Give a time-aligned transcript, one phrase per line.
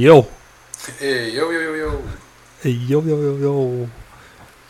[0.00, 0.24] Yo.
[1.00, 1.90] Eh, Yo, yo, yo, yo.
[2.64, 3.88] Yo, yo, yo, yo.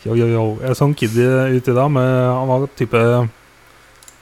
[0.03, 0.57] Yo, yo, yo.
[0.61, 3.29] Jeg så en kid uti dag med Han var type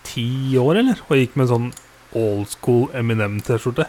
[0.05, 1.01] ti år, eller?
[1.09, 1.71] Og gikk med sånn
[2.13, 3.87] old school Eminem-T-skjorte.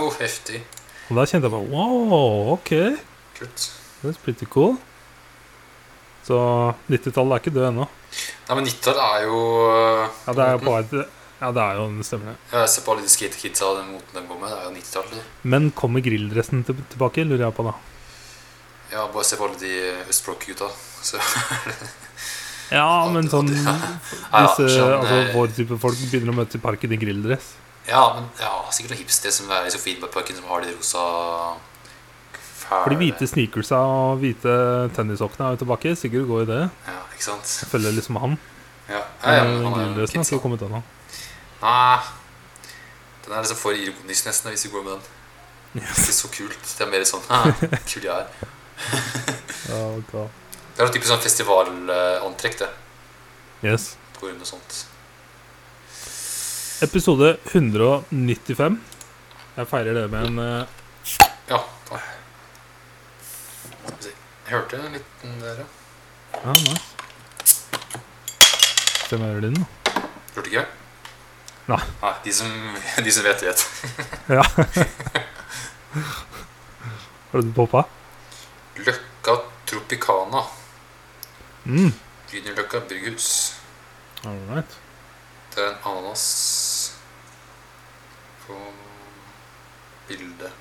[0.00, 0.62] Oh, heftig.
[1.10, 2.70] Og da kjente jeg bare Wow, ok.
[3.36, 3.66] Kult.
[4.00, 4.78] That's pretty cool.
[6.24, 6.38] Så
[6.88, 7.84] 90-tallet er ikke død ennå.
[8.48, 9.38] Nei, men 90-tallet er jo
[10.24, 11.04] Ja, det er jo på vei til
[11.44, 12.52] Ja, det er jo en stemmer, det.
[12.56, 14.48] Jeg ser på alle de skatekidsa og den moten de går med.
[14.48, 15.26] Det er jo 90-tallet.
[15.52, 17.74] Men kommer grilldressen til, tilbake, lurer jeg på da.
[18.94, 19.74] Ja, bare se på alle de
[20.08, 20.70] østblokkgutta.
[21.04, 21.20] Så
[22.72, 23.74] Ja, men sånn Ja,
[24.46, 27.52] Disse, sånn, altså, eh, vår type folk begynner å møte i parken i grilldress.
[27.90, 31.04] Ja, men ja, sikkert noen hipstere som er i Sofienbergparken som har de rosa
[32.64, 34.56] For de hvite sneakersa og hvite
[34.96, 35.92] tennissokkene er jo tilbake.
[36.00, 36.60] Sigurd går i det.
[36.88, 37.56] Ja, ikke sant?
[37.60, 38.38] Jeg følger liksom han.
[38.88, 40.82] Ja, ja, ja Men han er jo har kidsa.
[41.64, 41.98] Nei.
[43.24, 45.04] Den er liksom for ironisk nesten hvis vi går med den.
[45.74, 46.66] Det er ikke så kult.
[46.68, 48.50] Det er mer sånn «Haha, kul jeg er.
[49.74, 49.96] oh.
[50.04, 52.68] Det er noe typisk sånn festivalantrekk, det.
[53.64, 53.94] Yes.
[54.18, 54.82] Går grunn av sånt.
[56.84, 58.78] Episode 195.
[59.56, 60.78] Jeg feirer det med en uh...
[61.48, 62.12] Ja, takk.
[64.44, 65.68] Jeg hørte en liten der, ja.
[66.44, 66.92] Ah, nice.
[69.08, 70.02] Hvem er det din, da.
[70.34, 70.66] Hørte ikke?
[71.66, 71.80] Nei.
[72.02, 72.48] Nei, de som,
[73.04, 73.66] de som vet, vet.
[74.28, 74.44] Ja.
[77.32, 77.84] Har du poppa?
[78.76, 80.42] Løkka Tropicana.
[81.64, 81.92] Mm.
[82.30, 83.28] Grünerløkka brygghus.
[84.24, 84.76] All right.
[85.54, 86.26] Det er en ananas
[88.44, 88.58] på
[90.08, 90.52] bildet.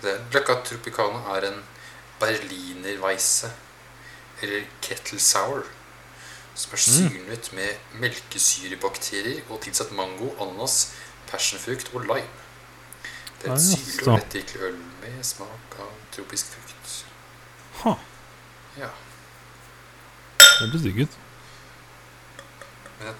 [0.00, 1.60] Det Løkka Tropicana er en
[2.20, 3.52] berlinerweisse,
[4.40, 5.68] eller kettle sour,
[6.60, 10.92] som er syrnet med melkesyrebakterier og tilsatt mango, ananas,
[11.30, 12.28] passionfrukt og lime.
[13.40, 16.98] Det er et syrlig og lettdrikkelig øl med smak av tropisk frukt.
[17.80, 17.94] Ha.
[18.76, 18.90] Ja.
[20.60, 21.18] Det blir digg ut.
[23.00, 23.14] Ja.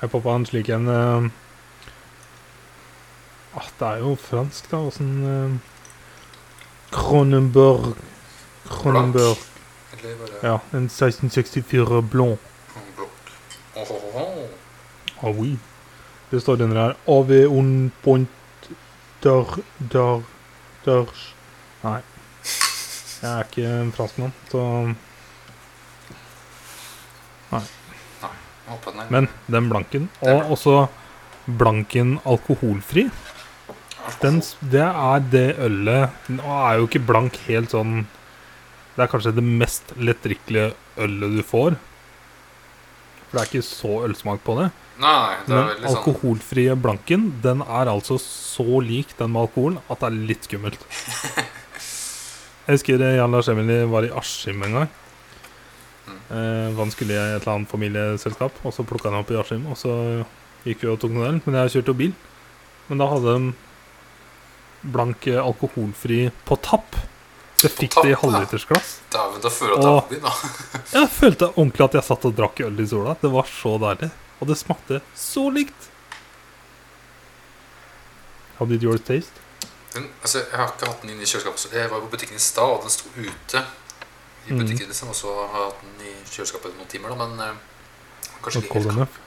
[0.00, 1.26] Jeg poppa en slik en uh,
[3.58, 4.84] ah, Det er jo fransk, da.
[4.86, 5.58] Åssen uh,
[6.94, 7.96] Cronenberg
[8.70, 9.42] Cronenberg.
[9.92, 12.38] Eller Ja, en 1664 blond.
[12.76, 13.10] en blokk.
[13.76, 14.48] Åh.
[15.22, 15.58] Ah oui.
[16.30, 18.28] Det står den der AV un point
[19.22, 20.22] der der
[20.84, 21.06] der
[21.82, 22.00] Nei.
[23.22, 24.94] Jeg er ikke en franskmann, så
[27.52, 27.62] Nei
[28.70, 30.86] håper den er Men den blanken, og også
[31.58, 33.08] blanken alkoholfri,
[34.22, 34.40] den,
[34.72, 38.06] det er det ølet Nå er jo ikke blank helt sånn
[39.00, 41.76] Det er kanskje det mest lettdrikkelige ølet du får.
[43.30, 44.66] For det er ikke så ølsmak på det.
[45.00, 49.78] Nei, det er Men sånn alkoholfrie blanken, den er altså så lik den med alkoholen
[49.86, 50.82] at det er litt skummelt.
[52.66, 54.90] Jeg husker eh, Jan Lars Emily var i Askim en gang.
[56.28, 59.64] Eh, han skulle i et eller annet familieselskap, og så plukka han opp i Askim.
[59.72, 59.94] Og så
[60.66, 62.12] gikk vi og tok noen øl, men jeg kjørte jo bil.
[62.90, 67.00] Men da hadde de blank alkoholfri på tapp.
[67.62, 68.90] Jeg fikk det i halvlitersglass.
[69.12, 70.32] Dæven, da føler jeg at det er oppi da.
[71.00, 73.14] Jeg følte ordentlig at jeg satt og drakk øl i sola.
[73.20, 74.10] Det var så deilig.
[74.40, 75.88] Og det smakte så likt.
[78.58, 79.32] How did yours taste?
[79.94, 81.60] Den, altså, jeg har ikke hatt den inne i kjøleskapet.
[81.64, 83.64] så Jeg var på butikken i stad, og den sto ute.
[84.46, 84.60] I Mhm.
[84.62, 87.54] butikken liksom, Og så har jeg hatt den i kjøleskapet noen timer, da, men eh,
[88.42, 89.18] kanskje ikke helt.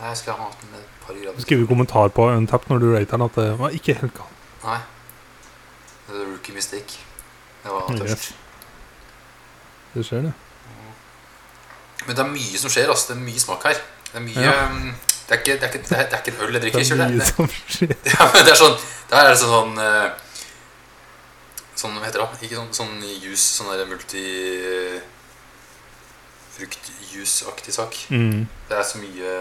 [0.00, 1.40] Nei, jeg skal ha hatt den et par grader.
[1.44, 4.64] Skriv i kommentar på Untapped når du rater den at det var ikke helt galt
[4.64, 4.78] Nei.
[6.08, 6.98] Det er rookie mistake.
[7.64, 8.32] Jeg var Yes.
[9.94, 10.32] Det skjer, det.
[12.06, 13.12] Men det er mye som skjer, altså.
[13.12, 13.80] Det er mye smak her.
[14.12, 14.54] Det er mye Ja.
[14.66, 14.94] um,
[15.28, 16.78] det, er ikke, det, er ikke, det, er, det er ikke en øl jeg drikker.
[16.78, 17.96] Det er mye som skjer.
[18.12, 18.76] ja, men det er sånn
[19.10, 20.08] Der er det sånn sånn, eh,
[21.82, 22.46] sånn Hva heter det?
[22.48, 24.24] Ikke sånn, sånn juice, sånn der multi
[26.52, 27.96] Fruktjuice-aktig sak.
[28.12, 28.42] Mm.
[28.68, 29.36] Det er så mye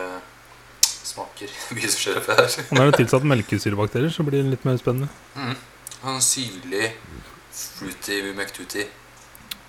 [1.12, 1.52] smaker.
[1.76, 2.48] Mye som skjer oppi her.
[2.70, 5.10] Og når det er tilsatt melkesyrebakterier, så blir det litt mer spennende.
[5.36, 5.58] Mm.
[5.98, 6.94] Sånn syrlig,
[7.78, 8.86] fruity McTuty.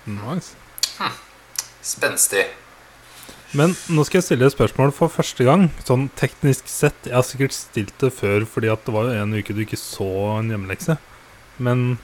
[0.05, 0.53] Nice.
[1.83, 2.45] Spenstig.
[3.53, 5.67] Men nå skal jeg stille et spørsmål for første gang.
[5.85, 6.97] Sånn teknisk sett.
[7.05, 9.77] Jeg har sikkert stilt det før fordi at det var jo en uke du ikke
[9.79, 10.07] så
[10.39, 10.95] en hjemmelekse.
[11.63, 11.97] Men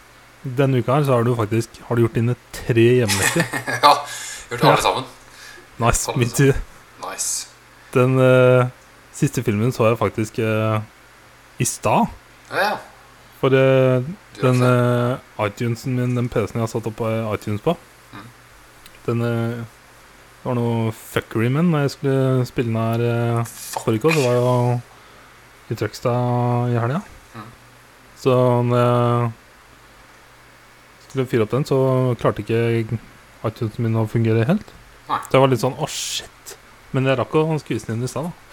[0.44, 3.48] denne uka her så har du faktisk Har du gjort dine tre hjemmelekser.
[3.86, 3.94] ja,
[4.52, 4.84] gjort alle Ja.
[4.84, 5.08] sammen.
[5.80, 6.14] Nice.
[6.20, 6.54] Min tur.
[7.08, 7.48] Nice.
[7.96, 8.68] Den uh,
[9.16, 10.80] siste filmen så jeg faktisk uh,
[11.60, 12.12] i stad.
[12.52, 12.78] Ja, ja.
[13.40, 14.04] For uh,
[14.42, 17.76] den eh, iTunesen min, den PC-en jeg har satt opp uh, iTunes på,
[18.10, 18.26] Mm.
[19.06, 23.44] den Det var noe fuckery med den når jeg skulle spille den her uh,
[23.84, 24.16] forrige år.
[24.16, 24.82] Så var jeg jo
[25.70, 27.02] i Trøgstad i helga.
[27.36, 27.48] Mm.
[28.18, 29.32] Så når jeg
[31.08, 31.80] skulle fyre opp den, så
[32.20, 32.98] klarte ikke
[33.46, 34.74] iTunesen min å fungere helt.
[35.10, 35.20] Nei.
[35.28, 36.56] Så jeg var litt sånn Å, shit.
[36.94, 38.49] Men jeg rakk å skvise den inn i stad, da.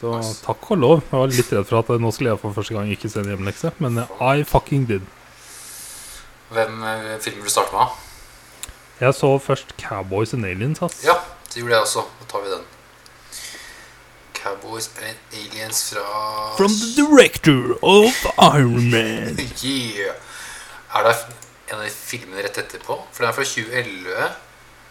[0.00, 0.42] Så Nice.
[0.44, 1.02] takk og lov.
[1.10, 3.30] Jeg var litt redd for at nå skulle jeg for første gang ikke se en
[3.32, 5.00] hjemmelekse, men I fucking did.
[6.52, 7.86] Hvem eh, film vil du starte med?
[9.00, 11.00] Jeg så først Cowboys and Aliens, ass.
[11.04, 11.14] Ja,
[11.52, 12.04] det gjorde jeg også.
[12.20, 12.64] Da tar vi den.
[14.36, 19.38] Cowboys and Aliens fra From the director of Iron Man.
[19.64, 20.14] Yeah!
[20.94, 21.16] Er det
[21.72, 23.00] en av de filmene rett etterpå?
[23.12, 24.28] For den er fra 2011.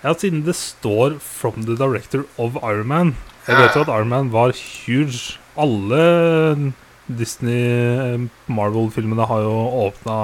[0.03, 3.13] Ja, siden det står 'From the director of Iron Man'.
[3.47, 5.39] Jeg vet jo at Iron Man var huge.
[5.57, 6.73] Alle
[7.07, 8.19] Disney eh,
[8.51, 9.53] Marvel-filmene har jo
[9.85, 10.17] åpna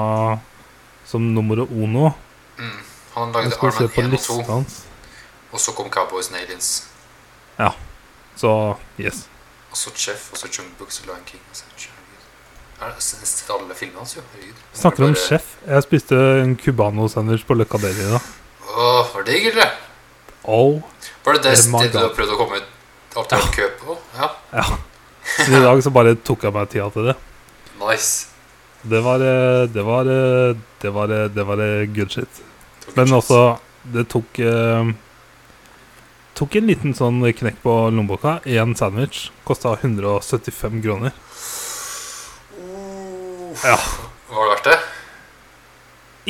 [1.06, 2.12] som nummer uno.
[2.58, 2.80] Mm.
[3.16, 4.86] Han lagde Iron Man 1 og 2, hans.
[5.52, 6.88] og så kom Cowboys and Aliens.
[8.36, 9.28] Så yes.
[9.72, 11.42] Og så Chef, og så Jungle Books og Lion King.
[11.52, 11.64] og så
[13.54, 14.22] alle filmene hans, jo?
[14.74, 18.22] Snakker om Bare- Jeg spiste en cubano-sandwich på Løkka Deli i dag.
[18.78, 19.70] Åh, var det digg, eller?
[20.44, 20.82] Oh,
[21.26, 22.71] Var det det stedet du prøvde å komme ut
[23.16, 23.98] opp til en kø på?
[24.18, 24.66] Ja, ja.
[25.36, 27.16] Så I dag så bare tok jeg meg tida til det.
[27.80, 28.28] nice.
[28.84, 31.58] Det var eh, Det var eh, Det var, eh, det var
[31.94, 32.40] good shit.
[32.96, 33.58] Men også,
[33.94, 34.90] det tok eh,
[36.34, 38.40] Tok en liten sånn knekk på lommeboka.
[38.50, 41.12] Én sandwich kosta 175 kroner.
[42.58, 43.78] Uh, Ja.
[44.32, 44.80] Var det verdt det?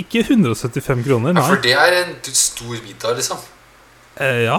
[0.02, 3.38] Ikke 175 kroner, Ja, for det er en stor middag, liksom.
[4.18, 4.58] Eh, ja.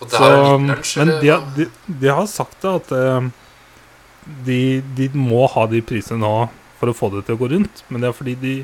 [0.00, 1.66] Og det Så, er litt lunsj, men de, har- de,
[2.02, 3.28] de har sagt det at eh,
[4.46, 4.58] de,
[4.98, 6.32] de må ha de prisene nå
[6.80, 7.84] for å få det til å gå rundt.
[7.88, 8.54] Men det er fordi de,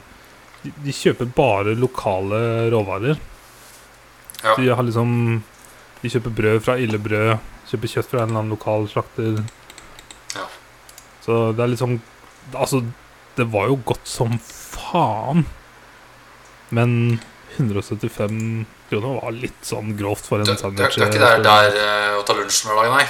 [0.64, 2.43] de, de kjøper bare lokale
[2.75, 3.17] råvarer.
[4.43, 4.56] Ja.
[4.58, 5.12] De har liksom
[6.02, 7.37] De kjøper brød fra Ille Brød,
[7.70, 9.37] kjøper kjøtt fra en eller annen lokal slakter.
[10.35, 10.46] Ja.
[11.23, 12.00] Så det er liksom
[12.58, 12.81] Altså,
[13.38, 15.44] det var jo godt som faen.
[16.75, 17.20] Men
[17.56, 21.76] 175 kroner var litt sånn grovt for en Du, du, du er ikke der, der
[21.82, 23.06] eh, å ta lunsj hver dag, nei?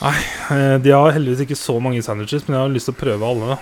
[0.00, 3.30] Nei, De har heldigvis ikke så mange sandwiches, men jeg har lyst til å prøve
[3.32, 3.54] alle.
[3.54, 3.58] da.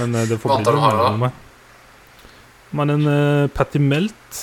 [0.00, 1.46] Men eh, det får bli noe meg.
[2.70, 4.36] De har en uh, patty melt,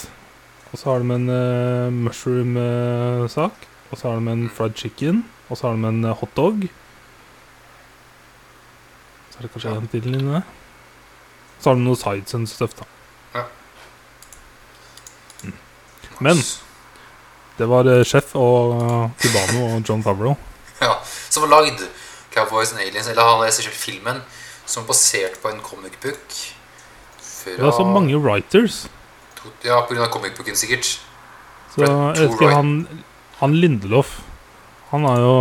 [0.73, 3.67] og så har de en uh, mushroom-sak.
[3.87, 6.67] og så har de en fried chicken, og så har de en uh, hotdog.
[9.31, 9.77] Så er det kanskje Ja.
[9.79, 10.43] en til inni der.
[11.61, 12.83] Så har de noe sides and stuff, da.
[16.19, 16.43] Men-
[17.57, 20.35] Det var Chef sjef og uh, Cubano og John Favreau.
[20.81, 20.93] Ja,
[21.29, 21.81] Som har lagd
[22.33, 24.21] Cowboys and Aliens, eller han har regissert filmen,
[24.65, 26.37] som er basert på en comic book.
[27.47, 28.87] Det er så mange writers.
[29.35, 30.99] to, Ja, av comic booken, sikkert.
[31.73, 32.87] Så jeg vet ikke, han,
[33.39, 34.19] han Lindelof
[34.91, 35.33] Han har jo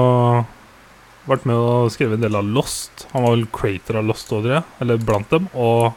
[1.26, 3.06] vært med og skrevet en del av Lost.
[3.12, 4.62] Han var vel creator av Lost òg, det.
[4.82, 5.46] Eller blant dem.
[5.54, 5.92] Og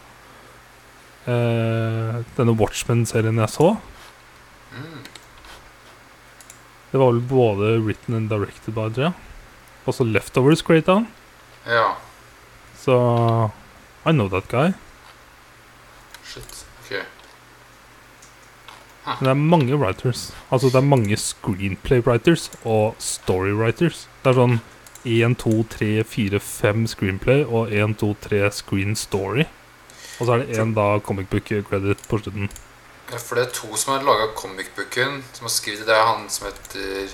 [1.26, 3.72] eh, denne Watchmen-serien jeg så.
[6.92, 9.14] Det var vel både written and directed by, tror jeg.
[9.90, 11.08] Også Leftovers creata han.
[11.68, 11.94] Ja.
[12.80, 12.96] Så
[14.06, 14.74] I know that guy.
[16.26, 16.66] Shit.
[16.80, 16.92] Ok.
[19.06, 20.34] Men det er mange writers.
[20.52, 24.08] Altså det er mange screenplay writers og story writers.
[24.24, 24.60] Det er sånn
[25.06, 29.46] 1, 2, 3, 4, 5 screenplay og 1, 2, 3 screen story.
[30.20, 32.50] Og så er det én da comic book credit på slutten.
[33.18, 35.88] For det er to som har laga comic-booken, som har skrevet det.
[35.90, 37.10] Det er han som heter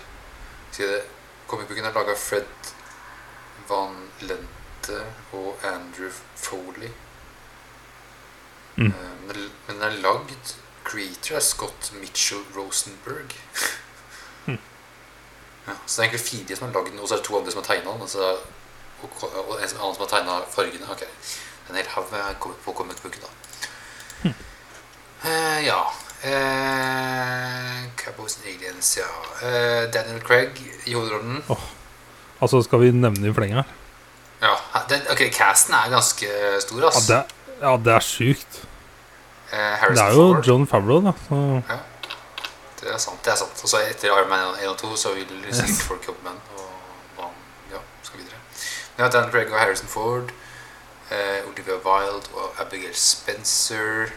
[0.76, 1.04] det
[1.48, 2.72] Comic-booken er laga av Fred
[3.70, 3.96] Van
[4.28, 4.98] Lente
[5.38, 6.90] og Andrew Foley.
[8.76, 8.88] Mm.
[8.92, 13.36] Eh, Men den er lagd Creator er Scott Mitchell Rosenberg.
[14.46, 14.60] Mm.
[15.68, 17.38] Ja, så det er egentlig fire som har lagd den, og så er det to
[17.40, 18.02] andre som har tegna den.
[18.02, 18.44] Og, er-
[19.02, 20.90] og, og en annen som har tegna fargene.
[20.94, 21.02] Ok,
[21.70, 22.36] En hel haug med
[22.78, 23.32] comic-booken, da.
[25.26, 25.80] Eh, ja.
[26.22, 29.10] Eh, Cowboys and Aliens, ja.
[29.48, 30.50] Eh, Daniel Craig
[30.86, 31.44] i hovedrollen.
[32.42, 33.64] Altså skal vi nevne i fleng her?
[34.42, 34.54] Ja,
[34.90, 36.28] den, ok, Casten er ganske
[36.62, 37.20] stor, Ja, det,
[37.62, 38.60] ja, det er sjukt.
[39.52, 40.44] Eh, Det er jo Ford.
[40.48, 41.14] John Favreau, da.
[41.28, 41.62] Så
[42.82, 43.24] Det er sant.
[43.26, 45.82] det er sant Og så etter Iron Man 1 og 2 så vil Yes.
[45.82, 46.42] folk jobbe med den.
[46.58, 46.70] Og
[47.24, 47.32] man,
[47.72, 48.38] ja, skal videre.
[48.98, 50.30] Men ja, Daniel Craig og Harrison Ford.
[51.12, 54.12] Eh, Olivia Wilde og Abigail Spencer.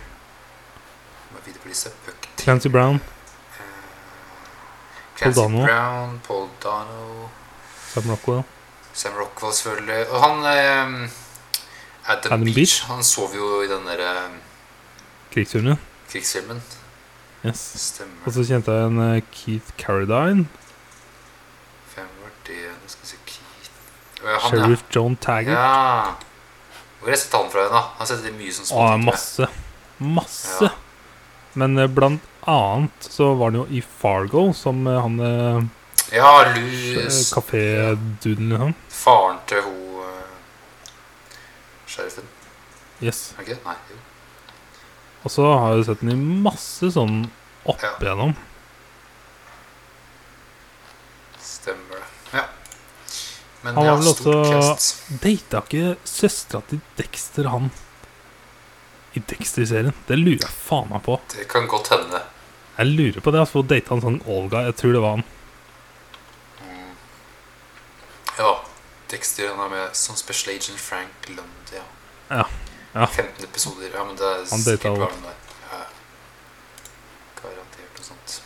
[1.67, 1.91] Lista.
[2.07, 3.63] Buck Clancy Brown, Eh,
[5.19, 5.65] Clancy Dano.
[5.65, 7.29] Brown, Paul Dano,
[7.95, 8.43] Sam Rockwell.
[8.93, 10.09] Sam Rockwell selvfølgelig.
[10.11, 11.11] Og han eh,
[12.07, 12.85] Adam, Adam Beach, Beach.
[12.89, 14.31] Han sov jo i den der eh,
[15.33, 15.79] Krigsfilmen.
[16.11, 16.63] krigsfilmen.
[17.45, 17.61] Yes.
[17.77, 18.27] Stemmer.
[18.27, 20.49] Og så kjente jeg en eh, Keith Carradine.
[21.95, 22.63] Hvem var det?
[22.83, 23.45] Nå skal vi se Keith
[24.25, 24.65] Eh, han, ja.
[24.65, 25.55] Sheriff John Taggart.
[25.55, 26.15] Ja.
[26.99, 27.81] Hvor har jeg sett han fra igjen, da?
[27.81, 29.47] Han har sett mye sånn småting, masse.
[29.99, 30.65] Masse.
[30.67, 30.73] Ja.
[31.59, 35.63] Men eh, blant annet så var det jo i Fargo som eh, han eh,
[36.15, 38.75] Ja, Louis Lou kaféduden, liksom.
[38.95, 39.67] Faren til
[40.05, 40.93] eh,
[41.91, 42.29] Sheriffen.
[43.03, 43.25] Yes.
[43.47, 43.59] Det?
[43.67, 43.75] Nei.
[45.27, 47.25] Og så har jeg sett den i masse sånn
[47.69, 47.91] opp Ja.
[48.01, 48.33] igjennom.
[51.43, 52.39] Stemmer det.
[52.39, 52.45] Ja.
[53.63, 55.19] Men Han har var vel også-.
[55.23, 57.71] Data ikke søstera til Dexter, han
[59.17, 59.95] i Dexter-serien?
[60.09, 61.19] Det lurer jeg faen meg på.
[61.33, 62.23] Det kan godt hende.
[62.79, 63.43] Jeg lurer på det.
[63.43, 64.63] Altså, data han sånn Olga.
[64.69, 65.25] Jeg tror det var han.
[66.63, 66.95] Mm.
[68.39, 68.53] Ja.
[69.11, 71.73] Dexter han er med som Special Agent Frank Lund.
[71.75, 71.85] Ja.
[72.31, 72.45] Ja.
[72.95, 73.07] Ja.
[73.07, 73.91] 15 episoder.
[73.95, 75.39] Ja, men det er Han sikkert data han der.
[75.73, 75.81] Ja.
[77.41, 78.39] Garantert og sånt.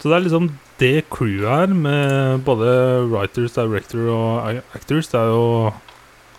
[0.00, 2.68] Så det er liksom det crewet her, med både
[3.08, 5.08] writers, director og actors.
[5.08, 5.72] Det er jo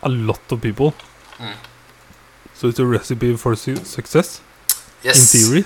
[0.06, 0.92] a lot of people.
[1.40, 1.56] Mm.
[2.58, 4.42] So it's a recipe for su success,
[5.04, 5.18] Yes.
[5.18, 5.64] in theory.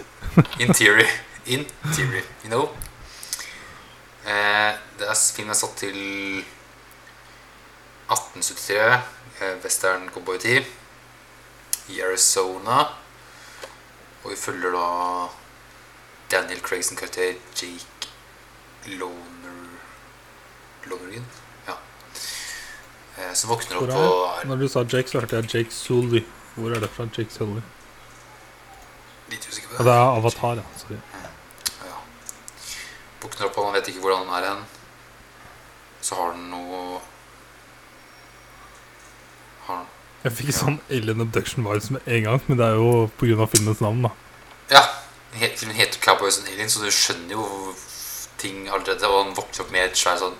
[0.59, 1.07] In theory.
[1.45, 2.69] In theory, you know.
[4.27, 5.95] Eh, det er, filmen er satt til
[8.09, 8.99] 1873.
[9.41, 10.63] Eh, western cowboytid.
[11.89, 12.81] I Arizona.
[14.23, 15.27] Og vi følger da
[16.37, 18.11] Daniel Craigson karakter Jake
[18.85, 19.79] Loner
[20.85, 21.25] Lonergan?
[21.67, 21.73] Ja.
[23.17, 26.21] Eh, som våkner opp på Når du sa Jake, så hørte jeg Jake Sully.
[26.55, 27.07] Hvor er det fra?
[27.17, 27.61] Jake Sully?
[29.31, 30.65] litt usikker på Ja, det er Avatar, ja.
[30.77, 30.99] Sorry.
[31.85, 31.95] Ja.
[33.21, 34.63] Våkner opp, og han vet ikke hvordan han er hen.
[36.01, 36.99] Så har han noe
[39.67, 39.89] Har han
[40.23, 43.47] Jeg fikk sånn Alien Abduction Vibes med en gang, men det er jo pga.
[43.49, 44.11] filmens navn, da.
[44.71, 44.83] Ja,
[45.33, 47.75] filmen heter Cowboys and Aliens, så du skjønner jo
[48.37, 49.07] ting allerede.
[49.07, 50.37] Og han våkner opp med et svært sånn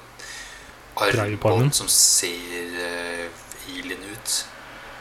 [1.02, 3.26] armbånd som ser uh,
[3.72, 4.11] alien ut.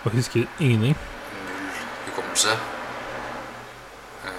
[0.05, 0.97] Og husker ingenting.
[1.33, 1.71] Null
[2.07, 2.53] hukommelse.
[4.25, 4.31] Eh,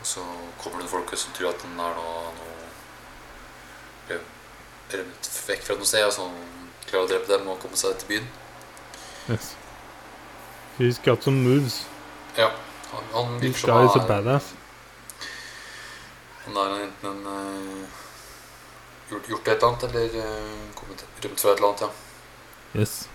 [0.00, 0.20] og så
[0.62, 4.18] kommer det folk som tror at han er noe, noe
[4.92, 6.28] rømt vekk fra noe sted, og så
[6.86, 8.30] klarer å drepe dem og komme seg til byen.
[9.30, 9.54] Yes.
[10.78, 11.82] He's got some moves.
[12.38, 12.52] Ja,
[12.92, 14.52] han, han virker som han er, badass.
[16.44, 18.00] han er enten en uh,
[19.10, 22.11] gjort, gjort et eller annet, eller uh, kommet rømt fra et eller annet, ja.
[22.74, 23.08] Yes.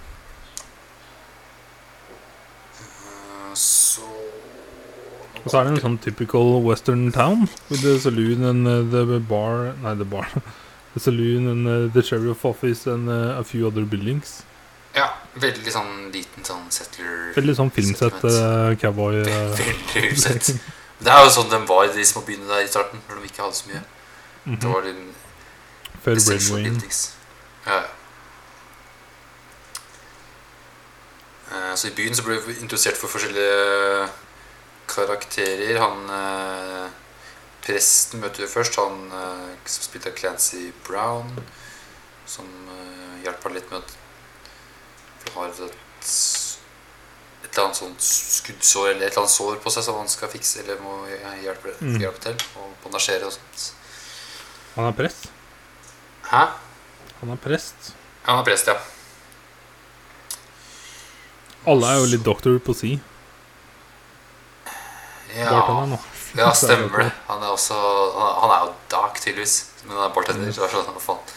[2.80, 4.02] Eh, så
[5.44, 9.20] Og så er det en sånn typical western town with the saloon and uh, the
[9.20, 10.28] bar Nei, the bar.
[10.94, 14.42] The saloon and uh, the sheriff office and uh, a few other buildings.
[14.96, 20.50] Ja, veldig sånn liten sånn settler Veldig sånn filmsett uh, cowboy uh, Veldig usett.
[20.98, 23.30] Det er jo sånn den var i de små byene der i starten, når de
[23.30, 23.84] ikke hadde så mye.
[24.48, 24.74] Det mhm.
[24.74, 25.04] var den
[26.02, 26.92] Før Brainwayne.
[27.68, 27.86] Ja, ja.
[31.78, 34.08] Så i byen så ble vi introdusert for forskjellige
[34.92, 35.78] karakterer.
[35.82, 36.88] Han eh,
[37.68, 38.78] Presten møter vi først.
[38.80, 41.32] Han eh, som spilte Clancy Brown.
[42.28, 43.96] Som eh, hjelper litt med at
[45.28, 45.62] han har et,
[47.44, 50.32] et eller annet sånt skuddsår eller et eller annet sår på seg som han skal
[50.32, 51.00] fikse eller må
[51.44, 51.98] hjelpe, Mm.
[52.02, 52.38] hjelpe til.
[52.62, 53.66] Og bandasjere og sånt.
[54.78, 55.28] Han er prest.
[56.32, 56.44] Hæ?
[57.22, 57.92] Han er prest.
[58.28, 58.78] Han er prest, ja.
[61.68, 62.94] Alle er jo litt doktor på si.
[65.36, 65.98] Ja, nå.
[66.38, 67.10] ja stemmer det.
[67.28, 69.58] Han er også Han er, jo dark, tydeligvis.
[69.86, 70.54] Men han er bartender.
[70.56, 71.36] Så er sånn, faen.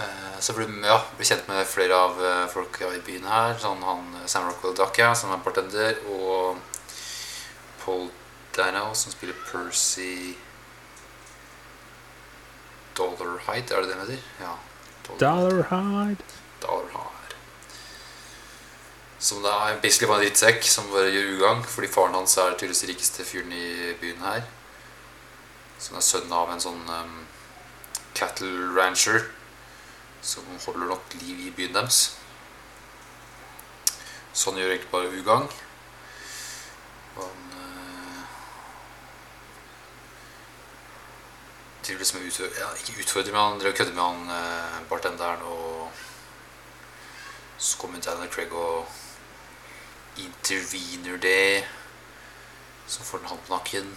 [0.00, 3.54] Eh, Så blir ja, blir kjent med flere av eh, folk i byen her.
[3.62, 6.00] Sånn han eh, Sam Rockwell Duck, ja, som er bartender.
[6.10, 6.58] Og
[7.84, 8.08] Paul
[8.56, 10.34] Dano, som spiller Percy
[12.98, 14.26] Dollarhide, er det det han heter?
[14.42, 14.56] Ja.
[15.22, 16.40] Dollarhide.
[16.64, 17.09] Dollarhide.
[19.20, 22.54] Som da er basically bare en drittsekk som bare gjør ugagn, fordi faren hans er
[22.54, 24.46] tydeligvis rikeste fyren i byen her.
[25.78, 27.18] Som er sønn av en sånn um,
[28.16, 29.26] cattle rancher
[30.24, 32.00] som holder nok liv i byen deres.
[34.32, 35.48] Så han gjør egentlig bare ugagn.
[37.16, 38.24] Og han eh,
[41.84, 45.44] driver liksom utfordrer, ja, ikke utfordrer, men han drev og kødder med han eh, bartenderen
[45.44, 45.92] og
[47.60, 48.88] så kommer Daniel Craig og
[50.16, 51.64] intervener det.
[52.86, 53.94] Så får den han på nakken.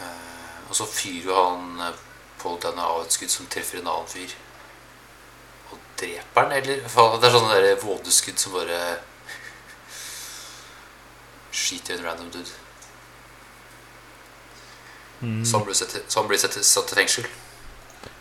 [0.00, 1.80] Eh, og så fyrer jo han
[2.38, 4.34] på Paul Dano av et skudd som treffer en annen fyr.
[5.72, 6.84] Og dreper han, eller?
[6.84, 8.80] Det er sånne vådeskudd som bare
[11.52, 12.56] skyter en random dude.
[15.20, 15.44] Mm.
[15.44, 17.26] Så han blir, satt i fengsel.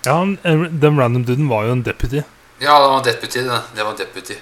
[0.05, 2.23] Ja, eh, Den random duden var jo en deputy.
[2.59, 3.43] Ja, det var en deputy.
[3.43, 4.35] Det, det var en deputy.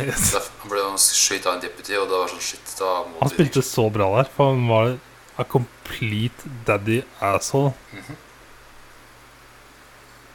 [0.00, 0.32] Yes.
[0.62, 2.74] Han ble skøyt av en deputy, og det var sånn shit.
[2.78, 4.94] Da Han spilte så bra der, for han var
[5.38, 7.74] a complete daddy asshole.
[7.92, 8.16] Mhm.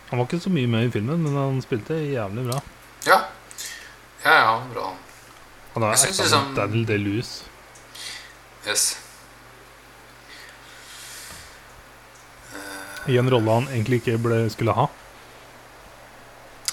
[0.09, 2.61] Han var ikke så mye med i filmen, men han spilte jævlig bra.
[3.05, 3.17] Ja.
[4.23, 4.93] Ja, ja, bra.
[5.73, 7.41] Han er ekte liksom- Daniel Day-Lewis.
[8.67, 8.97] Yes.
[13.07, 14.87] I en rolle han egentlig ikke ble, skulle ha.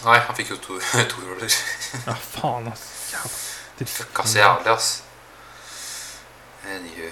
[0.05, 0.79] Nei, han fikk jo to,
[1.11, 1.59] to roller.
[2.07, 2.85] Ja, faen, ass.
[3.13, 3.89] Jævlig.
[3.91, 4.91] Fucka så jævlig, ass.
[6.75, 7.11] Anywho.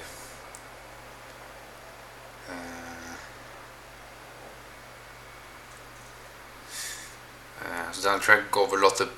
[7.62, 9.10] Så eh, Så Daniel Craig overlot til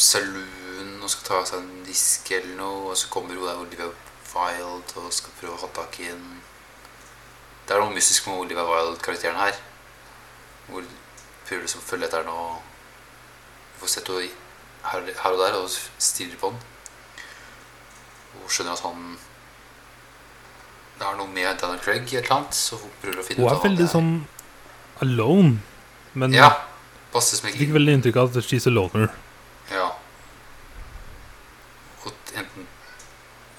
[0.00, 3.90] saloon og skal ta seg en disk eller noe, og så kommer hun der Olivia
[4.30, 6.24] Wilde og skal prøve å ha tak i en
[7.66, 9.58] Det er noe mystisk med Olivia Wilde-karakteren her.
[10.66, 10.96] Hvor hun
[11.46, 12.69] prøver liksom å følge etter henne og
[13.80, 14.28] får sett henne
[14.90, 15.70] her, her og der og
[16.00, 16.60] stirrer på den.
[18.40, 19.18] Og skjønner at han
[21.00, 23.40] Det er noe med Daniel Craig i et eller annet, så hun prøver å finne
[23.40, 24.10] Hun ut er Hun er veldig sånn
[25.00, 25.58] alone.
[26.14, 26.50] Men Ja.
[27.10, 29.08] Jeg ikke fikk veldig inntrykk av at she's a loner.
[29.72, 29.88] Ja.
[32.04, 32.68] Og enten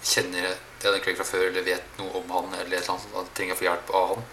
[0.04, 3.58] kjenner Daniel Craig fra før eller vet noe om han eller et eller annet, trenger
[3.58, 4.24] å få hjelp av han.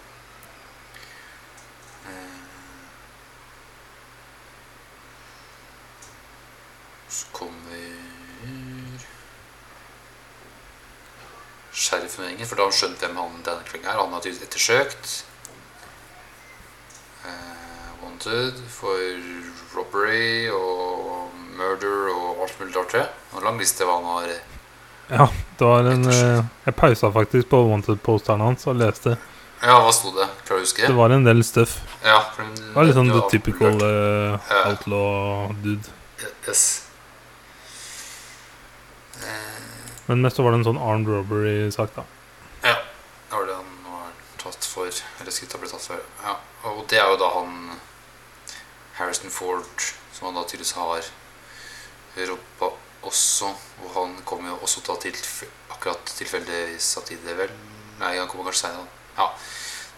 [2.09, 2.37] Eh,
[7.09, 7.87] Så kommer
[11.73, 13.97] sheriffen og gjengen, for da har han skjønt hvem han denne Craig er.
[13.99, 15.15] Han har tydeligvis ettersøkt.
[17.25, 18.95] Uh, wanted for
[19.75, 22.95] robbery og murder og alt mulig rart.
[23.35, 24.31] en lang liste hva han har
[25.09, 25.25] Ja,
[25.59, 29.17] det var en eh, Jeg pausa faktisk på wanted-posteren hans og leste.
[29.59, 30.27] Ja, hva sto det?
[30.47, 30.85] Klarer du å huske?
[30.87, 31.79] Det var en del stuff.
[32.05, 34.51] Ja, Det var litt sånn the typical avslørt.
[34.53, 35.89] eh, outlaw dude.
[36.47, 36.85] Yes.
[39.19, 42.05] Eh, Men mest så var det en sånn armed robbery-sak, da.
[42.63, 42.75] Ja,
[43.29, 44.63] det var det han var tatt
[45.31, 45.51] for.
[45.53, 46.03] har blitt tatt for.
[46.25, 46.35] Ja,
[46.69, 47.79] og det er jo da han
[48.97, 51.09] Harrison Ford, som han da tydeligvis har
[52.29, 52.73] robba
[53.07, 53.53] også.
[53.83, 55.15] Og han kommer jo også da til
[55.69, 57.51] akkurat tilfeldigvis samtidig, vel?
[57.99, 58.87] Nei, han kommer kanskje seinere.
[59.17, 59.29] Ja.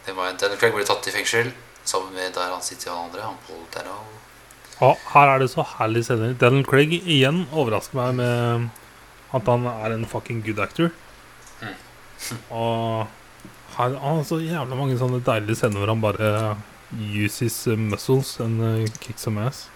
[0.06, 1.52] Det var Daniel Craig ble tatt i fengsel
[1.86, 4.00] sammen med der han sitter han andre, han Paul Dano.
[4.82, 6.34] Og her er det så herlig scener.
[6.42, 8.70] Daniel Craig igjen overrasker meg med
[9.32, 10.90] at han er en fucking good actor.
[11.62, 11.76] Mm.
[12.50, 13.08] Og
[13.78, 16.32] her, han har så jævla mange sånne deilige scener hvor han bare
[17.26, 19.68] uses uh, muscles and uh, kicks some ass.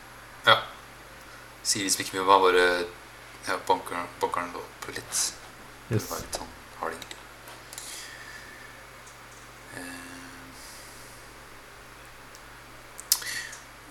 [1.65, 2.65] Sier liksom ikke mye, han bare
[3.47, 5.21] ja, banker, banker den opp litt.
[5.87, 6.09] Det Yes.
[6.11, 7.05] var litt sånn harding.
[9.77, 9.81] Eh,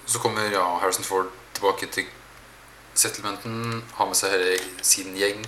[0.07, 2.07] Så kommer ja, Harrison Ford tilbake til
[2.95, 3.83] settlementen.
[3.95, 5.45] Har med seg hele sin gjeng.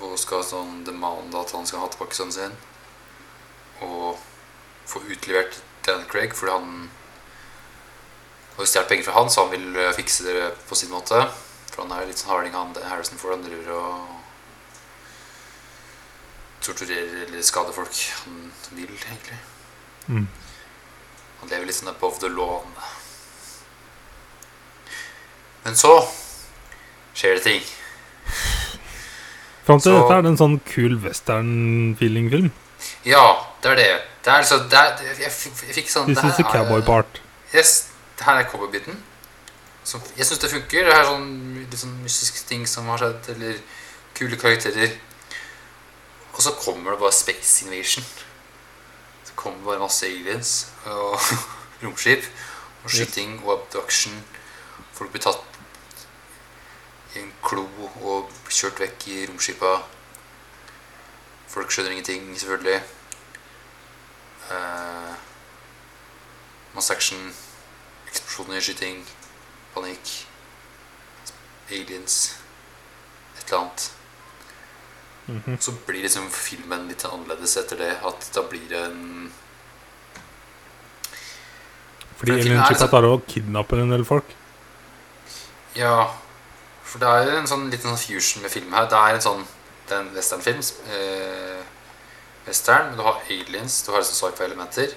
[0.00, 2.54] Og skal sånn demande at han skal ha tilbake sønnen sin.
[3.86, 4.18] Og
[4.86, 6.90] få utlevert Dan Craig fordi han
[8.56, 11.22] har stjålet penger fra han, så han vil fikse det på sin måte.
[11.70, 13.36] For han er litt sånn harding, han Harrison Ford.
[13.38, 14.16] Han driver og
[16.60, 19.38] torturerer eller skader folk han vil, egentlig.
[20.10, 20.26] Mm.
[21.40, 22.66] Han lever litt sånn above the law.
[25.64, 25.94] Men så
[27.16, 27.62] skjer det ting.
[29.64, 32.50] Fram til Så- dette er det en sånn kul western-feeling-film.
[33.04, 33.24] Ja,
[33.62, 33.88] det er det.
[34.24, 37.20] Det er altså det er, jeg, fikk sånn This det er- cowboy part.
[37.54, 37.88] Yes,
[38.18, 38.98] det her er cowboybiten.
[40.16, 40.84] Jeg syns det funker.
[40.86, 43.56] Det er sånn litt sånn mystiske ting som har skjedd, eller
[44.14, 44.92] kule karakterer.
[46.34, 48.04] Og så kommer det bare Space Invasion.
[49.26, 51.16] Det kommer bare masse aliens og
[51.82, 52.24] romskip.
[52.84, 54.14] Og skyting og abduction.
[54.96, 55.42] Folk blir tatt
[57.16, 57.64] i en klo
[58.06, 59.72] og kjørt vekk i romskipa.
[61.50, 62.80] Folk skjønner ingenting, selvfølgelig.
[64.50, 65.14] Uh,
[66.74, 67.32] masse action.
[68.10, 69.02] Eksplosjoner, skyting,
[69.74, 70.12] panikk,
[71.70, 72.16] aliens,
[73.38, 73.90] et eller annet.
[75.30, 75.58] Mhm.
[75.62, 77.92] Så blir liksom filmen litt annerledes etter det.
[78.06, 79.32] At da blir det en
[82.16, 84.24] Fordi Alien Chipa liksom- tar å kidnappe en del folk.
[85.74, 86.10] Ja,
[86.84, 88.86] for det er en sånn liten sånn fusion med film her.
[88.86, 89.46] Det er en sånn
[89.90, 90.60] Det er en westernfilm.
[90.94, 91.62] Eh,
[92.46, 94.94] western, du har aliens, du har sånn sci-fi-elementer.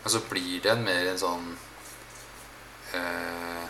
[0.00, 1.50] Men så blir det en mer en sånn
[2.96, 3.68] eh,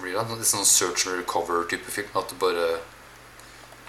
[0.00, 2.10] blir det en sånn search and recover-type film.
[2.18, 2.80] At du bare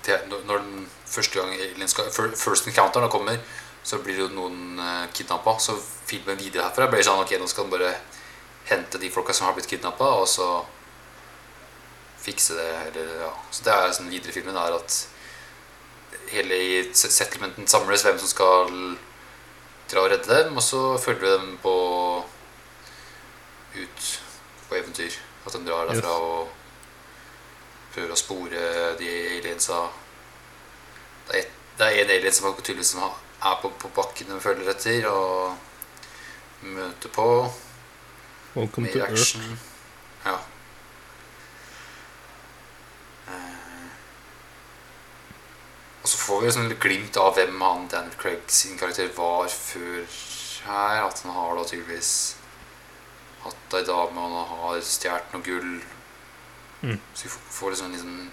[0.06, 1.96] når- den første gang aliens
[2.36, 3.40] First encounter kommer,
[3.84, 5.60] Så blir det jo noen uh, kidnappa.
[5.60, 7.96] Så filmen videre herfra blir sånn ok, nå skal den bare
[8.66, 10.06] hente de folka som har blitt kidnappa,
[12.26, 12.70] fikse det.
[12.90, 13.32] Eller, ja.
[13.54, 14.96] Så det er sånn videre i filmen er at
[16.32, 18.72] hele i settlementen samles, hvem som skal
[19.92, 21.76] dra og redde dem, og så følger vi dem på
[23.76, 24.06] ut
[24.70, 25.18] på eventyr.
[25.46, 26.22] At de drar derfra Yes.
[26.26, 26.48] og
[27.94, 28.64] prøver å spore
[29.00, 29.78] de aliensa.
[31.28, 34.32] Det er, et, det er en alien som har- tydeligvis som er på, på bakken
[34.36, 35.56] og følger etter, og
[36.64, 37.28] møter på.
[38.56, 39.42] Welcome to action.
[39.42, 39.72] Earth.
[40.26, 40.38] Ja.
[46.06, 49.48] Og så får vi liksom litt glimt av hvem han Daniel Craig sin karakter var
[49.50, 50.04] før
[50.68, 51.00] her.
[51.08, 52.12] At han har da tydeligvis
[53.42, 55.72] hatt ei dame, og han har stjålet noe gull.
[56.86, 57.00] Mm.
[57.14, 58.32] Så vi får- liksom en liten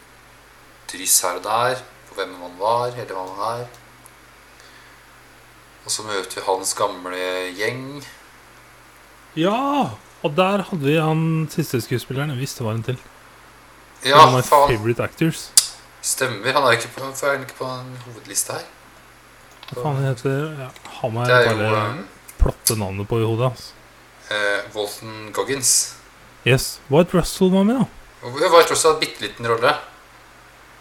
[0.92, 1.80] dryss her og der
[2.10, 3.66] på hvem han var, eller hva han er.
[5.84, 7.22] Og så møter vi hans gamle
[7.56, 8.04] gjeng.
[9.34, 9.90] Ja!
[10.22, 12.30] Og der hadde vi han siste skuespilleren.
[12.30, 12.98] Jeg visste var en til.
[14.04, 15.51] Ja, One of my favorite actors.
[16.02, 16.52] Stemmer.
[16.52, 18.64] Han er ikke på, for han ikke på en hovedliste her.
[19.72, 20.68] Hva faen heter ja,
[21.00, 22.00] Han er, Det er jeg jo bare um,
[22.42, 23.48] plotte navnet på i hodet.
[23.52, 23.72] hans.
[24.30, 25.94] eh, Walton Goggins.
[26.46, 26.80] Yes.
[26.90, 27.86] White Russell var med, da.
[28.22, 29.74] Ja, White Russell en bitte liten rolle.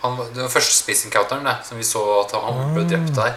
[0.02, 2.90] Han, var- første Space Encounteren det, som vi så at han ble Ah.
[2.90, 3.34] drept der.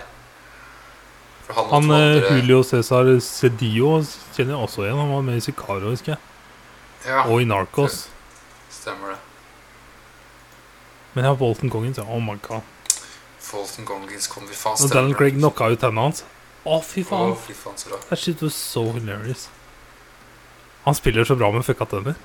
[1.55, 3.99] Han, Han eh, andre- Julio Cæsar Cedillo
[4.35, 4.97] kjenner jeg også igjen.
[4.99, 6.18] Han var med i Sicario, husker jeg.
[7.07, 8.09] Ja, Og i Narcos.
[8.70, 9.18] stemmer det.
[11.14, 11.98] Men jeg har Walton Kongens.
[11.98, 12.05] Ja.
[12.11, 12.62] Oh my god.
[13.55, 15.14] Walton Goggins kom vi fast Og Daniel.
[15.18, 16.24] Craig knocka ut tennene hans.
[16.64, 17.35] Å, fy faen.
[17.35, 17.42] faen.
[17.46, 17.98] fy faen, så bra.
[18.09, 19.48] That shit was so hilarious.
[20.87, 22.14] Han spiller så bra med fucka tenner.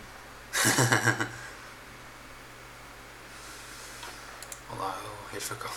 [4.69, 5.69] Han er jo helt fucka.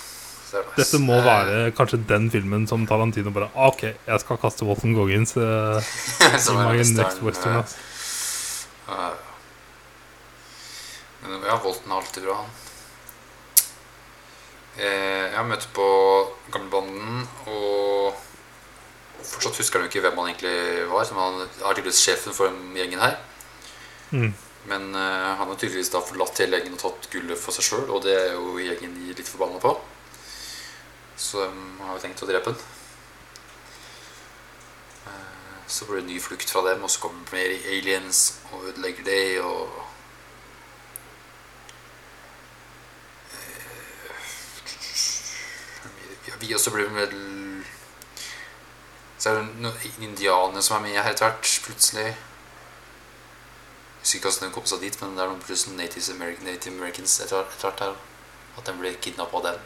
[0.52, 0.78] Det er nice.
[0.80, 4.64] Dette må Eh, være kanskje den filmen som Tarantino bare «Ah, Ok, jeg skal kaste
[4.68, 5.80] Walton Goggins uh,
[6.38, 7.56] som i en my western, next western.
[8.88, 9.14] Uh, uh,
[11.22, 12.50] Men ja, Walton er alltid bra, han.
[14.76, 15.86] Eh, jeg har møtt på
[16.52, 18.16] gamlebanden, og
[19.22, 21.04] fortsatt husker han jo ikke hvem han egentlig var.
[21.08, 23.18] Som han er tydeligvis sjefen for gjengen her.
[24.12, 24.32] Mm.
[24.70, 27.88] Men eh, han har tydeligvis da forlatt hele gjengen og tatt gullet for seg sjøl,
[27.90, 29.74] og det er jo gjengen litt forbanna på.
[31.18, 32.60] Så de har jo tenkt å drepe han.
[35.10, 35.28] Eh,
[35.72, 39.24] Så blir det ny flukt fra dem, og så kommer mer aliens og ødelegger det,
[39.44, 39.80] og
[43.32, 43.38] Eh,
[46.42, 47.12] Vi også blir vel
[49.22, 52.08] Så er det noen indianere som er med her etter hvert, plutselig.
[52.10, 52.16] Jeg
[54.02, 56.74] husker ikke hvordan de kom seg dit, men det er noen plutselig Native, American, Native
[56.74, 57.94] Americans etter hvert- her.
[58.58, 59.60] At de ble kidnappa av dem.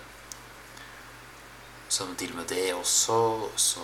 [1.88, 3.48] Så de og med det også.
[3.56, 3.80] Så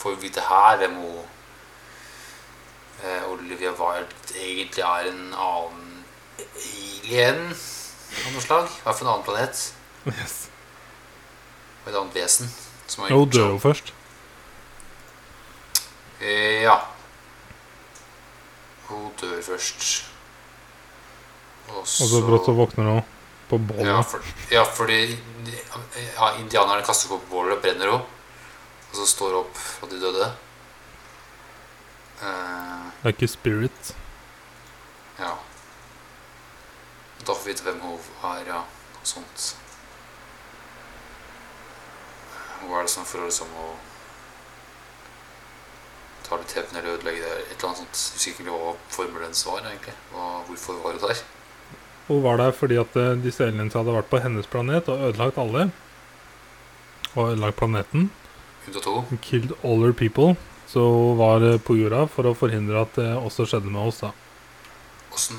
[0.00, 1.20] får vi vite her hvem hun
[3.04, 6.04] eh, Olivia Wilde egentlig er en annen
[6.40, 8.72] alien av noe slag.
[8.72, 9.66] I hvert fall en annen planet.
[10.16, 10.46] Yes.
[11.86, 12.50] Et annet vesen.
[12.86, 13.92] Som har gjort dør jo først.
[16.20, 16.76] Eh, ja.
[18.88, 19.86] Hun dør først.
[21.68, 23.02] Og Og så brått våkner hun
[23.50, 24.06] på ja, bålet.
[24.10, 25.00] for, ja, fordi
[26.16, 28.04] ja, indianerne kaster på bålet og brenner henne.
[28.90, 30.30] Og så står hun opp fra de døde.
[32.22, 33.94] Eh, Det er ikke Spirit.
[35.18, 35.34] ja.
[37.26, 38.60] Da får vi vite hvem hun er, ja.
[38.94, 39.54] Noe sånt.
[42.64, 43.68] Hva er det som for å liksom å
[46.26, 47.32] ta litt hevn eller ødelegge det?
[47.46, 48.02] Et eller annet sånt.
[48.02, 49.96] Jeg husker ikke hva formelen hennes var, egentlig.
[50.12, 51.24] Hva, hvorfor var hun der?
[52.06, 55.40] Hun var der fordi at eh, disse aliens hadde vært på hennes planet og ødelagt
[55.42, 55.68] alle.
[57.14, 58.10] Og ødelagt planeten.
[59.22, 60.34] Killed all her people.
[60.66, 64.02] Så hun var eh, på jorda for å forhindre at det også skjedde med oss,
[64.02, 64.12] da.
[65.14, 65.38] Åssen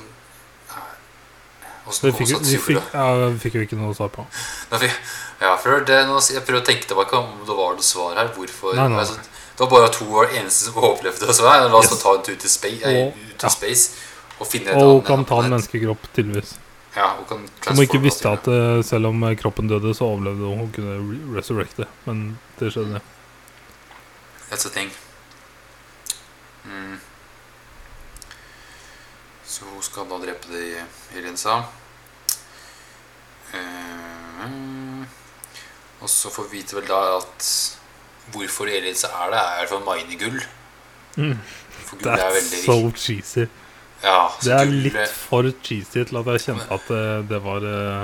[1.88, 4.26] Åssen Det fikk, vi fikk, ja, vi fikk jo ikke noe svar på.
[4.72, 4.92] Nei,
[5.40, 5.98] Ja, for det,
[6.34, 8.28] jeg prøver å tenke tilbake om det var noe svar her.
[8.36, 9.00] Hvorfor Nei, nei.
[9.00, 9.16] Altså,
[9.58, 11.34] Det var bare to av de eneste som overlevde.
[11.34, 12.02] Så la oss Yes.
[12.04, 13.92] ta en tur til, space, eh, Og- ut til space
[14.40, 16.56] og finne et Og hun kan ta en menneskekropp, tydeligvis.
[16.96, 18.54] Ja, hun kan Som ikke visste at det.
[18.78, 20.58] eh, selv om eh, kroppen døde, så overlevde hun.
[20.60, 21.86] Hun kunne re- resurrecte.
[22.06, 23.02] Men det skjedde.
[24.50, 24.90] That's a thing.
[26.66, 27.00] Mm.
[29.58, 31.58] Så hun skal da drepe de linsa.
[33.58, 35.06] Eh,
[36.02, 37.48] og så får vi vite vel da at
[38.34, 40.42] hvorfor aliensa er det, er for å mine gull.
[41.18, 41.38] Mm.
[41.88, 43.48] For gull er veldig so cheesy.
[44.04, 47.64] Ja, Det er gull- litt for cheesy til at jeg kjente at det, det var
[47.66, 48.04] uh,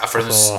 [0.00, 0.56] Ja, for altså,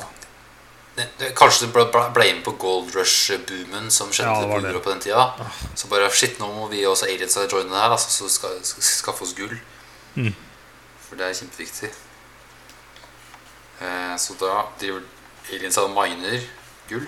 [0.96, 4.62] det, det, Kanskje det ble, ble- med på Gold Rush-boomen som skjedde Ja, det på
[4.64, 4.72] det.
[4.86, 5.26] På den tida.
[5.76, 8.82] Så bare shit, nå må vi også aliens joine det her, altså, så skal, skal
[8.88, 9.58] skaffe oss gull.
[10.14, 10.34] Mm.
[11.04, 11.90] For det er kjempeviktig.
[13.80, 15.02] Eh, så da driver
[15.52, 16.44] aliens og miner
[16.88, 17.06] gull.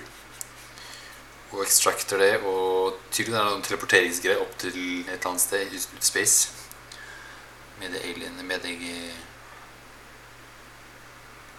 [1.52, 5.74] Og extracter det, og tydelig er det noen teleporteringsgreier opp til et eller annet sted
[5.74, 6.52] i space.
[7.80, 8.78] Med det alien Med det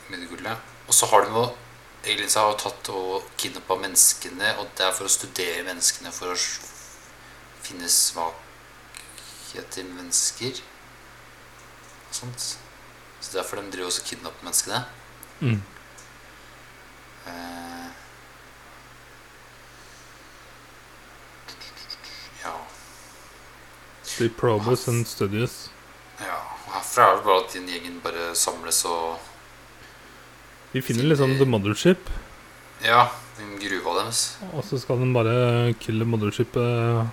[0.09, 0.57] Med det gullet.
[0.87, 1.51] Og så har de noe
[2.03, 6.35] Aliens har tatt og kidnappa menneskene, og det er for å studere menneskene for å
[7.63, 10.59] finne svakheter i mennesker.
[12.13, 12.43] Og sånt.
[13.23, 14.83] Så derfor de driver også og kidnapper menneskene.
[15.41, 15.61] Mm.
[17.25, 17.87] Eh,
[22.43, 22.53] ja.
[24.17, 25.69] The Probus and Studies.
[26.19, 26.37] ja.
[26.73, 29.19] Herfra er det bare at den gjengen bare samles og
[30.73, 32.09] Vi finner liksom The Mothership,
[32.83, 34.37] Ja, den gruva deres.
[34.53, 37.09] og så skal den bare kille Mothershipet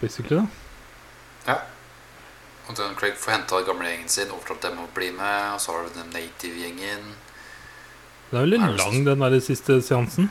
[0.00, 0.46] Basically, da.
[1.52, 1.56] Ja.
[2.68, 5.54] Og Don Craig får henta gamlegjengen sin, overtalt dem å bli med.
[5.54, 7.10] Og så har du den native-gjengen.
[8.30, 10.30] Det er veldig Er det lang, den der siste seansen.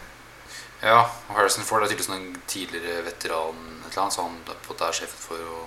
[0.81, 4.87] Ja, og Harrison Ford er tydeligvis en tidligere veteran, et eller annet, så han er
[4.87, 5.59] er sjefen for å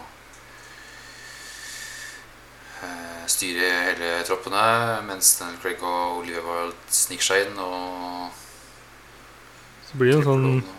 [2.82, 4.64] eh, styre hele troppene,
[5.06, 8.32] mens Daniel Craig og Olivia Wilde sniker seg inn og
[9.86, 10.72] Så blir det en sånn og-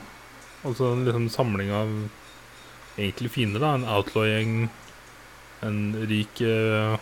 [0.66, 1.90] Altså en liksom samling av
[2.98, 3.76] egentlig fiender, da.
[3.76, 4.70] En outlaw-gjeng,
[5.66, 6.98] en rik uh,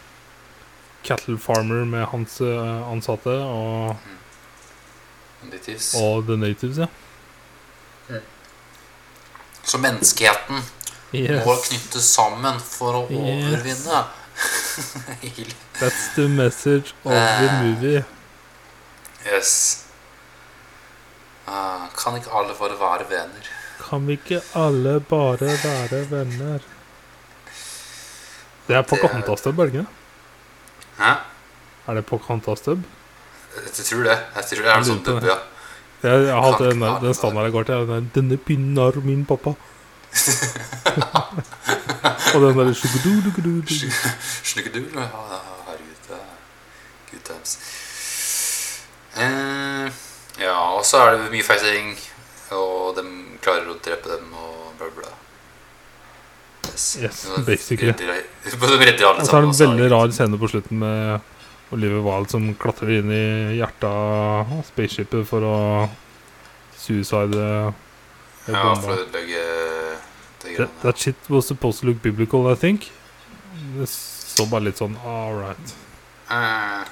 [1.03, 3.95] cattle farmer med hans uh, ansatte, og,
[5.51, 5.93] natives.
[5.99, 6.87] og the natives, ja.
[9.63, 10.59] Så menneskeheten
[11.45, 13.45] må knyttes sammen for å Yes.
[13.45, 14.01] overvinne.
[15.79, 17.61] That's the message of the Eh.
[17.63, 18.03] movie.
[19.25, 19.85] yes.
[21.47, 23.47] Uh, kan ikke alle bare være venner?
[23.89, 26.59] Kan vi ikke alle bare være venner?
[28.67, 29.89] Det er Pocahontas-dub, er det ikke det?
[30.99, 31.11] Hæ?
[31.87, 32.79] Er det Pocahontas-dub?
[33.55, 34.17] Jeg tror det.
[34.35, 35.23] Jeg tror det er en sånn det.
[35.27, 35.37] ja.
[36.03, 37.75] Jeg, jeg har hatt den, den standarden jeg går til.
[37.87, 39.53] den Denne pinnen har min pappa.
[42.33, 43.87] Og den derre sjugudu-dugudu-dugudu.
[44.43, 44.73] Herregud.
[46.07, 46.21] det er
[47.11, 47.51] Good times.
[49.15, 49.87] Eh,
[50.41, 51.99] ja, og så er det mye fighting,
[52.57, 53.03] og de
[53.43, 55.09] klarer å drepe dem og bla, bla.
[56.73, 57.91] Yes, Yes, basically.
[57.91, 58.23] redder-
[58.81, 61.21] redder alle Og så er det en veldig rar scene på slutten med
[61.73, 65.89] Oliver Wilde som klatrer inn i hjertet av spaceshipet for å
[66.77, 67.71] suicide eh,
[68.51, 69.99] Ja, for å ødelegge det
[70.43, 70.81] That, greiene.
[70.81, 72.89] that shit was supposed to look biblical, I think.
[73.77, 75.73] Det så bare litt sånn all right.
[76.29, 76.83] Ja, ja.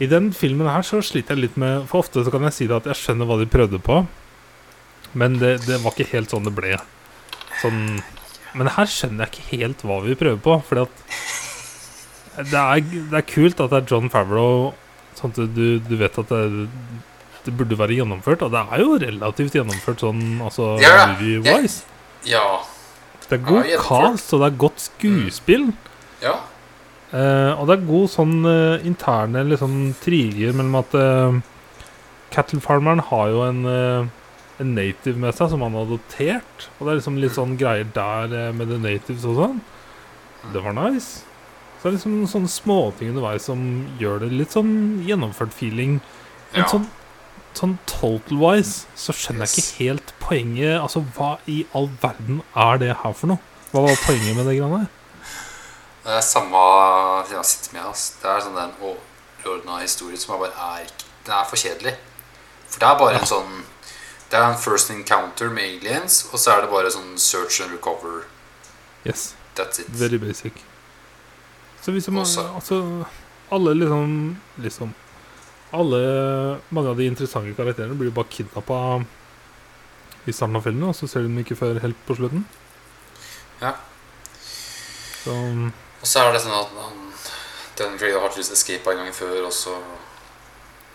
[0.00, 2.66] I den filmen her så sliter jeg litt med For ofte så kan jeg si
[2.70, 3.98] det at jeg skjønner hva de prøvde på,
[5.14, 6.76] men det, det var ikke helt sånn det ble.
[7.62, 8.00] Sånn
[8.54, 13.18] Men her skjønner jeg ikke helt hva vi prøver på, fordi at det er, det
[13.20, 14.72] er kult at det er John Favreau,
[15.18, 16.66] sånn at du, du vet at det,
[17.46, 18.42] det burde være gjennomført.
[18.46, 21.84] Og det er jo relativt gjennomført sånn altså Ja, movie-wise.
[22.26, 22.44] ja.
[23.28, 25.68] Det er god Ja, cast, og det er godt skuespill.
[26.24, 26.38] ja.
[27.10, 31.38] Eh, og det er god sånn uh, interne liksom triger mellom at uh,
[32.30, 34.04] Cattle Farmeren har jo en, eh,
[34.60, 36.68] en native med seg som han har adoptert.
[36.78, 39.60] Og det er liksom litt sånn greier der eh, med the natives og sånn.
[40.52, 41.22] Det var nice.
[41.80, 43.60] Så det er liksom sånne småting underveis som
[44.00, 44.72] gjør det litt sånn
[45.08, 46.00] gjennomført feeling.
[46.52, 46.68] Men Ja.
[46.68, 46.86] sånn,
[47.56, 50.80] sånn total-wise så skjønner jeg ikke helt poenget.
[50.80, 53.40] Altså, hva i all verden er det her for noe?
[53.72, 54.90] Hva var poenget med det greiene der?
[56.04, 56.60] Det er samme
[57.30, 57.90] jeg sitter med.
[57.90, 58.04] ass.
[58.22, 61.94] Det er sånn den overordna historien som bare er ikke Den er for kjedelig.
[62.70, 63.50] For det er bare en sånn
[64.30, 67.72] Det er en first encounter med aliens, og så er det bare sånn search and
[67.74, 68.24] recover.
[69.06, 69.34] Yes.
[69.56, 69.88] That's it.
[69.88, 70.52] Very basic.
[71.82, 73.04] Så hvis man, Også- altså
[73.50, 74.94] Alle liksom Liksom
[75.72, 79.04] Alle Mange av de interessante karakterene blir jo bare kidnappa
[80.26, 82.44] i starten av filmen, og så ser du dem ikke før helt på slutten.
[83.62, 83.72] Ja.
[85.24, 87.12] Så Og så er det sånn at han
[87.78, 89.78] Den har tydeligvis escapa en gang før, og så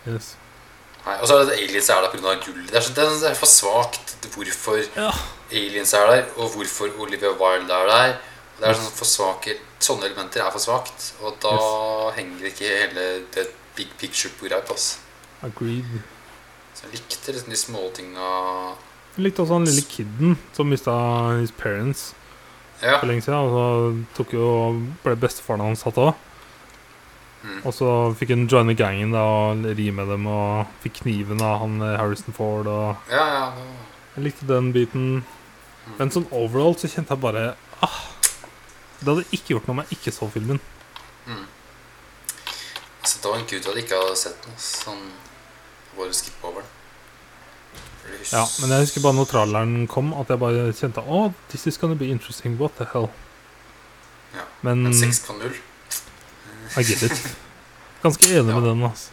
[0.07, 0.35] yes.
[1.05, 2.35] Nei, Og så er det aliens er der pga.
[2.45, 2.65] gull.
[2.67, 5.11] Det er, så, det er- for svakt hvorfor Ja.
[5.51, 8.17] aliens er der, og hvorfor Olivia Wilde er der.
[8.59, 13.25] Det er sånn for svake Sånne elementer er for svakt, og da henger ikke hele
[13.35, 14.71] det big picture på greip.
[14.71, 14.97] ass.
[15.43, 15.83] Agreed.
[16.73, 18.75] Så jeg likte liksom de småtinga
[19.17, 20.91] Jeg likte også han lille kiden som mista
[21.39, 22.13] his parents
[22.81, 22.97] Ja.
[22.99, 23.35] for lenge siden.
[23.35, 26.15] Og så tok jo ble bestefaren hans satt òg.
[27.45, 27.59] Mm.
[27.69, 31.59] Og så fikk hun joine gangen da og ri med dem, og fikk kniven av
[31.61, 32.65] han eh, Harrison Ford.
[32.67, 33.43] Og Ja, ja.
[33.55, 35.23] det- jeg likte den biten.
[35.99, 37.55] Men sånn overall så kjente jeg bare
[37.85, 37.97] ah,
[38.99, 40.59] Det hadde ikke gjort noe om jeg ikke så filmen.
[41.27, 41.43] Mm.
[43.03, 44.53] Altså, det var en gud jeg ikke hadde sett den.
[44.55, 44.69] ass.
[44.85, 45.03] Sånn
[45.95, 46.71] Bare skippe over den.
[48.31, 51.77] Ja, Men jeg husker bare når tralleren kom, at jeg bare kjente Å, this is
[51.77, 52.57] gonna be interesting.
[52.57, 53.11] What the hell?
[54.33, 55.53] Ja, Men Men 6,0.
[56.77, 57.35] I get it.
[58.03, 58.83] Ganske enig med den.
[58.83, 59.11] altså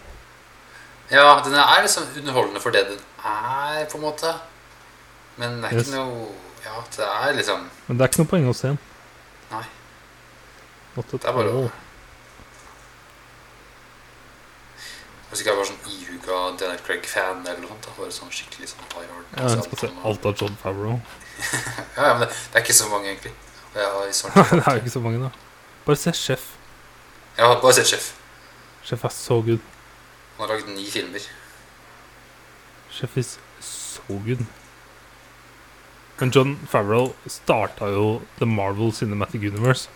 [1.10, 4.32] Ja, den er liksom underholdende for det den er, på en måte.
[5.36, 5.88] Men det er Yes.
[5.88, 6.28] ikke noe
[6.64, 8.78] Ja, det er liksom Men det er ikke noe poeng å se den.
[9.50, 9.64] Nei.
[10.96, 11.70] Det er bare å
[15.30, 17.86] Hvis ikke jeg var sånn ihuga Daniel Craig-fan eller noe sånt.
[17.86, 17.92] Da.
[17.96, 19.28] Bare sånn skikkelig sånn high hard.
[19.38, 20.98] Ja, jeg skal se alt av John Favreau.
[21.96, 23.32] Ja, ja, men det, det er ikke så mange, egentlig.
[23.74, 25.30] Ja, i det er jo ikke så mange, da.
[25.86, 26.44] Bare se Chef.
[27.36, 28.12] Jeg har bare sett Chef.
[28.84, 29.62] Chef er så good.
[30.36, 31.20] Han har lagd ni filmer.
[32.90, 34.44] Chef is so good.
[36.20, 39.88] Men John Favreau starta jo The Marvel Cinematic Universe.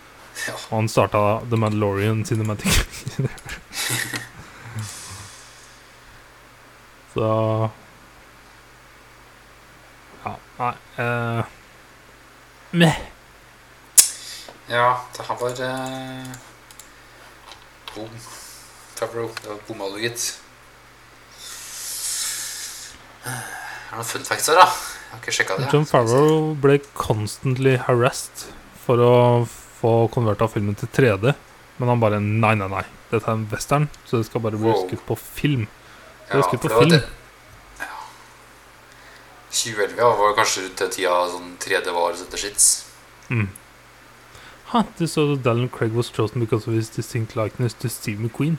[0.46, 0.52] Ja.
[0.70, 2.66] Og han starta The Mandalorian Cinematic
[3.18, 3.28] Universe.
[7.16, 7.28] Så
[10.24, 11.44] Ja, nei uh,
[12.76, 12.98] Meh.
[14.68, 16.32] Ja, det her var eh,
[17.96, 18.10] Bom.
[18.96, 19.30] Favreau.
[19.42, 20.26] Det var bomma du, gitt.
[23.26, 24.66] Er det noen fun facts her, da?
[24.66, 25.68] Jeg har ikke sjekka det.
[25.72, 28.46] John Favreau ble constantly harassed
[28.84, 29.12] for å
[29.80, 31.34] få konverta filmen til 3D.
[31.78, 32.84] Men han bare Nei, nei, nei.
[33.10, 34.86] Dette er en western, så det skal bare bli Wow.
[34.88, 35.66] skutt på film.
[36.28, 36.90] Det ja, på det var film.
[36.90, 37.08] det-
[37.78, 37.86] Ja.
[39.50, 42.84] 2011 ja, var kanskje rundt den tida sånn 3D var the shits.
[43.30, 43.48] Mm.
[44.68, 48.18] Huh, this so that Dallin Craig was chosen because of his distinct likeness to Steve
[48.18, 48.56] McQueen.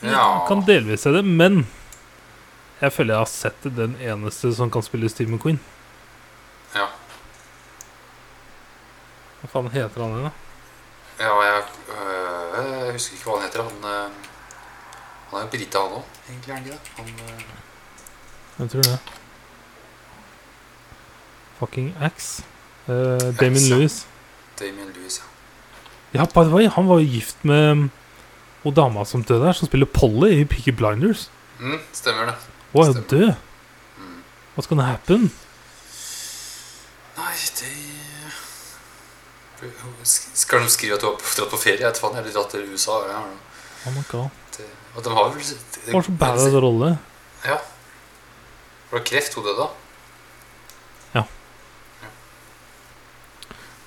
[0.00, 0.44] Ja.
[0.48, 1.66] Kan delvis se det, men
[2.80, 5.60] jeg føler jeg har sett den eneste som kan spille Steve McQueen.
[6.74, 6.86] Ja.
[9.42, 10.32] Hva faen heter han igjen, da?
[11.20, 13.68] Ja, jeg, øh, jeg husker ikke hva han heter.
[13.68, 14.32] Han, øh,
[15.30, 16.18] han er jo brite, han òg.
[16.28, 16.92] Egentlig er han ikke det.
[16.96, 17.46] Han, øh,
[18.58, 18.98] Jeg tror det.
[21.58, 22.42] Fucking Axe.
[22.88, 23.70] Uh, Damien Axe.
[23.70, 24.06] Lewis.
[24.58, 25.24] Damien Lewis, ja.
[26.20, 27.88] Ja, by the way, han var jo gift med
[28.62, 31.30] hun dama som døde der, som spiller Polly i Peaky Blinders.
[31.60, 32.34] Mm, stemmer det.
[32.72, 33.32] Hun er jo død.
[33.98, 34.22] Mm.
[34.56, 35.30] What's gonna happen?
[37.16, 37.72] Nei, det
[40.34, 41.80] Skal de skrive at du har dratt på ferie?
[41.80, 42.98] Jeg vet faen, eller dratt til USA?
[43.10, 43.22] Ja,
[43.86, 44.28] Oh my god.
[44.56, 44.66] det,
[44.96, 46.98] og de har vel det, var så badass rolle.
[47.44, 47.56] Ja.
[48.90, 49.74] Var det kreft hun døde av?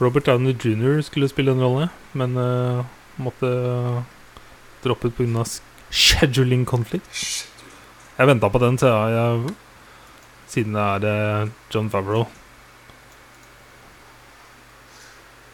[0.02, 1.02] Robert Downey jr.
[1.02, 2.86] skulle spille en rolle, men uh,
[3.18, 3.50] måtte
[4.84, 5.44] droppe ut pga.
[5.92, 7.46] scheduling conflict.
[8.18, 9.54] Jeg venta på den til jeg,
[10.48, 12.28] siden det er eh, John Favreau.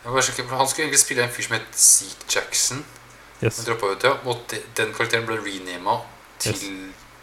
[0.04, 2.86] Jeg bare sjekke, Han skulle egentlig spille en fyr som het Zeke Jackson.
[3.44, 3.60] Yes.
[3.70, 4.14] Ut, ja.
[4.26, 6.00] Og de, den karakteren ble renama
[6.40, 6.58] til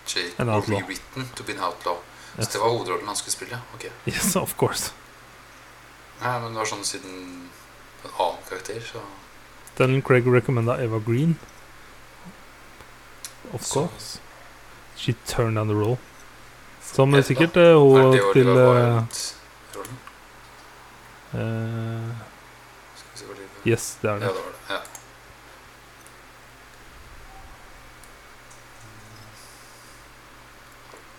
[0.06, 0.78] Jake og outlaw.
[0.80, 1.96] rewritten to be an outlaw.
[2.38, 2.46] Yes.
[2.46, 3.60] Så det var hovedrollen han skulle spille?
[3.74, 3.84] Ok.
[4.08, 4.92] yes, of course.
[6.22, 7.14] Nei, men det var sånn siden
[8.04, 9.02] en annen karakter, så
[9.78, 11.38] Den Craig recommenda Eva Green.
[13.52, 14.20] Of course.
[14.96, 15.98] She turned on the role.
[16.82, 17.22] Som Eva?
[17.26, 19.02] sikkert uh, hun det til uh,
[21.34, 22.12] uh,
[23.02, 24.34] det Yes, det er Ja, det.
[24.34, 24.74] det var det.
[24.74, 24.80] Ja.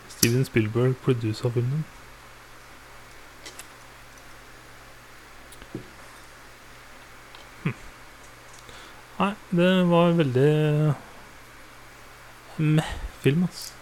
[0.08, 1.86] Steven Spielberg produsa filmen.
[9.20, 10.96] Nei, det var veldig
[12.58, 13.74] meh film, ass.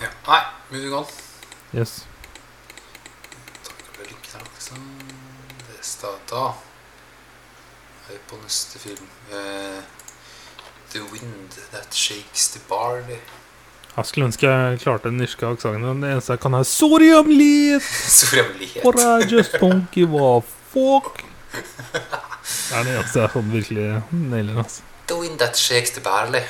[0.00, 0.08] ja.
[0.26, 1.06] Nei, musikal.
[1.72, 2.06] Yes.
[6.30, 6.46] Da
[8.08, 9.08] er vi på neste film.
[9.32, 9.82] Uh,
[10.90, 13.18] the Wind That Shakes the Barley.
[14.00, 16.00] Jeg skulle ønske jeg klarte den irske aksenten.
[16.00, 20.40] Det eneste jeg kan, er Sorry, I'm late, For but I just don't give a
[20.72, 21.20] fuck.
[21.52, 24.62] Det er det eneste jeg sånn virkelig nailer.
[24.62, 24.86] Altså.
[25.10, 26.40] The That Shakes the Barley.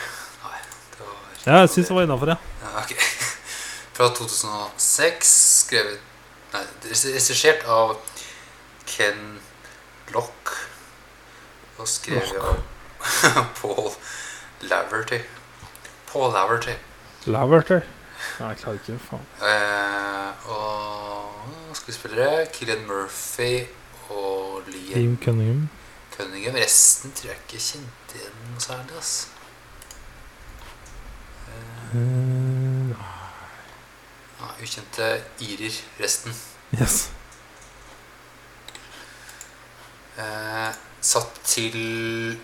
[1.46, 2.36] Ja, jeg syns det var innafor, ja.
[2.62, 2.96] Ja, okay.
[3.96, 5.30] Fra 2006,
[5.64, 5.98] skrevet
[6.50, 7.96] Nei, regissert av
[8.86, 9.40] Ken
[10.14, 10.52] Lock.
[11.78, 12.62] Og skrevet av
[13.60, 13.90] Paul
[14.70, 15.22] Laverty.
[16.12, 16.76] Paul Laverty.
[17.26, 17.80] Laverty.
[18.40, 18.98] Nei, jeg klarer ikke.
[18.98, 19.26] Faen.
[19.42, 23.64] Eh, og skuespillere Killian Murphy
[24.10, 25.68] og Liam Team Cunningham.
[26.16, 26.54] Cunningham.
[26.54, 28.98] Resten tror jeg ikke kjente igjen noe særlig.
[28.98, 29.28] ass.
[31.48, 32.90] Eh, Eh,
[34.40, 35.06] ja, ukjente
[35.42, 36.34] irer, resten.
[36.80, 37.10] yes.
[40.18, 42.38] Eh, satt til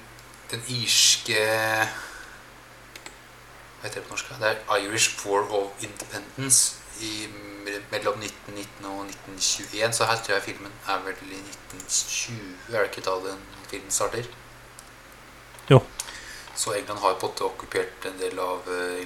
[0.50, 1.38] den irske
[3.80, 4.30] Hva heter det på norsk?
[4.40, 7.26] Det er Irish War of Independence i,
[7.92, 9.92] mellom 1919 og 1921.
[9.98, 12.40] Så her tror jeg filmen er vel i 1920.
[12.72, 14.28] Er det ikke da den filmen starter?
[15.70, 15.82] Jo.
[16.56, 19.04] Så England har på en måte okkupert en del av eh,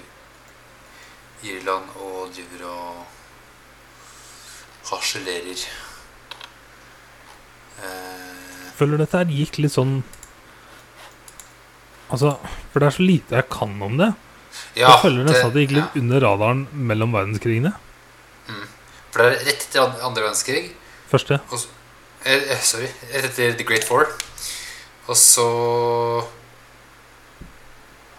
[1.51, 3.07] Irland og driver og
[4.93, 5.67] harselerer.
[7.81, 10.01] Eh, Føler dette her gikk litt sånn
[12.11, 12.33] Altså,
[12.73, 14.09] for det er så lite jeg kan om det.
[14.75, 15.85] Ja, jeg føler nesten at det gikk ja.
[15.85, 17.73] litt under radaren mellom verdenskrigene.
[19.11, 20.75] For det er rett etter andre- verdenskrig.
[21.11, 21.41] Første.
[21.51, 21.59] Og
[22.25, 22.87] eh, eh, sorry.
[23.13, 24.07] Rett etter The Great Four.
[25.07, 25.47] Og så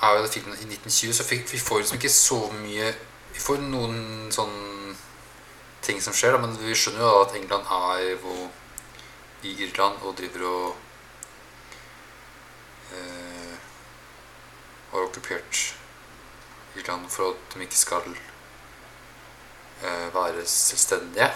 [0.01, 2.93] er jo filmen i 1920, så fikk, vi får liksom ikke så mye
[3.32, 4.95] Vi får noen sånn
[5.86, 8.49] ting som skjer, da, men vi skjønner jo at England er hvor,
[9.47, 10.75] i Irland og driver og
[12.91, 13.55] eh,
[14.91, 15.80] har okkupert
[16.76, 18.07] Irland for at de ikke skal
[19.84, 21.32] uh, være selvstendige.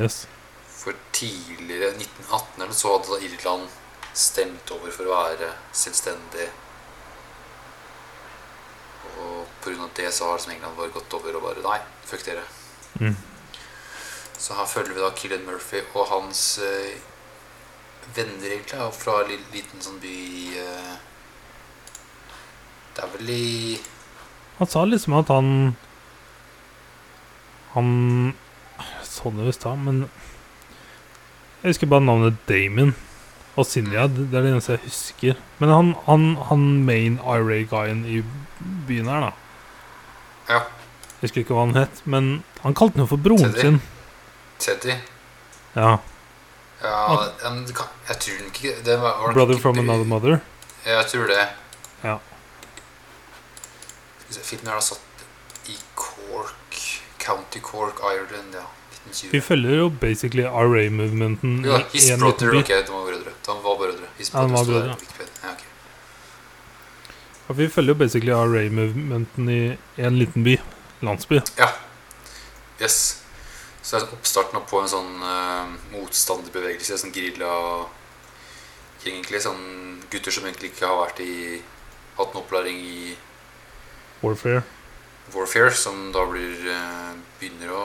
[0.00, 0.26] Yes.
[0.68, 3.68] For tidligere, 1918 eller så, hadde da Irland
[4.14, 6.48] stemt over for å være selvstendig.
[9.20, 9.88] Og pga.
[9.96, 12.44] det så har liksom England bare gått over og bare Nei, fuck dere.
[13.00, 13.16] Mm.
[14.40, 16.96] Så her følger vi da Killian Murphy og hans uh,
[18.14, 18.92] venner, egentlig.
[18.96, 20.16] Fra en liten sånn by
[20.58, 20.94] eh,
[22.96, 23.50] Det er vel i
[24.60, 25.50] Han sa liksom at han
[27.74, 28.34] Han
[29.04, 30.04] så det visst da, men
[31.62, 32.94] Jeg husker bare navnet Damon.
[33.58, 35.40] Og Sinja, det er det eneste jeg husker.
[35.60, 38.22] Men han, han, han main IRA-guyen i
[38.88, 39.32] byen her, da.
[40.48, 40.60] Ja,
[41.20, 42.30] Jeg husker ikke hva han het, men
[42.62, 43.60] han kalte jo for broren Teddy.
[43.60, 43.80] sin.
[44.62, 44.96] Teddy.
[45.74, 45.98] Ja.
[46.80, 50.38] Ja, kan, jeg tror ikke det var, Brother from another mother.
[50.86, 51.44] Ja, jeg tror det.
[52.04, 52.16] Ja.
[54.30, 55.24] Filmen er da satt
[55.68, 56.76] i Cork,
[57.18, 58.66] County Cork, Ireland, ja.
[59.32, 62.58] Vi følger jo basically RA-movementen Ja, i his en brother, liten by.
[62.60, 63.32] ok, de var brødre.
[63.46, 64.08] De var brødre.
[64.18, 64.96] His brother var brødre.
[65.42, 65.68] Ja, okay.
[67.48, 70.58] Ja, vi følger jo basically RA-movementen i en liten by.
[71.02, 71.40] Landsby.
[71.58, 71.70] Ja.
[72.80, 73.22] Yes.
[73.82, 77.50] Så det er oppstarten på en sånn uh, motstanderbevegelse, sånn gerilja
[79.06, 79.40] egentlig.
[79.42, 79.64] Sånn
[80.12, 81.32] gutter som egentlig ikke har vært i
[82.20, 83.16] hatt en opplæring i
[84.22, 84.62] Warfare.
[85.34, 87.84] Warfare, som da blir eh, begynner å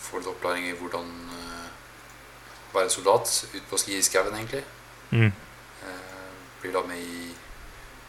[0.00, 1.66] få litt opplæring i hvordan eh,
[2.72, 4.62] være soldat ut på skiskauen, egentlig.
[5.10, 5.32] Mm.
[5.84, 6.30] Eh,
[6.62, 7.32] blir da med i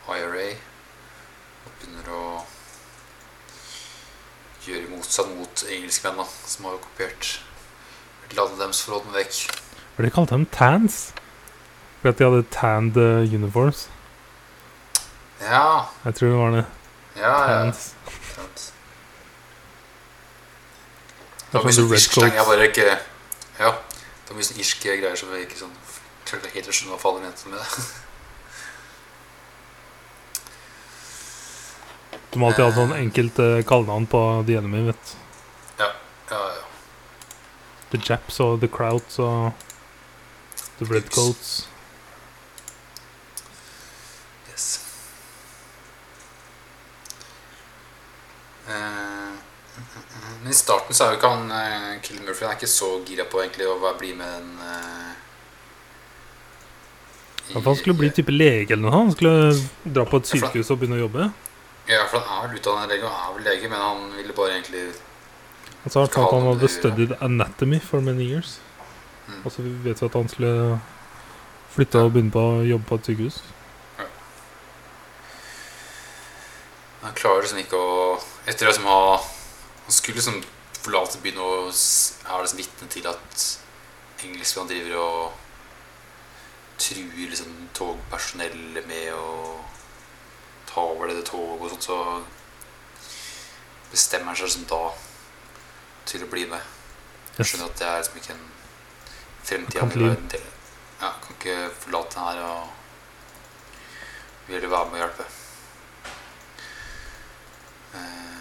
[0.07, 0.47] IRA
[1.63, 2.23] og begynner å
[4.63, 6.77] gjøre motstand mot engelskmenn som har
[8.39, 9.41] holde dem vekk.
[9.97, 10.47] Ble de kalte dem?
[10.51, 11.01] Tans?
[11.99, 12.97] For at de hadde tanned
[13.27, 13.89] uniforms.
[15.43, 16.65] Ja, Jeg tror det var det.
[17.19, 17.57] ja, ja.
[17.63, 17.93] Tans.
[21.51, 22.85] Det var mye sånn irsk slang jeg bare ikke
[23.59, 25.75] Ja, det var mye sånn irske greier som jeg ikke sånn
[26.25, 27.83] klarte helt å skjønne hva faen mente med det.
[32.33, 35.11] De har alltid hatt sånn enkelt uh, kallenavn på The Enemy, vet du.
[35.83, 35.89] Ja,
[36.31, 36.39] ja.
[36.55, 36.63] ja.
[37.91, 39.51] The Japs og The Krauts og
[40.79, 41.51] The Redcoats.
[44.49, 44.65] Yes.
[48.73, 49.37] Eh,
[50.93, 53.39] men så er jo ikke han uh, Killian Murphy Han er ikke så gira på
[53.41, 55.13] egentlig å bli med den uh,
[57.51, 58.93] for han skulle bli type lege eller noe.
[58.95, 61.25] Han skulle dra på et sykehus og begynne å jobbe.
[61.89, 64.53] Ja, for han er vel utdannet lege, og er vel lege, men han ville bare
[64.55, 64.85] egentlig
[65.83, 68.59] Han sa at han hadde studied anatomy for many years.
[69.27, 69.41] Mm.
[69.43, 70.79] Og så vet vi at han skulle
[71.73, 73.41] flytte og begynne på å jobbe på et sykehus.
[73.99, 74.07] Ja.
[77.03, 77.91] Han klarer liksom ikke å
[78.47, 80.41] Etter liksom å ha Han skulle liksom
[80.83, 83.45] forlate byen og er liksom vitne til at
[84.23, 85.33] engelskmenn driver og
[86.79, 89.59] truer liksom togpersonellet med å
[90.67, 91.97] ta over det toget og sånt, så
[93.91, 94.83] bestemmer han seg liksom da
[96.09, 96.63] til å bli med.
[97.37, 98.47] Jeg skjønner at det er liksom ikke en
[99.43, 100.43] fremtid Kan han del
[101.01, 102.61] Ja, kan ikke forlate den her og
[104.47, 105.25] vil være med og hjelpe.
[107.93, 108.32] Eh,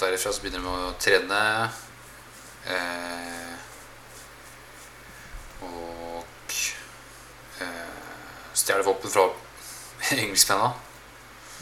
[0.00, 1.42] derfra så begynner de å trene.
[2.68, 3.54] Eh,
[5.64, 6.54] og
[7.64, 9.26] eh, stjele våpen fra
[10.22, 10.72] engelskmennene.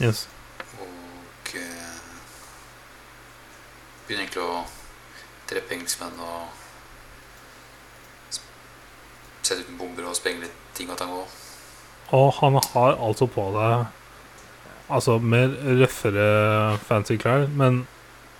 [0.03, 0.27] Yes.
[0.77, 1.99] Og eh,
[4.05, 4.63] begynner egentlig å
[5.47, 6.47] drepe engelskmenn og
[9.47, 11.37] sette ut bomber og sprenge litt ting og tang òg.
[12.15, 13.87] Og han har altså på deg
[14.87, 17.81] Altså mer røffere fancy klær, men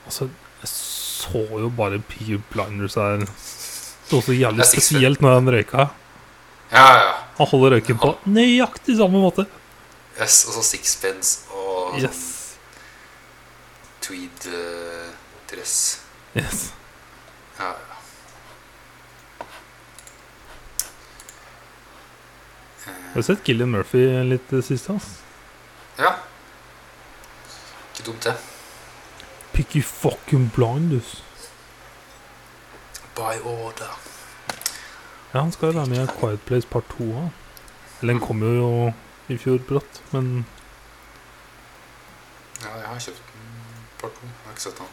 [0.08, 0.28] altså
[0.64, 3.26] Jeg så jo bare Peaky Blinders her.
[4.08, 5.86] Så så jævlig Det spesielt når han røyka.
[6.72, 7.12] Ja, ja.
[7.38, 9.46] Han holder røyken på nøyaktig samme måte.
[10.18, 12.18] Yes, og så sixpence og Yes.
[12.18, 12.24] sånn
[14.08, 15.76] tweed-dress.
[16.36, 16.72] yes.
[17.60, 17.96] ja, ja.
[22.88, 24.94] Jeg har sett Gillian Murphy litt det siste.
[24.96, 25.08] ass.
[25.98, 26.12] ja.
[27.96, 28.36] Ikke dumt, det.
[29.58, 31.24] Picky fucking blinders.
[33.16, 34.00] By order.
[35.34, 37.30] Ja, han skal jo være med i Quiet Place Part 2 Ja.
[38.02, 38.94] Eller den kom jo
[39.28, 40.46] i fjor brått, men
[42.62, 43.50] Ja, jeg har kjøpt den
[44.00, 44.20] part 2.
[44.22, 44.86] Jeg har ikke sett den.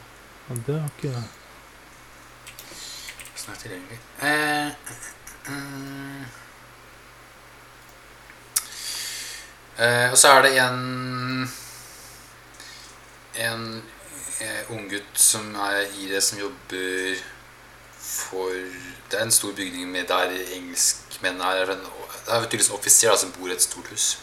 [0.48, 1.24] ja, det har ikke jeg.
[3.48, 3.98] Er tilgjengelig.
[4.22, 4.66] Eh,
[5.46, 6.26] eh,
[9.78, 11.50] eh, og så er det en
[13.34, 13.82] En
[14.40, 17.22] eh, unggutt som er i det, som jobber
[18.04, 18.50] for
[19.10, 21.66] Det er en stor bygning med der engelskmennene er.
[21.66, 21.76] Det
[22.26, 24.18] er tydeligvis en offiser da, som bor i et stort hus.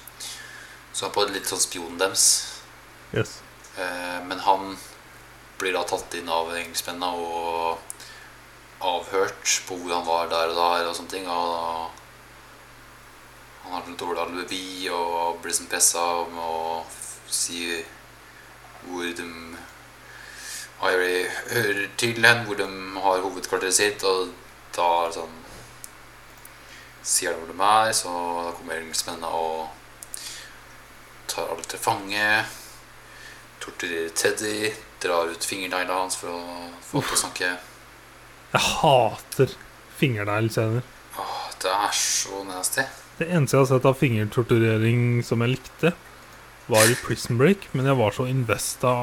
[0.94, 2.26] Så han er på litt sånn spionen deres.
[3.14, 3.40] Yes.
[3.78, 4.76] Eh, men han
[5.62, 7.80] blir da tatt inn av engelskmennene og
[8.82, 11.30] avhørt på hvor han var der og der og sånne ting.
[11.30, 11.90] Og
[13.64, 16.54] han har et dårlig alibi og blir sånn pressa om å
[17.32, 17.64] si
[18.82, 19.28] hvor de
[20.82, 22.68] IRA hører til hen, hvor de
[23.04, 24.04] har hovedkvarteret sitt.
[24.08, 24.32] Og
[24.76, 25.38] da er sånn
[27.02, 28.12] Sier de hvor de er, så
[28.60, 29.72] kommer engelskmennene og
[31.32, 32.26] tar alle til fange
[33.62, 34.72] torturerer Teddy,
[35.02, 36.42] drar ut fingerneglene hans for å
[36.86, 37.52] få til å snakke.
[38.52, 39.54] Jeg hater
[40.00, 40.86] fingerneglscener.
[41.22, 42.86] Åh, det er så nasty.
[43.20, 45.94] Det eneste jeg har sett av fingertorturering som jeg likte,
[46.72, 48.94] var i Prison Break, men jeg var så investa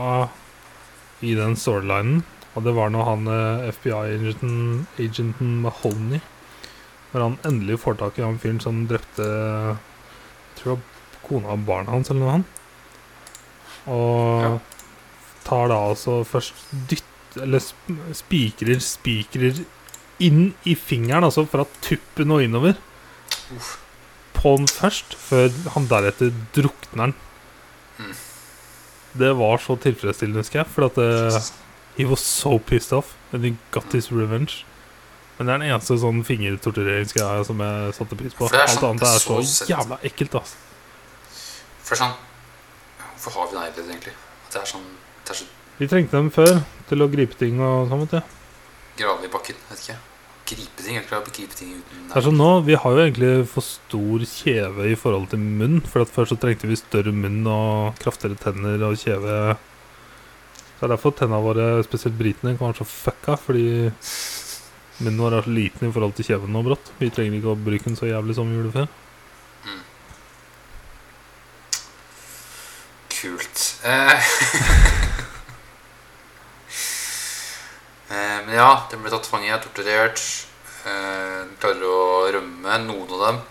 [1.23, 2.23] i den storylinen.
[2.57, 6.21] Og det var når han eh, FBI-agenten agenten Mahoney
[7.13, 9.77] Når han endelig får tak i han fyren som drepte Jeg
[10.63, 10.81] tror
[11.29, 12.55] kona og barna hans, eller noe sånt.
[13.89, 14.59] Og Ja.
[15.45, 16.55] tar da altså først
[16.91, 19.63] dytt Eller sp- spikrer spikrer
[20.21, 22.75] inn i fingeren, altså fra tuppen og innover
[23.55, 23.77] Uff.
[24.35, 27.15] på den først, før han deretter drukner den.
[28.01, 28.15] Mm.
[29.17, 30.67] Det var så tilfredsstillende, husker jeg.
[30.75, 31.43] For at det,
[31.97, 33.15] he was so pissed off.
[33.33, 34.65] And he got his revenge.
[35.39, 38.49] Men det er den eneste sånn fingertortureringsgreia som jeg satte pris på.
[38.51, 40.57] Er Alt sånn- annet er så så jævla ekkelt, ass.
[41.85, 42.15] For sånn
[43.19, 44.15] Hvorfor har vi negler, egentlig?
[44.47, 44.85] At det er sånn
[45.25, 45.45] Det er så
[45.79, 48.23] Vi trengte dem før til å gripe ting og sånn, vet du.
[48.99, 49.55] grave i bakken.
[49.71, 49.97] Vet ikke.
[50.49, 50.97] Gripe ting.
[50.97, 54.25] Jeg klarer å begripe ting uten Det sånn nå, Vi har jo egentlig for stor
[54.25, 55.81] kjeve i forhold til munn.
[55.85, 59.59] For at Før så trengte vi større munn og kraftigere tenner og kjeve.
[60.79, 63.37] Så det er derfor tenna våre, spesielt britene, kan være så fucka.
[63.45, 63.67] Fordi
[65.05, 66.93] munnen vår er så liten i forhold til kjeven nå brått.
[67.03, 68.91] Vi trenger ikke å bruke den så jævlig som vi gjorde før.
[73.19, 73.65] Kult.
[73.83, 75.25] Eh.
[78.11, 80.23] eh, men ja, de ble tatt fange, torturert.
[80.89, 83.43] Eh, klarer å rømme, noen av dem.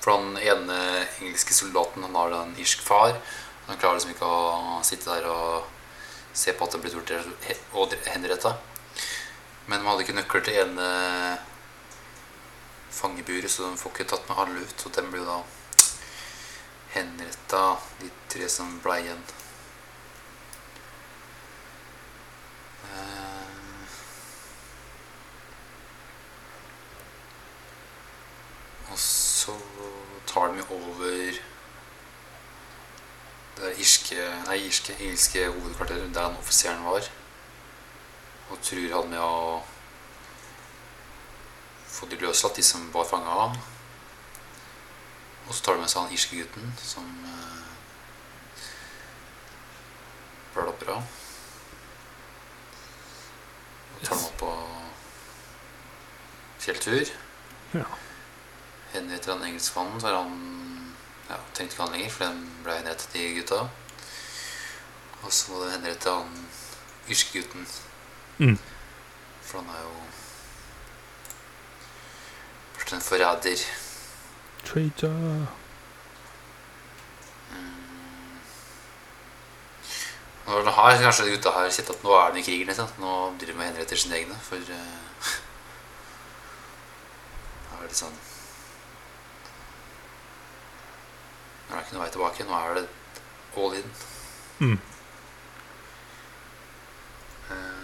[0.00, 0.78] For den ene
[1.20, 3.14] engelske soldaten han har en irsk far.
[3.68, 5.68] Han klarer liksom ikke å sitte der og
[6.32, 8.56] se på at de blir torturert og henretta.
[9.66, 10.90] Men de hadde ikke nøkler til ene
[12.90, 14.86] fangeburet, så de får ikke tatt med alle ut.
[14.86, 15.40] Og den blir da
[16.94, 17.62] henretta,
[18.00, 19.20] de tre som ble igjen.
[22.90, 23.29] Eh,
[28.90, 29.54] Og så
[30.26, 31.38] tar de over
[33.60, 34.16] det irske,
[34.46, 37.10] nei, irske, engelske hovedkvarteret der han offiseren var.
[38.50, 39.62] Og truer han med å
[41.90, 43.56] få de løslatt, de som var fanga av ham.
[45.48, 47.40] Og så tar de med seg han irske gutten som uh,
[50.60, 51.00] opp bra.
[53.94, 54.52] Og tar dem opp på
[56.60, 57.12] fjelltur.
[57.74, 57.88] Ja.
[58.92, 60.94] Henretter han engelskmannen, så har han
[61.28, 63.60] ja, trengte ikke han lenger, for den ble henrettet, de gutta.
[65.20, 66.34] Og så må de henrette han
[67.10, 67.66] irske gutten
[68.40, 68.58] Mm.
[69.42, 69.96] For han er jo
[72.72, 73.64] Først en forræder.
[74.64, 75.46] Traitor.
[80.46, 82.66] Og nå har kanskje de gutta her sett at nå er de i krigen.
[82.66, 82.88] Liksom.
[82.98, 84.38] Nå driver de med henretter sine egne.
[84.42, 84.64] For uh,
[87.70, 88.18] det er litt sånn
[91.70, 92.44] Nå er det ikke noe vei tilbake.
[92.46, 92.88] Nå er det
[93.56, 93.92] all in.
[94.60, 94.78] Mm.
[97.50, 97.76] Eh,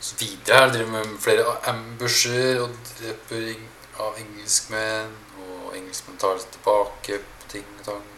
[0.00, 3.50] Så videre her driver med flere ambusher og dreper
[3.98, 5.12] av engelskmenn.
[5.38, 8.08] Og engelskmenn tar seg tilbake på ting og tang.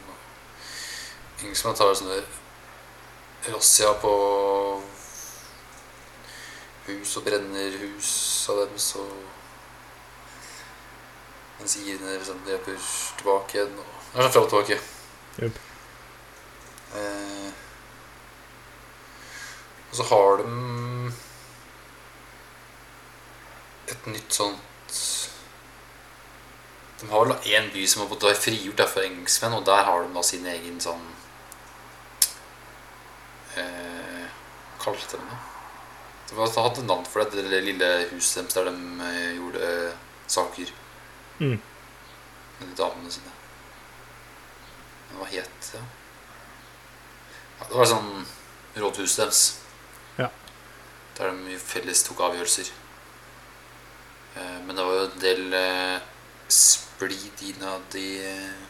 [1.42, 2.22] Engelskmenn tar sånne
[3.48, 4.14] razzia på
[6.86, 8.12] hus og brenner hus
[8.50, 9.02] av dem, så
[11.62, 12.78] mens irene liksom dreper
[13.18, 13.76] tilbake igjen.
[13.78, 14.78] Og er sånn fram og tilbake.
[15.38, 15.60] Jep.
[16.98, 17.52] Eh,
[19.92, 21.12] og så har de
[23.92, 24.98] et nytt sånt
[27.00, 30.04] De har vel én by som har være frigjort der for engelskmenn, og der har
[30.04, 31.08] de da sin egen sånn
[33.56, 34.28] eh,
[34.76, 35.40] Hva kalte de det?
[36.28, 36.38] De
[36.68, 40.76] et navn for det, det lille huset deres der de eh, gjorde eh, saker
[41.40, 41.58] Mm.
[42.76, 43.32] damene sine.
[45.16, 45.80] Hva het det?
[47.58, 48.26] Ja, det var sånn
[48.76, 49.42] rådhuset deres.
[50.18, 50.28] Ja.
[51.18, 52.70] Der de felles tok avgjørelser.
[54.36, 56.00] Eh, Men det var jo en del eh,
[56.48, 58.66] splid innad i eh,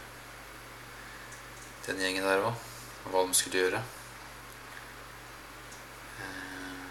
[1.87, 2.69] den gjengen der òg.
[3.11, 3.81] Hva de skulle gjøre.
[6.19, 6.87] Eh,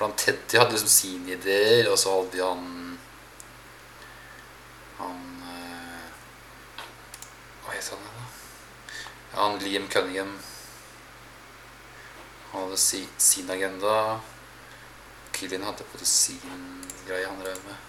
[0.00, 2.68] For han Teddy hadde liksom sine ideer, og så hadde han
[4.96, 6.06] Han øh,
[7.64, 8.22] Hva het han da?
[9.34, 10.30] Han Liam Cunningham.
[12.52, 13.98] Han hadde si, sin agenda.
[15.36, 17.84] Killian hadde på det sin greie han drev med.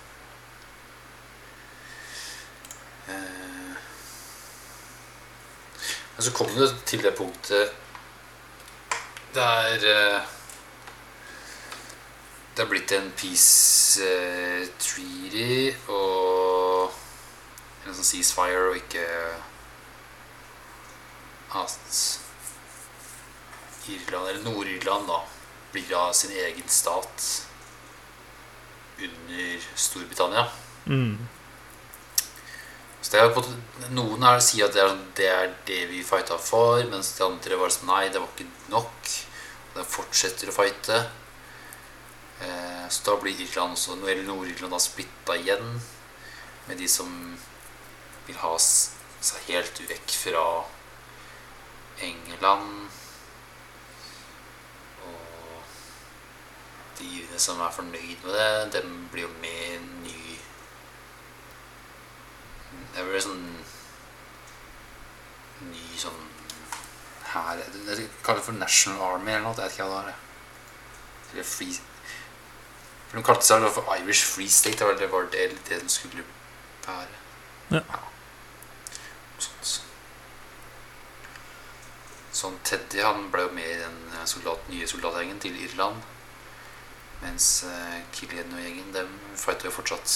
[3.08, 3.80] Eh,
[6.16, 7.72] Men så kom det til det punktet
[9.34, 10.30] der eh,
[12.56, 16.92] det har blitt en peace uh, treaty og
[17.86, 19.06] en sånn ceasefire og ikke
[21.62, 22.20] at
[23.92, 25.22] Irland, eller Nord-Irland, da
[25.72, 27.28] blir av sin egen stat
[29.02, 30.46] under Storbritannia.
[30.86, 31.18] Mm.
[33.02, 33.44] Så det er på,
[33.96, 37.58] Noen her sier at det er, det er det vi fighta for, mens de andre
[37.60, 39.12] var sånn Nei, det var ikke nok.
[39.72, 41.00] Og de fortsetter å fighte.
[42.42, 45.82] Eh, så da blir Irland også Eller Nord-Irland splitta igjen
[46.68, 47.10] med de som
[48.28, 50.46] vil ha seg helt vekk fra
[52.06, 52.90] England.
[55.06, 55.74] Og
[57.02, 57.12] de
[57.42, 60.18] som er fornøyd med det, dem blir jo med i en ny
[62.96, 63.46] Det blir sånn
[65.70, 66.28] Ny sånn
[67.32, 69.56] her Det kaller det for National Army eller noe.
[69.56, 70.22] Jeg vet ikke hva det er.
[71.32, 71.91] Eller Free
[73.12, 74.78] For De kalte seg for Irish Free State.
[74.80, 76.24] Det var det, var det, det de skulle
[76.86, 77.18] være.
[77.72, 77.82] Ja.
[79.36, 79.72] Sånt.
[82.42, 86.00] Sånn Teddy han ble jo med i den eh, soldat, nye soldatgjengen til Irland.
[87.22, 90.16] Mens uh, Killian og gjengen dem fighter jo fortsatt.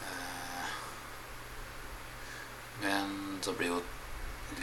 [0.00, 0.72] Uh,
[2.86, 3.12] men
[3.44, 3.84] så blir jo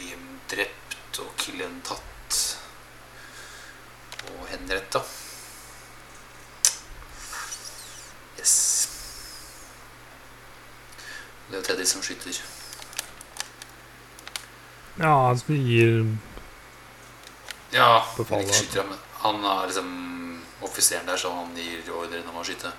[0.02, 2.42] Liam drept og Killian tatt
[4.28, 5.06] og henretta.
[8.38, 8.54] Yes.
[11.48, 12.40] Det er jo Teddy som skyter.
[14.98, 16.06] Ja, han som gir
[17.72, 19.88] Ja, Befaler ikke skyter han, men han er liksom
[20.62, 22.72] offiseren der, så han gir ordren om å skyte.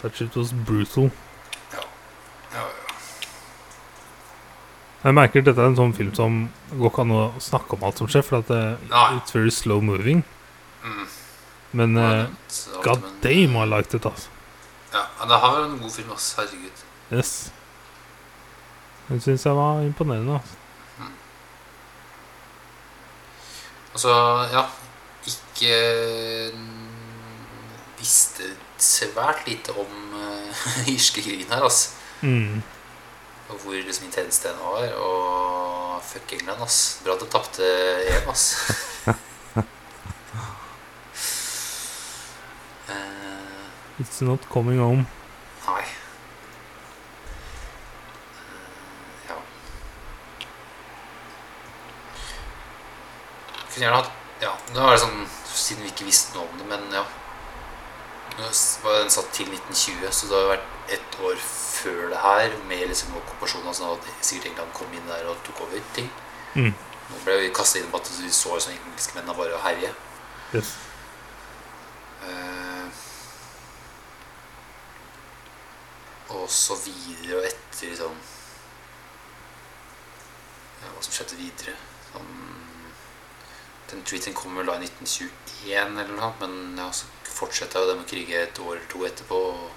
[0.00, 1.10] That shit was brutal.
[1.72, 1.84] Ja,
[2.54, 2.64] ja.
[2.64, 2.84] ja.
[5.04, 6.36] Jeg merker at dette er en sånn film som
[6.72, 9.08] går ikke an å snakke om alt som skjer, for at det, Nei.
[9.18, 10.22] it's very slow moving.
[10.84, 11.08] Mm.
[11.76, 12.22] Men eh,
[12.84, 14.33] god damn, I liked it, altså.
[14.94, 16.32] Ja, det har vært en god film, ass.
[16.38, 16.84] Herregud.
[17.12, 17.32] Yes.
[19.08, 20.38] Den syns jeg var imponerende.
[20.38, 20.60] Altså.
[23.94, 24.14] Altså,
[24.52, 24.64] ja
[25.26, 25.74] Ikke
[27.98, 31.90] Visste svært lite om uh, irskekrigen her, altså.
[32.20, 32.62] Mm.
[33.48, 34.88] Og hvor liksom intens den var.
[34.92, 37.00] Og fuck England, ass.
[37.04, 37.70] Bra at de tapte
[38.08, 38.50] EM, ass.
[44.00, 45.06] It's not coming home.
[45.66, 45.84] Nei.
[49.28, 49.36] Ja.
[53.70, 54.10] Kunne gjerne hatt
[54.42, 55.20] Ja, nå er det sånn
[55.54, 57.04] siden vi ikke visste noe om det, men ja.
[58.34, 58.48] Nå
[58.82, 62.88] var Den satt til 1920, så det har vært ett år før det her med
[62.90, 63.68] liksom okkupasjonen.
[63.70, 66.10] Altså at sikkert England kom inn der og tok over ting.
[66.54, 66.74] Mm.
[67.10, 69.94] Nå ble vi kasta inn på at vi så engelske engelskmennene bare herje.
[70.54, 70.74] Yes.
[72.24, 72.53] Uh,
[76.32, 78.16] og så videre og etter liksom
[80.80, 81.74] ja, Hva som skjedde videre.
[82.10, 82.32] Sånn,
[83.90, 88.02] den tweeten kom vel da i 1921 eller noe, men ja, så fortsatte jo dem
[88.04, 89.40] å krige et år eller to etterpå.
[89.54, 89.70] Og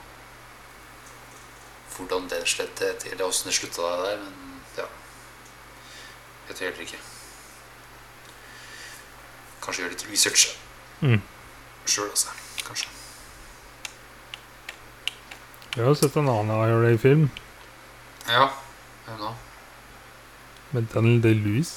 [1.98, 4.88] hvordan den skjedde, eller åssen det slutta der, men ja
[6.48, 7.00] Vet heller ikke.
[9.64, 10.48] Kanskje gjøre litt research
[11.02, 11.22] Mm.
[11.86, 12.32] sjøl, altså.
[12.66, 12.97] Kanskje.
[15.78, 17.28] Jeg har sett en annen IRA-film
[18.28, 18.48] Ja.
[19.06, 19.34] Hvem da?
[20.74, 21.76] med Daniel Day-Lewis.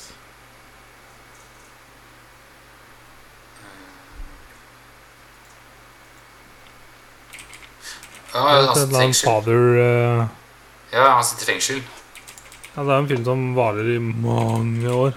[8.32, 9.30] Ja, han er sitter i fengsel.
[9.80, 10.26] eh,
[10.92, 11.80] Ja, han sitter i fengsel.
[12.76, 15.14] Ja, det er en film som varer i mange år.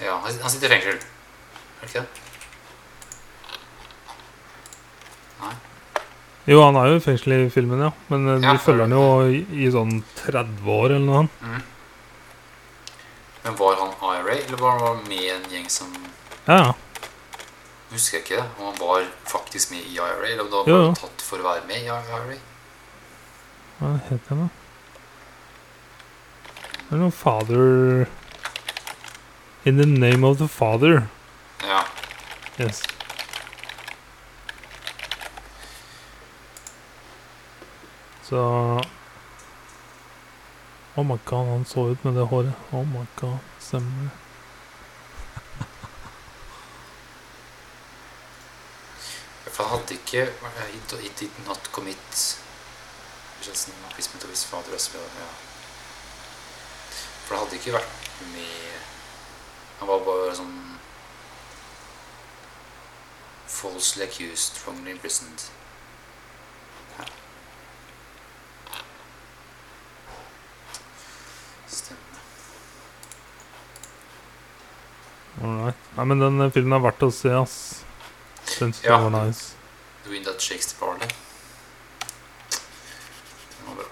[0.00, 0.96] Ja, han sitter- han sitter i fengsel.
[0.96, 2.25] Er det ikke det?
[6.46, 7.90] Jo, han er jo i fengsel i filmen, ja.
[8.12, 11.22] Men eh, Ja, vi følger han jo i, i sånn 30 år eller noe.
[11.42, 11.62] Mm.
[13.46, 15.90] Men var han IRA, eller var han med i en gjeng som
[16.46, 16.74] Ja, ja.
[17.90, 18.46] Husker jeg ikke det.
[18.58, 20.94] Om han var faktisk med i IRA, eller om han var Jo, jo.
[20.98, 22.38] tatt for å være med i IRA.
[23.78, 24.48] Hva heter han, da?
[26.86, 28.06] Det er noe Father
[29.66, 31.08] In the name of the father.
[31.66, 31.80] Ja.
[32.60, 32.84] Yes.
[38.28, 38.40] Så
[40.96, 42.52] Oh my god, han så ut med det håret.
[42.72, 44.10] Oh my god, stemmer det.
[49.52, 50.22] For han hadde ikke
[50.74, 52.42] It, it did not commit.
[57.26, 58.72] For det hadde ikke vært med
[59.78, 60.56] Han var bare sånn
[63.56, 65.40] Falsely accused, wrongly imprisoned.
[66.98, 67.04] Ja.
[71.66, 72.20] Stemmer.
[75.46, 75.76] Alright.
[75.96, 77.56] Nei, men den eh, filmen er verdt å se, ass.
[78.46, 78.96] Den synes Ja.
[78.96, 79.52] jeg var nice.
[80.06, 81.08] Doing That Shakespeare Barley.
[83.58, 83.88] Den var bra.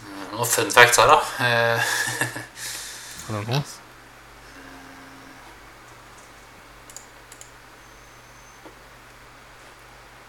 [0.00, 1.20] Eh, Noen fun facts her, da.
[1.46, 1.92] Eh,
[3.30, 3.76] Er den hans?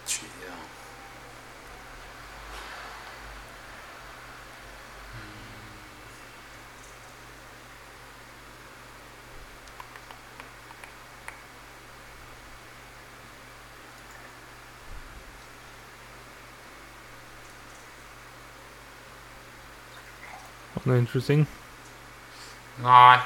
[0.06, 0.56] Trivia.
[20.84, 21.48] Noe interesting?
[22.82, 23.20] Nei.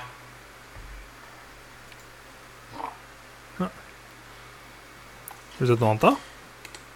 [5.56, 6.10] Har du sett noe annet, da?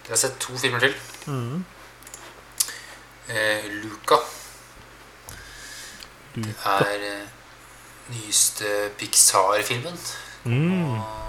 [0.04, 0.92] Jeg har sett to filmer til.
[1.32, 1.62] Mm.
[3.30, 4.18] Eh, Luca
[6.34, 6.74] Luca.
[6.84, 7.28] er eh,
[8.12, 9.96] nyeste Pixar-filmen.
[10.44, 11.00] Mm.
[11.00, 11.19] Og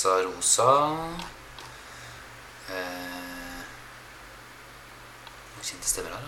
[0.00, 0.96] Casarosa.
[2.70, 3.64] Eh,
[5.54, 6.20] Hvor kjente stemmer her,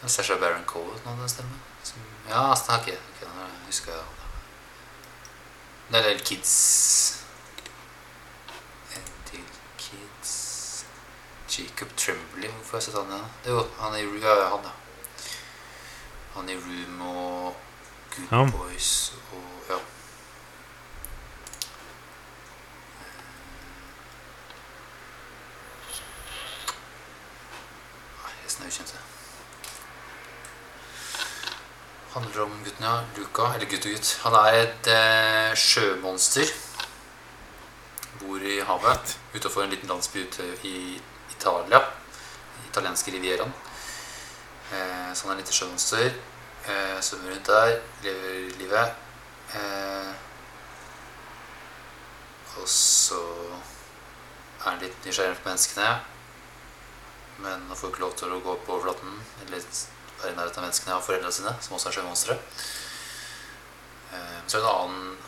[0.00, 0.08] da?
[0.08, 1.58] Sasha Baron Cohen hadde en stemme.
[1.82, 4.02] Som, ja, altså, ok, Okay, nå husker jeg
[5.90, 7.22] det er del kids
[8.96, 9.46] En del
[9.78, 10.84] kids
[11.58, 12.48] Jacob Trembley.
[12.50, 13.24] hvorfor har jeg sett han igjen?
[13.44, 13.50] da?
[13.50, 14.70] Jo, han i ja, ja, han da
[16.34, 17.56] Han i Room og
[18.16, 18.50] Good Ja.
[18.56, 19.78] Boys og ja
[28.22, 28.98] Nei, Resten er ukjente
[32.10, 33.02] handler om ja.
[33.16, 34.10] Luca, eller gutt og gutt.
[34.24, 36.52] Han er et eh, sjømonster.
[38.20, 41.00] Bor i havet utenfor en liten landsby ute i
[41.30, 41.82] Italia.
[42.68, 43.52] Italienske rivieraen.
[44.72, 46.10] Eh, så han er et lite sjømonster.
[46.68, 48.94] Eh, svømmer rundt der, lever livet.
[49.54, 50.12] Eh,
[52.60, 53.20] og så
[54.60, 55.94] er han litt nysgjerrig på menneskene.
[57.40, 59.16] Men han får ikke lov til å gå på overflaten.
[59.46, 59.64] Eller
[60.22, 62.36] være i nærheten av menneskene av foreldrene sine, som også er sjømonstre.
[64.12, 65.18] Eh, så er det en annen,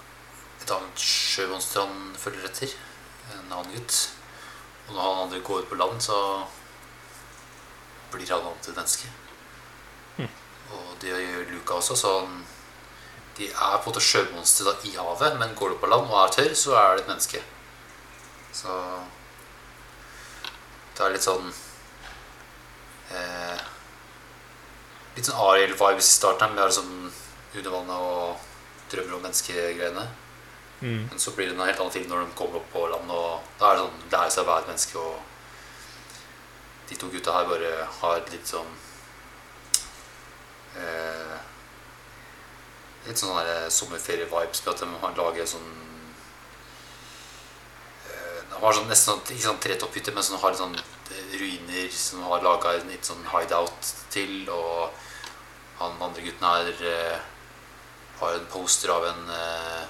[0.62, 2.76] et annet sjømonster han følger etter.
[3.32, 4.00] En annen gutt.
[4.88, 6.18] Og når han andre går ut på land, så
[8.12, 9.12] blir han om til et menneske.
[10.72, 12.44] Og det gjør Luca også, så han,
[13.36, 16.32] de er på en måte sjømonstre i havet, men går du på land og er
[16.36, 17.42] tørr, så er det et menneske.
[18.52, 18.78] Så
[20.92, 21.48] det er litt sånn
[23.16, 23.62] eh,
[25.16, 26.92] Litt sånn Ariel-vibes i starten, med liksom
[27.52, 30.06] under vannet og drømmer om menneskegreiene.
[30.82, 31.02] Mm.
[31.10, 33.44] Men så blir det en helt annen film når de kommer opp på land, og
[33.60, 35.04] da er det sånn lære seg å være et menneske.
[35.04, 38.72] Og de to gutta her bare har et litt sånn
[40.80, 41.38] eh,
[43.02, 43.34] Litt sånn
[43.74, 45.70] sommerferie-vibes med at de har laget sånn
[48.62, 52.20] De har sånn nesten sånn, ikke sånn tretopphytte, men sånn, har sånn eh, ruiner som
[52.28, 54.36] har laga en litt sånn hideout til.
[54.54, 55.00] Og
[55.80, 57.24] han andre gutten her eh,
[58.20, 59.80] har en poster av en eh,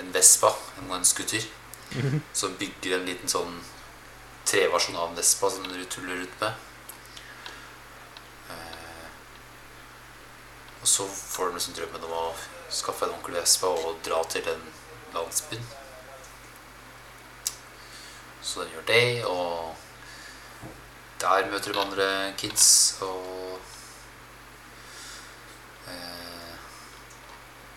[0.00, 1.44] en Vespa, en, en scooter,
[2.40, 3.58] som bygger en liten sånn
[4.48, 6.64] treversjon av en Vespa som du tuller rundt med.
[10.80, 12.24] Og så får de liksom drømmen om å
[12.72, 14.64] skaffe en onkel Vespa og dra til den
[15.12, 15.68] landsbyen.
[18.48, 19.76] Så den gjør det, og
[21.20, 23.58] der møter de andre kids, og
[25.88, 26.54] eh,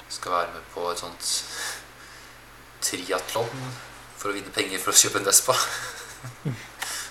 [0.10, 1.34] skal være med på et sånt
[2.82, 3.52] triatlon
[4.16, 5.58] for å vinne penger for å kjøpe en Vespa.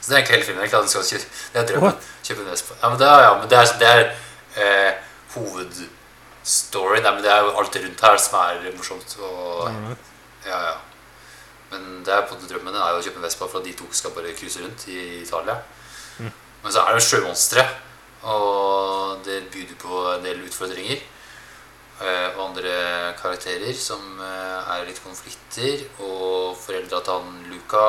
[0.00, 0.70] Så det er egentlig hele filmen.
[0.70, 2.04] du skal kjøpe, Det er drømmen.
[2.24, 2.74] Kjøpe en Vespa.
[2.82, 4.04] Ja, men det er, ja, men det er, det er
[4.56, 4.92] eh,
[5.34, 7.02] hovedstoryen.
[7.04, 9.18] Nei, men det er jo alt rundt her som er morsomt.
[9.20, 9.98] Og,
[10.46, 10.78] ja, ja.
[11.70, 13.68] Men det er på en måte drømmen er jo å kjøpe en Vespa for at
[13.68, 15.60] de to skal bare cruise rundt i Italia.
[16.20, 17.64] Men så er det sjømonstre,
[18.28, 21.00] og det byr på en del utfordringer.
[22.00, 22.74] Eh, og andre
[23.20, 25.84] karakterer som eh, er litt konflikter.
[26.00, 27.84] Og foreldra til han Luca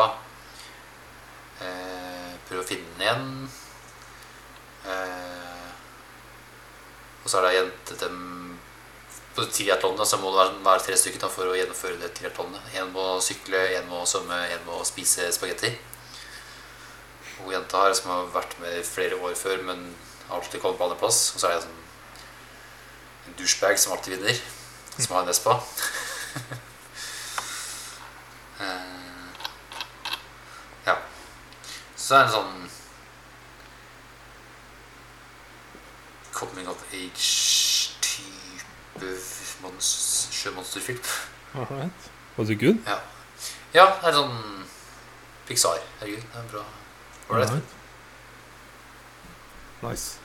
[1.64, 3.52] eh, prøver å finne den igjen.
[4.92, 5.70] Eh,
[7.22, 8.20] og så er det jente dem
[9.36, 12.74] På triatlonet så må det være, tre stykker for å gjennomføre det triatlonet.
[12.76, 15.72] Én må sykle, én må svømme, én må spise spagetti.
[17.46, 19.86] Og jenta her som har vært med flere år før, men
[20.30, 21.22] alltid kommet på andreplass.
[21.36, 21.80] Og så er det sånn
[23.32, 24.44] en douchebag som alltid vinner,
[24.98, 25.60] som har en Vespa.
[28.62, 29.30] Eh,
[30.86, 30.94] ja.
[31.98, 32.68] Så det en sånn
[36.38, 37.61] coming of mons-
[39.82, 41.00] sjømonsterfilm.
[41.56, 41.92] Alright.
[42.38, 42.78] Was it good?
[42.88, 42.98] Ja.
[43.74, 44.66] ja, det er sånn
[45.48, 45.80] Pixar.
[46.00, 46.64] Herregud, det er bra.
[47.30, 47.50] Ålreit.
[47.50, 47.78] Alright.
[49.82, 50.20] Nice.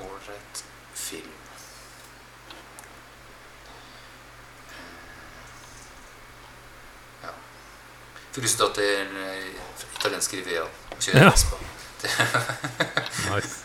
[0.00, 0.64] Ålreit
[0.94, 1.32] film.
[7.22, 7.34] Ja.
[8.32, 9.50] Fikk lyst til å dra til eh,
[9.98, 11.34] italienske Rivera og kjøre Ja.
[13.30, 13.59] Nice.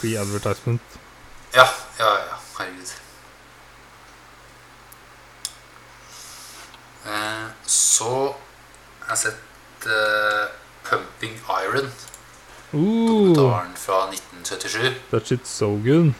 [0.00, 0.80] Free advertisement.
[1.54, 1.66] Ja,
[1.98, 2.36] ja, ja.
[2.58, 2.92] Herregud.
[7.06, 8.34] Eh, så
[9.04, 10.48] har jeg sett eh,
[10.84, 11.92] Pumping Iron,
[12.72, 14.94] Ooh, dokumentaren fra 1977.
[15.10, 16.12] that shit's so good.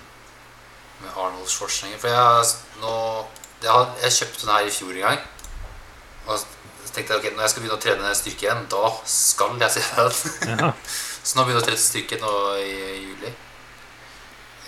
[1.01, 1.99] med Arnold Schwarzenegger.
[2.01, 2.45] For jeg,
[2.81, 2.95] nå,
[3.63, 5.21] jeg, har, jeg kjøpte den her i fjor en gang.
[6.27, 9.57] Og så tenkte jeg ok, når jeg skal begynne å trene styrke igjen, da skal
[9.61, 10.59] jeg se den.
[10.59, 10.73] Ja.
[11.25, 12.75] så nå begynner jeg å trene styrke nå i
[13.07, 13.33] juli.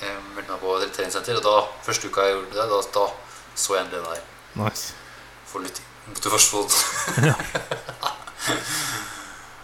[0.03, 3.05] Meldte meg på et treningssenter, og da, første uka jeg gjorde det, da, da
[3.55, 4.23] så jeg endelig det her.
[4.59, 4.95] Nice.
[5.47, 6.69] For litt motivasjon.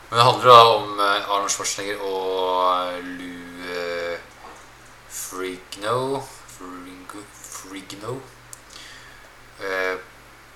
[0.08, 4.16] Men det handler da om eh, Arnold Schwarzenegger og Lou eh,
[5.12, 6.22] Frigno
[7.42, 8.14] Frigno
[9.60, 9.98] eh,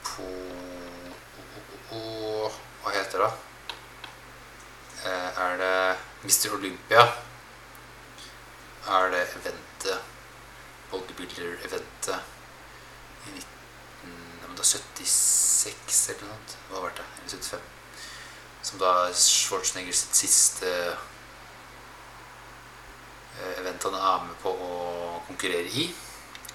[0.06, 0.28] På
[1.92, 3.32] Hva heter det?
[5.04, 5.76] Eh, er det
[6.24, 6.54] Mr.
[6.56, 7.04] Olympia?
[8.88, 9.26] Er det
[9.82, 10.00] eventet
[10.90, 12.18] Bodybuilder-eventet
[13.26, 13.46] i 19
[14.42, 16.56] ja, men det er 76 eller noe sånt.
[16.68, 17.06] Hva var det?
[17.18, 17.60] Eller 75.
[18.62, 20.68] Som da er Schwarzenegger sitt siste
[23.38, 24.72] eh, event han er med på å
[25.28, 25.88] konkurrere i.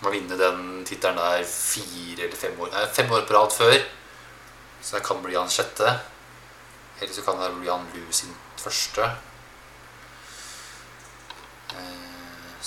[0.03, 3.79] Må vinne den tittelen der fire eller fem år fem år på rad før.
[4.81, 5.87] Så det kan bli han sjette.
[6.99, 9.09] Eller så kan det bli han Lou sin første.
[11.73, 12.06] Eh,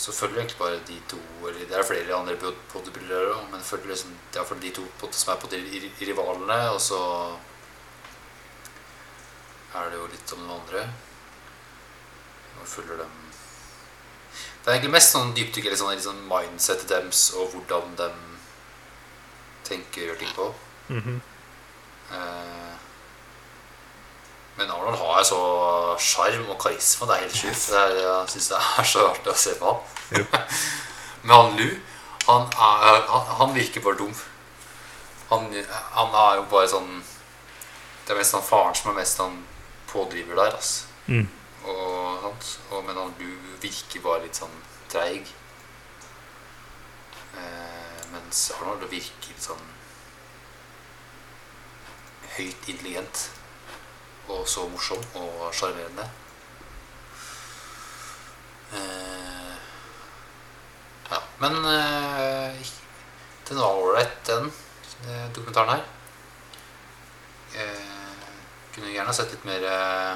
[0.00, 3.60] Så følger egentlig bare de to Eller det er flere andre bod- bodybuildere også, men
[3.60, 5.60] følger liksom, det er de to som er på de
[6.08, 6.58] rivalene.
[6.72, 7.00] Og så
[9.74, 10.86] er det jo litt om noen andre.
[12.60, 13.16] Og følger dem
[14.60, 18.08] Det er egentlig mest sånn dypdykk eller sånn, liksom mindsetet deres og hvordan de
[19.64, 20.48] tenker og gjør ting på.
[20.90, 21.20] Mhm.
[22.12, 22.74] Eh,
[24.60, 25.38] Men Arnold har så
[26.04, 27.06] sjarm og karisma.
[27.08, 27.66] Det er helt sjukt.
[27.72, 30.26] Det er- Jeg syns det er så artig å se på han.
[31.22, 31.68] Men han Lu,
[32.26, 34.12] han, er, han, han virker bare dum.
[35.30, 35.48] Han,
[35.96, 36.88] han er jo bare sånn
[38.06, 39.36] Det er mest han faren som er mest han
[39.92, 40.54] pådriver der.
[40.56, 40.86] Altså.
[41.06, 41.28] Mm.
[41.64, 42.24] Og,
[42.70, 43.28] og, men han Lu
[43.62, 44.56] virker bare litt sånn
[44.90, 45.28] treig.
[47.36, 49.66] Eh, mens Arnold virker litt sånn
[52.36, 53.28] høyt intelligent.
[54.30, 56.04] Og så morsom og sjarmerende.
[58.72, 59.54] Eh,
[61.10, 62.70] ja, men eh,
[63.48, 64.52] den var ålreit, den
[65.08, 65.84] eh, dokumentaren her.
[67.58, 68.28] Eh,
[68.74, 70.14] kunne gjerne sett litt mer eh,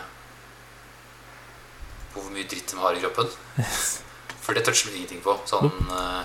[2.14, 3.30] på hvor mye dritt de har i kroppen.
[4.44, 5.34] For det toucher vi ingenting på.
[5.50, 6.24] Sånn, eh,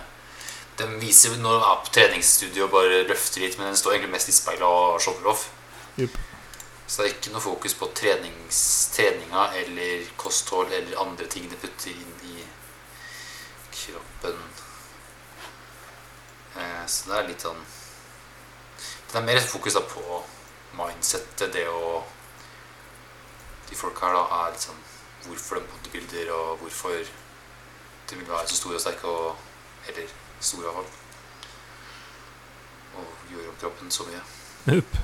[0.79, 4.13] de viser når de er på treningsstudio og bare løfter litt, men den står egentlig
[4.19, 5.49] mest i speilet og shower off.
[5.97, 6.28] Jupp.
[6.89, 11.91] Så det er ikke noe fokus på treninga eller kosthold eller andre ting de putter
[11.93, 12.45] inn i
[13.69, 14.39] kroppen.
[16.57, 17.59] Eh, så det er litt sånn
[19.11, 20.01] Det er mer fokus da på
[20.79, 21.99] mindsettet, det å
[23.69, 24.81] De folka her da er litt sånn
[25.27, 26.97] Hvorfor de bodybuilder, og hvorfor
[28.09, 30.09] de vil være så store og sterke, og eller
[30.39, 30.89] store iallfall.
[32.97, 34.23] Og gjøre om kroppen så mye.
[34.71, 34.99] Jupp.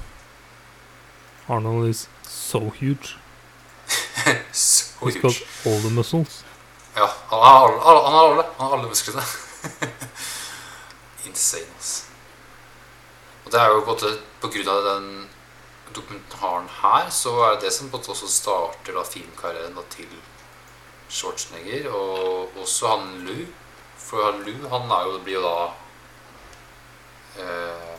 [1.47, 3.15] Arnold is so huge.
[4.51, 5.21] so He's huge.
[5.21, 6.43] got all the muscles.
[6.95, 9.21] Ja, han har alle, han har alle, han har alle musklene.
[11.25, 12.05] Insane, ass.
[13.45, 13.95] Og det er jo på
[14.41, 15.09] på grunn av den
[15.95, 20.09] dokumentaren her, så er det det som både også starter da filmkarrieren til
[21.09, 23.45] Schwarzenegger, og også han Lou.
[23.97, 25.59] For han Lou, han er jo, blir jo da
[27.43, 27.93] eh,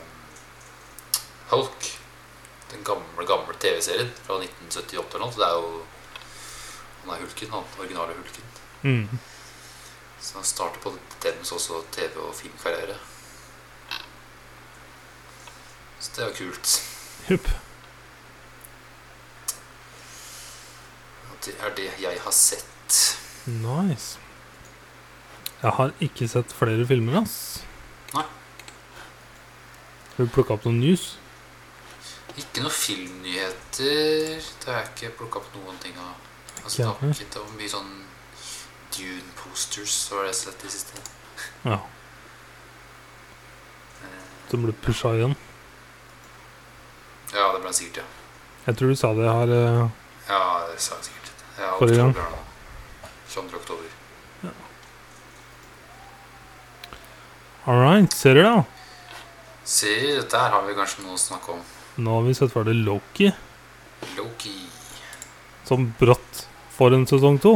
[1.53, 1.89] Hulk.
[2.71, 5.33] Den gamle, gamle TV-serien fra 1978 eller noe.
[5.33, 5.85] Så det er jo
[7.03, 8.47] Han er hulken, han originale hulken.
[8.83, 9.19] Mm.
[10.19, 10.91] Så han starter på
[11.23, 12.97] dens også TV- og filmkarriere.
[15.99, 16.73] Så det er jo kult.
[17.29, 17.47] Jupp.
[21.47, 22.97] Det er det jeg har sett.
[23.47, 24.19] Nice.
[25.61, 27.37] Jeg har ikke sett flere filmer, ass.
[28.13, 28.25] Nei.
[30.17, 31.13] Har du plukka opp noen news?
[32.37, 34.37] Ikke noe filmnyheter.
[34.37, 36.13] Det har jeg ikke plukka opp noen ting av.
[36.63, 37.91] Altså, det, har ikke, om var mye sånn
[38.97, 41.03] Dune-posters så har jeg sett i det siste.
[41.65, 41.79] Ja.
[44.03, 45.35] Eh, Som ble pusha igjen.
[47.33, 48.07] Ja, det ble det sikkert, ja.
[48.67, 49.83] Jeg tror du sa det her uh,
[50.27, 51.45] Ja, det sa jeg sikkert.
[51.57, 52.15] Ja, Forrige gang.
[52.15, 53.11] oktober, da.
[53.33, 53.61] 22.
[53.61, 53.93] oktober.
[57.67, 58.63] All right, ser du da?
[59.67, 61.63] Dette her har vi kanskje noe å snakke om.
[61.97, 63.31] Nå har vi sett ferdig Loki,
[64.17, 64.53] Loki.
[65.65, 66.43] som brått
[66.77, 67.55] får en sesong to.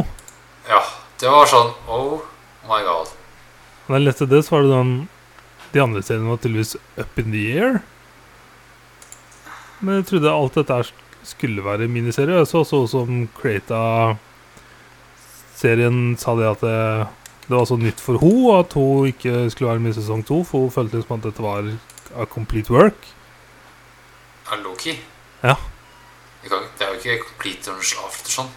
[0.70, 0.82] Ja,
[1.22, 2.24] det var sånn Oh
[2.66, 3.12] my god.
[3.86, 4.94] Da jeg leste det, så var det den
[5.72, 7.78] De andre seriene var tydeligvis up in the air.
[9.80, 10.82] Men jeg trodde alt dette
[11.24, 12.42] skulle være miniserie.
[12.42, 14.18] Jeg så også som creata
[15.56, 16.76] serien sa det at det,
[17.46, 20.42] det var så nytt for henne at hun ikke skulle være med i sesong to,
[20.44, 21.72] for hun følte som at dette var
[22.18, 22.98] a complete work.
[24.50, 24.96] Er Loki?
[25.44, 25.56] Ja.
[26.42, 27.74] Det, kan, det er jo ikke complete
[28.06, 28.52] after sånn.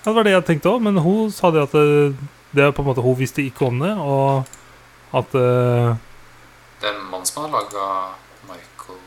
[0.00, 2.14] Ja, Det var det jeg tenkte òg, men hun sa det at det,
[2.56, 4.48] det er på en måte hun visste ikke om det, og
[5.16, 5.96] at uh...
[6.80, 7.86] Det er en mann som har laga
[8.48, 9.00] Michael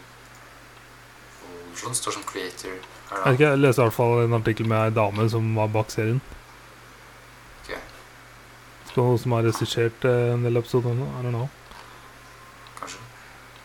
[1.49, 2.75] Olsson, står som creator
[3.09, 5.71] her, Jeg ikke, jeg leste i hvert fall en artikkel med ei dame som var
[5.73, 6.21] bak serien.
[7.61, 7.71] Ok.
[8.91, 11.47] Så hun som har regissert eh, en del episoder nå.
[12.79, 13.01] Kanskje.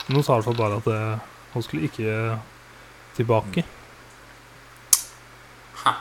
[0.06, 2.38] Men hun sa i hvert fall bare at eh, hun skulle ikke
[3.18, 3.64] tilbake.
[5.84, 5.92] Ha.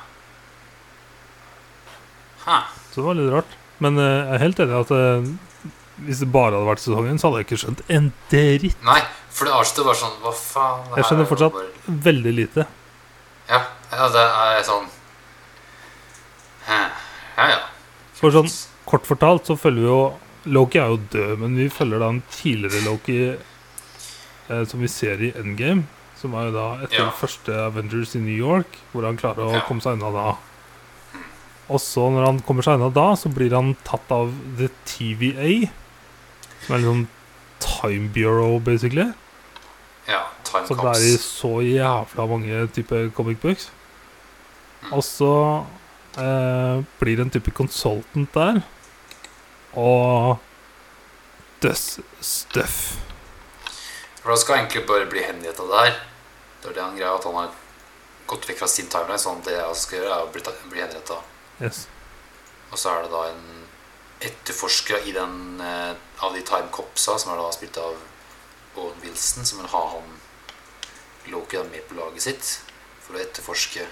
[2.46, 2.58] Ha.
[2.92, 3.56] Så det var litt rart.
[3.84, 5.30] Men eh, jeg er helt enig i at eh,
[6.08, 8.78] hvis det bare hadde vært sesongen, så hadde jeg ikke skjønt en dritt.
[8.86, 9.00] Nei,
[9.34, 10.86] for det Arsenal var sånn Hva faen?
[10.92, 11.58] det Jeg skjønner er fortsatt.
[11.58, 12.66] bare- Veldig lite.
[13.50, 13.60] Ja,
[13.94, 14.88] ja, det er sånn
[16.68, 17.60] Ja, ja.
[18.18, 18.50] For sånn
[18.90, 20.00] kort fortalt så følger vi jo
[20.48, 23.18] Loki er jo død, men vi følger da en tidligere Loki
[24.50, 25.84] eh, som vi ser i Endgame.
[26.18, 27.12] Som er jo da etter Ja.
[27.12, 29.60] første Avengers i New York, hvor han klarer å Ja.
[29.68, 30.38] komme seg unna da.
[31.70, 35.70] Og så når han kommer seg unna da, så blir han tatt av The TVA.
[36.66, 37.08] Som er liksom
[37.60, 39.14] Time Bureau, basically.
[40.08, 43.70] ja time Som det er i så jævla mange typer comic books.
[44.84, 44.94] Mm.
[44.94, 45.66] Og så
[46.18, 48.64] eh, blir det en type consultant der.
[49.76, 50.40] og
[51.62, 52.98] Dust Stuff.
[54.22, 56.00] For da skal egentlig bare bli henrettet det her.
[56.62, 57.54] Det er det han greier, at han har
[58.28, 60.44] gått vekk fra sin timeline, sånn at det jeg skal gjøre, er å bli,
[60.74, 61.34] bli henrettet.
[61.62, 61.86] Yes.
[62.72, 63.46] Og så er det da en
[64.28, 65.94] etterforsker i den eh,
[66.26, 67.96] av de Time Copsa, som er da spilt av
[68.78, 70.18] Owen Wilson, som vil ha han
[71.28, 72.52] Loki med på laget sitt
[73.04, 73.84] for å etterforske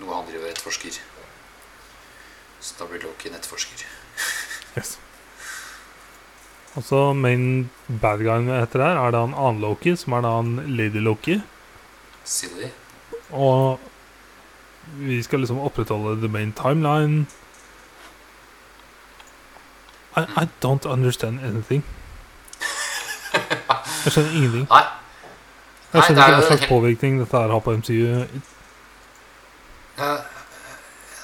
[0.00, 0.96] noe han driver og etterforsker.
[2.60, 3.84] Så da blir Loki en etterforsker.
[4.78, 4.96] yes.
[6.78, 7.68] Og så main
[8.02, 11.40] bad guyen etter her er da en annen Loki, som er da en Lady Loki.
[12.24, 12.68] Silly.
[13.34, 13.80] Og
[15.00, 17.26] vi skal liksom opprettholde the main timeline.
[20.16, 21.82] I, I don't understand anything.
[24.04, 24.66] Jeg skjønner ingenting.
[24.70, 24.82] Nei.
[25.92, 28.26] Jeg skjønner er ikke hva slags helt- påvirkning dette her har på MCU.
[30.00, 30.10] Ja,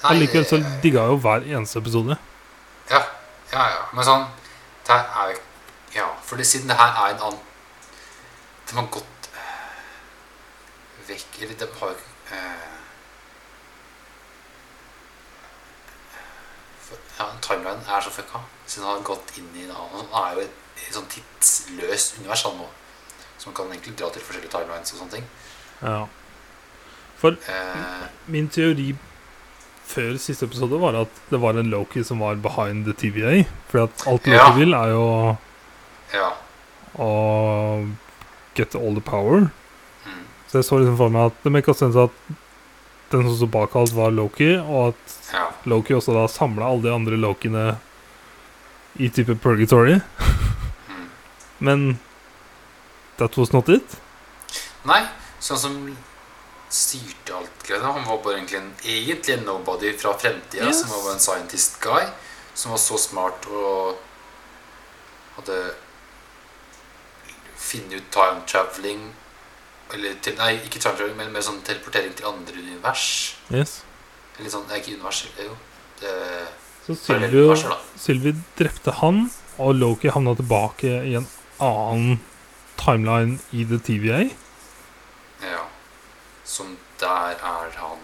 [0.07, 2.15] Allikevel så eh, digga jeg jo hver eneste episode.
[2.91, 2.99] Ja,
[3.51, 3.79] ja, ja.
[3.97, 4.27] Men sånn
[4.87, 5.37] Det her er jo
[5.95, 7.39] Ja, for siden det her er en annen
[8.69, 9.83] De har gått eh,
[11.09, 11.95] vekk Eller de har
[12.31, 12.67] eh,
[16.87, 18.39] for, Ja, timeline er så fucka.
[18.65, 22.19] Siden han har gått inn i en annen Han er jo et, et sånn tidsløst
[22.19, 22.67] univers han nå.
[23.47, 25.27] Man kan egentlig dra til forskjellige timelines og sånne ting.
[25.81, 25.99] Ja.
[27.17, 28.89] For Eh, min teori
[29.87, 33.45] før siste episode var at det var en Loki som var behind the TVA.
[33.71, 34.51] For alt Loki Ja.
[34.57, 35.37] vil, er jo
[36.13, 36.31] ja.
[36.97, 37.11] å
[38.57, 39.49] get all the power.
[40.05, 40.23] Mm.
[40.47, 42.11] Så jeg så liksom for meg at det make sense at
[43.11, 45.45] den som sto bak alt, var Loki, og at Ja.
[45.65, 47.77] Loki også da samla alle de andre Lokiene
[48.99, 49.99] i type purgatory.
[50.87, 51.07] Mm.
[51.59, 51.99] Men
[53.17, 53.97] that was not it.
[54.85, 55.01] Nei,
[55.39, 55.73] sånn som
[56.69, 57.93] styrte alt greiene.
[57.95, 60.81] Han var bare egentlig en, egentlig en nobody fra fremtida, Yes.
[60.81, 62.03] som var en scientist guy,
[62.53, 63.95] som var så smart og
[65.37, 65.59] hadde
[67.57, 69.07] funnet ut time traveling
[69.93, 73.03] Eller til, nei, ikke time traveling, men mer sånn teleportering til andre univers.
[73.55, 73.77] Yes.
[74.35, 75.53] Eller sånn, nei, ikke univers, jo.
[76.01, 76.15] Det,
[76.83, 81.29] Så Sylvi, universer, drepte han, og Loki havna tilbake i en
[81.63, 82.19] annen
[82.77, 84.19] timeline i The TVA.
[86.47, 88.03] Som der er han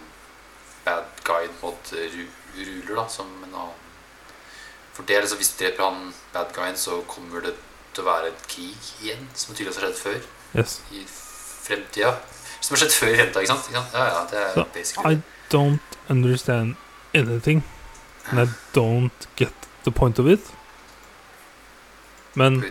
[0.86, 2.08] bad guy på en måte
[2.58, 3.80] ruler, da, som en annen
[4.94, 7.56] For det er liksom, hvis du dreper han bad guyen, så kommer det
[7.96, 10.22] til å være et krig igjen, som tydeligvis har skjedd før
[10.54, 10.76] Yes.
[10.94, 11.02] i
[11.64, 12.12] fremtida.
[12.62, 13.70] Som har skjedd før i fremtida, ikke sant?
[13.72, 13.94] Ikke sant?
[13.94, 16.76] Ja, ja, det er so, basically I don't understand
[17.14, 17.64] anything.
[18.30, 20.52] And I don't get the point of it.
[22.36, 22.64] Men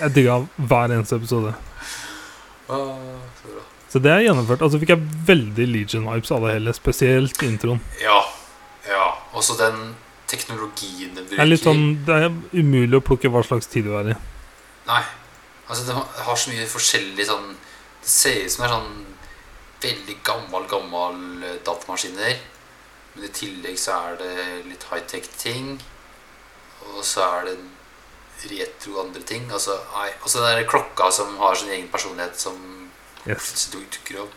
[0.00, 1.54] jeg digga hver eneste episode.
[2.68, 2.76] Åh,
[3.42, 3.64] så bra.
[3.94, 4.62] Så det er gjennomført.
[4.66, 7.78] Altså fikk jeg veldig Legion-vibes av det hele, spesielt introen.
[8.02, 8.16] Ja.
[8.88, 9.04] Ja.
[9.38, 9.92] Også den
[10.26, 11.36] teknologien den bruker.
[11.36, 14.16] Det er litt sånn Det er umulig å plukke hva slags tid du er i.
[14.88, 15.02] Nei.
[15.68, 17.54] Altså, det har- så mye forskjellig sånn
[18.02, 19.06] Det ser ut som er sånn
[19.80, 22.36] veldig gammel, gammel eh, datamaskiner.
[23.14, 25.78] Men i tillegg så er det litt high-tech ting.
[26.96, 27.58] Og så er det
[28.50, 29.46] retro andre ting.
[29.52, 30.10] Altså, nei.
[30.22, 32.83] Og så den der klokka som har sin egen personlighet, som
[33.26, 33.36] Yes.
[33.48, 34.34] plutselig dukker opp.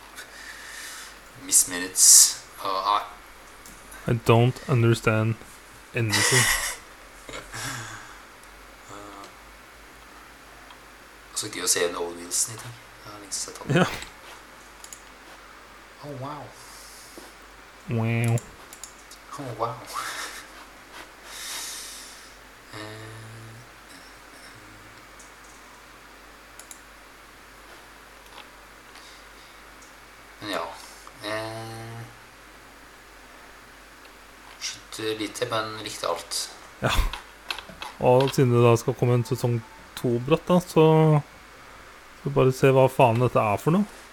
[1.43, 2.37] Miss Minutes.
[2.63, 3.01] Uh, Og,
[4.07, 4.15] nei.
[4.15, 5.35] I don't understand
[5.95, 6.43] anything.
[11.33, 12.77] Og så gøy å se en Owen Wilson i ting.
[13.03, 13.75] Jeg har lenge sett han.
[13.75, 13.85] Ja.
[16.07, 16.43] Oh, wow.
[17.89, 18.39] Wow.
[19.39, 19.75] Oh, wow.
[22.73, 22.79] Eh,
[30.41, 30.65] Men ja
[31.25, 32.03] eh,
[34.61, 36.41] Skjønte lite, men likte alt.
[36.81, 36.91] Ja.
[38.05, 39.59] Og siden det da skal komme en sesong
[39.97, 40.85] to brått, da, så
[42.19, 44.03] skal vi bare se hva faen dette er for noe.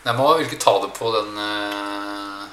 [0.00, 2.46] Jeg må vel ikke ta det på den uh,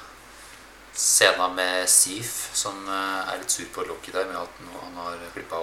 [0.98, 5.00] scenen med Sif, som uh, er litt sur på Loki der med at nå han
[5.06, 5.62] har klippa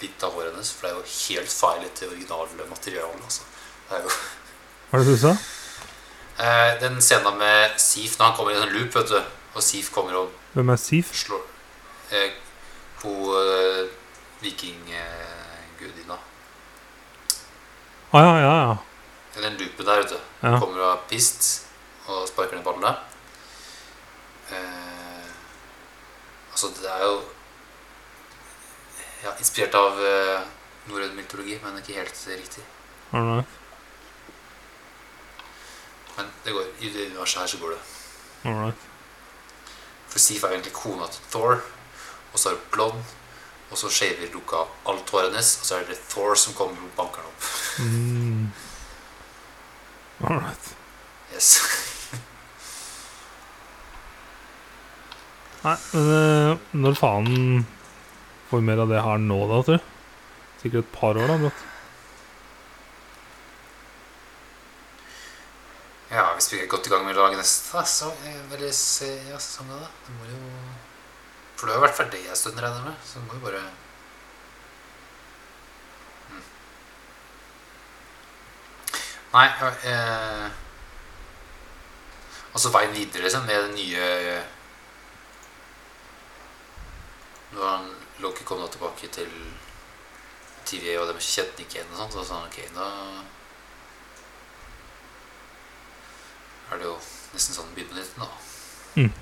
[0.00, 0.72] litt av håret hennes.
[0.72, 3.20] For det er jo helt feil etter originalmaterialet.
[3.28, 3.44] Altså.
[3.90, 5.34] Det er jo Hva er det du sa?
[6.38, 9.20] Eh, den scenen med Sif når han kommer i en sånn loop, vet du,
[9.56, 11.12] og Sif kommer og Hvem er Sif?
[11.16, 11.40] slår
[12.12, 12.34] eh,
[13.00, 13.86] Hun eh,
[14.42, 16.18] vikinggudinna.
[18.12, 18.76] Ah, ja, ja, ja.
[19.36, 20.18] Den loopen der, vet du.
[20.42, 20.58] Ja.
[20.60, 21.66] Kommer og har pist
[22.08, 22.92] og sparker ned ballene.
[24.52, 25.32] Eh,
[26.52, 27.16] altså, det er jo
[29.24, 30.40] ja, inspirert av eh,
[30.90, 32.64] norrøn mytologi, men ikke helt riktig.
[33.12, 33.62] Alright.
[36.16, 37.80] Men det går, i det universet her så går det.
[38.48, 38.86] Alright.
[40.08, 41.60] For Sif er jo egentlig kona til Thor.
[42.32, 43.04] og så er hun blond,
[43.70, 46.96] og så shaver Luka alt håret hennes, og så er det Thor som kommer og
[46.98, 47.46] banker den opp.
[47.78, 48.52] Mm.
[50.24, 50.66] All right.
[51.32, 51.48] Yes.
[55.64, 57.64] Nei, men eh, når faen
[58.50, 59.88] får vi mer av det her nå, da, tror du?
[60.60, 61.38] Sikkert et par år, da.
[61.46, 61.64] Brått.
[66.16, 69.36] Ja, hvis vi er godt i gang med å lage neste, sesong, Eller se ja,
[69.36, 69.88] sesongen, da.
[70.06, 70.38] Det må jo
[71.58, 73.60] For du har vært ferdig en stund, regner jeg med, så du må jo bare
[76.30, 76.46] mm.
[79.34, 79.44] Nei
[79.92, 80.48] eh,
[82.56, 84.40] Altså veien videre, liksom, med det nye
[87.52, 87.88] Når han
[88.24, 89.32] Loki kom da tilbake til
[90.64, 92.86] TVA, og de kjente ikke igjen og sånt, og sånn, ok, da
[96.72, 96.96] er det jo
[97.34, 98.28] nesten sånn begynner da.
[98.96, 99.12] Mm.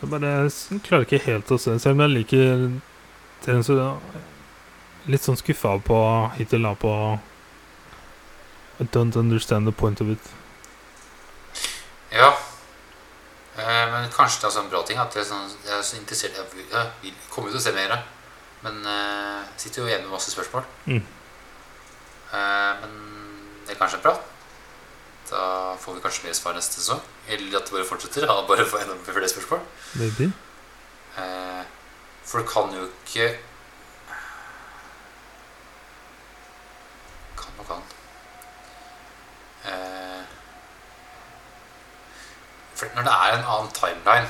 [0.00, 2.62] Jeg bare jeg klarer ikke helt å se Selv om jeg liker
[3.44, 5.98] Terence så er litt sånn skuffa på
[6.38, 6.92] hittil da på
[8.80, 10.30] I don't understand the point of it.
[12.12, 12.30] Ja.
[13.60, 15.96] Eh, men kanskje det er sånn bra ting at jeg, er sånn, jeg er så
[15.98, 18.02] interessert Jeg vil- jeg vil, kommer jo til å se mer,
[18.64, 20.64] men eh, sitter jo igjen med masse spørsmål.
[20.86, 21.02] Mm.
[22.32, 22.96] Eh, men
[23.66, 24.14] det er kanskje bra.
[25.30, 27.00] Da får vi kanskje mer svar neste sesong.
[27.28, 28.26] Eller at det bare fortsetter.
[28.26, 29.60] Ja, bare få enda flere spørsmål.
[29.94, 30.32] Maybe.
[31.18, 31.62] Eh,
[32.24, 33.28] for det kan jo ikke
[37.38, 37.82] Kan og kan.
[39.64, 40.24] Eh,
[42.74, 44.28] for når det er en annen timeline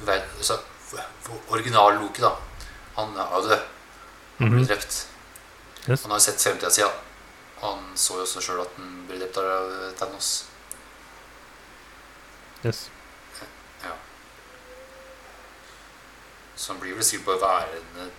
[0.00, 0.22] Du vet,
[1.50, 2.30] Original Loki, da.
[2.96, 3.58] Han er jo død.
[4.38, 4.66] Han ble Mhm.
[4.66, 5.06] drept.
[5.88, 6.02] Yes.
[6.02, 6.82] Han har sett fremtida si.
[7.60, 10.30] Han så jo også sjøl at han ble drept av Thanos.
[12.64, 12.90] Yes.
[13.84, 13.92] Ja.
[16.56, 18.10] Så han blir vel sikkert bare værende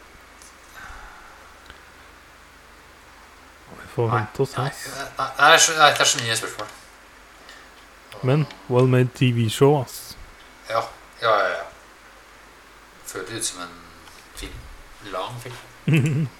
[3.72, 4.58] Vi får vente og se.
[4.62, 4.70] nei,
[5.38, 6.68] det er så, mye spørsmål.
[8.24, 10.18] Men well made TV-show, ass.
[10.70, 10.82] Ja,
[11.22, 11.50] ja, ja.
[11.50, 11.64] ja.
[13.06, 13.82] Føles ut som en
[14.36, 14.54] film.
[15.04, 16.28] Lang film.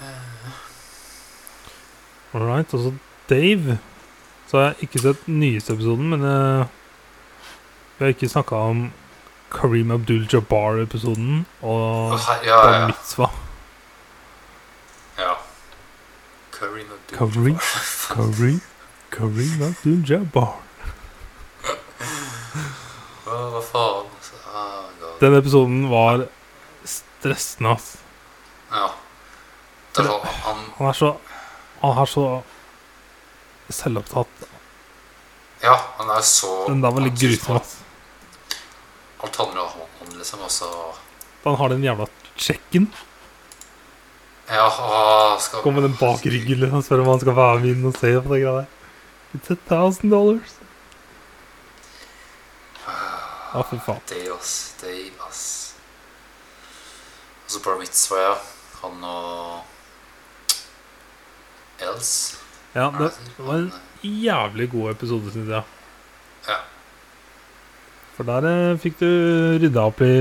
[0.00, 0.65] Eh,
[2.36, 2.74] All right.
[2.74, 2.94] Og
[3.30, 3.78] Dave.
[4.46, 6.66] Så har jeg ikke sett nyeste episoden, men uh,
[7.96, 8.82] vi har ikke snakka om
[9.50, 12.86] Kareem Abdul-Jabbar-episoden og ja, ja, ja.
[12.90, 13.32] Mitzvah.
[15.18, 15.32] ja.
[16.52, 17.58] Kareem Abdul-Jabbar.
[18.14, 18.60] Kareem,
[19.10, 20.54] Kareem Abdul-Jabbar.
[23.24, 24.12] Hva, faen?
[24.12, 24.42] altså?
[24.54, 24.84] Ah,
[25.20, 26.26] Den episoden var
[26.84, 27.96] stressende, ass.
[28.70, 28.92] Ja.
[29.96, 31.14] Det er sånn, han Han er så
[31.80, 32.26] Han er så
[33.72, 34.46] selvopptatt.
[35.62, 37.60] Ja, han er så Den der var litt grusom.
[39.24, 40.42] Alt handler om han, liksom.
[40.44, 40.70] Og så
[41.44, 42.88] Han har den jævla sjekken.
[44.46, 47.72] Ja, han skal Kommer den bak ryggen liksom, og spør om han skal være med
[47.72, 48.72] inn og se på det greia der.
[49.34, 50.54] It's a thousand dollars.
[52.86, 54.02] Ja, fy faen.
[54.10, 54.52] det ass.
[54.82, 55.74] Dave, ass.
[57.46, 58.34] Og så Bar Mitzvah, ja.
[58.82, 59.75] Han og
[61.84, 62.12] Els.
[62.74, 63.72] Ja, det det var en
[64.02, 65.62] jævlig god episode, syns jeg.
[66.48, 66.58] Ja.
[68.16, 69.10] For der eh, fikk du
[69.60, 70.14] rydda opp i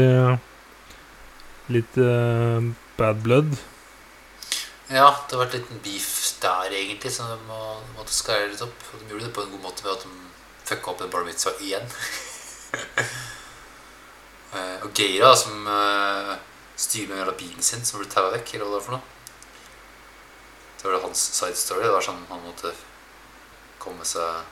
[1.73, 2.61] litt uh,
[2.97, 3.55] bad blood.
[4.89, 6.09] Ja, det var et liten beef
[6.43, 7.61] der, egentlig, som de må,
[7.97, 8.83] måtte skære litt opp.
[8.93, 10.11] Og de gjorde det på en god måte ved at de
[10.69, 11.89] fucka opp den Bar Mitzvah igjen.
[14.55, 16.29] Eh, og Geira, som uh,
[16.79, 19.14] styrer med bilen sin, som ble taua vekk, eller hva det er for noe.
[20.85, 21.83] Det var hans side story.
[21.83, 22.69] Det var sånn han måtte
[23.81, 24.51] komme seg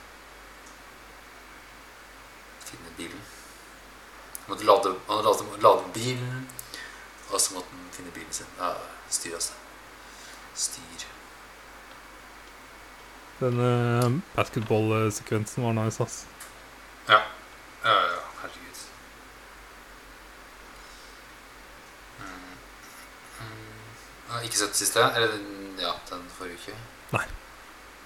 [2.65, 3.19] Finne bilen.
[4.39, 6.47] Han måtte lade, han lade, lade bilen,
[7.29, 8.49] og så måtte han finne bilen sin.
[8.57, 8.71] Ja,
[9.13, 9.53] styr, altså.
[10.57, 11.05] Styr.
[13.43, 16.23] Den uh, basketballsekvensen var nice, ass.
[17.11, 17.21] Ja.
[17.83, 18.81] Ja, ja, herregud.
[22.19, 22.27] Mm.
[23.39, 23.53] Mm.
[24.25, 25.11] Jeg har ikke sett det siste.
[25.13, 25.37] Eller
[25.79, 26.75] ja, den forrige uke.
[27.13, 27.25] Nei.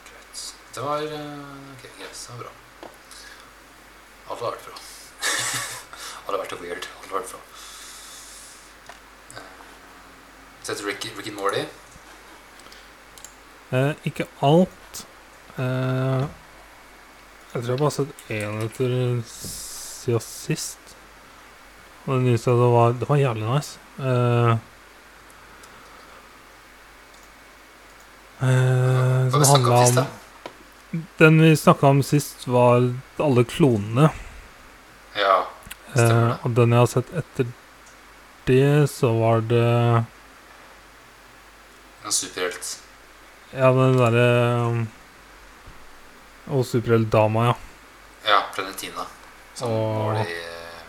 [0.08, 0.44] Greit.
[0.76, 2.14] Det var eh, Ok, greit.
[2.14, 2.54] Det var bra.
[4.28, 4.80] Alt har vært bra.
[6.28, 6.88] Alle har vært weird.
[7.00, 7.44] Alt har vært bra.
[10.68, 11.62] Sett Rick, Ricky and Morty.
[13.72, 15.06] Eh, ikke alt.
[15.56, 16.26] Eh,
[17.54, 18.96] jeg tror jeg bare har sett én etter
[19.32, 20.92] siden sist.
[22.06, 23.80] Og det nyeste det var, det var jævlig nice.
[24.00, 24.58] Eh,
[28.42, 30.06] eh, som handla om?
[31.18, 34.10] Den vi snakka om sist, var alle klonene.
[35.18, 35.46] Ja.
[35.92, 36.38] Stemmer Eh, det.
[36.44, 37.48] og den jeg har sett etter
[38.46, 39.64] det, så var det
[42.06, 42.78] En superhelt.
[43.54, 44.28] Ja, den derre
[44.68, 44.88] um,
[46.52, 47.56] Og superheltdama, ja.
[48.28, 49.04] Ja, Planetina.
[49.56, 50.84] Som Og- var de eh,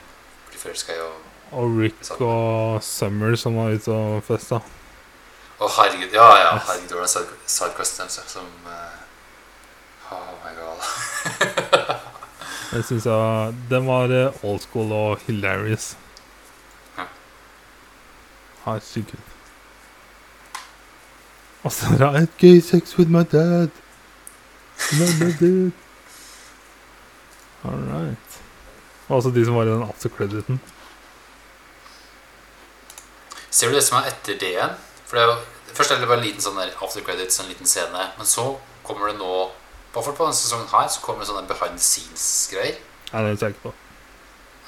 [0.51, 1.25] blir forelska i og
[1.59, 4.61] Og Rick og Summer som var ute og festa.
[5.59, 6.13] Å, herregud.
[6.15, 6.51] Ja, ja.
[6.59, 10.85] Herregud, det var en side- som uh, Oh my god.
[12.73, 15.97] Jeg syns jeg Den var eh, old school og hilarious.
[18.65, 19.15] Herregud.
[21.65, 23.71] Og så er det gay sex with my dad.
[25.01, 25.73] My dad.
[27.65, 28.41] All right.
[29.09, 30.61] Og også de som var i den aftercrediten.
[33.51, 34.77] Ser du det som er etter det igjen?
[35.09, 37.49] For det er jo, Først er det bare en liten sånn der after credits, en
[37.51, 38.05] liten scene.
[38.19, 38.45] Men så
[38.87, 39.33] kommer det nå
[39.93, 42.77] På denne sesongen her så kommer det sånne behind the scenes-greier.
[43.13, 43.73] Nei, det er jeg ikke på.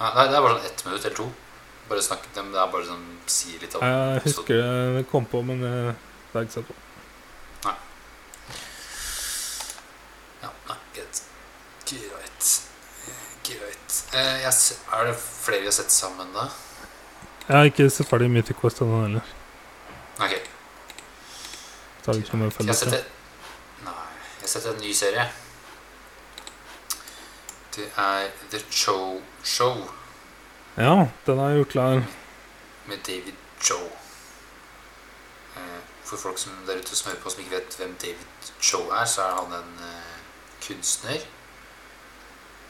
[0.00, 1.26] Ja, Nei, det er bare sånn ett minutt eller to.
[1.90, 4.62] Bare snakk, det er bare sånn sier litt om Jeg husker
[4.96, 5.72] det kom på, men det
[6.32, 6.76] har jeg ikke sett på.
[7.66, 7.74] Nei.
[10.46, 11.20] Ja, nei, greit.
[11.90, 12.52] Greit.
[13.50, 14.00] Greit.
[14.14, 16.48] Eh, jeg, er det flere vi har sett sammen, da?
[17.44, 19.36] Jeg har ikke sett ferdig Mythic Quest ennå heller.
[20.20, 20.34] Ok.
[22.04, 22.92] Så har ikke noe å følge sett
[23.84, 23.94] Nei,
[24.40, 25.24] jeg har sett en ny serie.
[27.76, 28.96] Det er The Cho
[29.46, 29.76] Show
[30.76, 30.94] Ja,
[31.26, 32.02] den er jo klar.
[32.86, 33.78] med David Cho.
[35.56, 38.80] Eh, For folk som der ute som hører på som ikke vet hvem David Cho
[38.90, 40.16] er, så er han en eh,
[40.66, 41.20] kunstner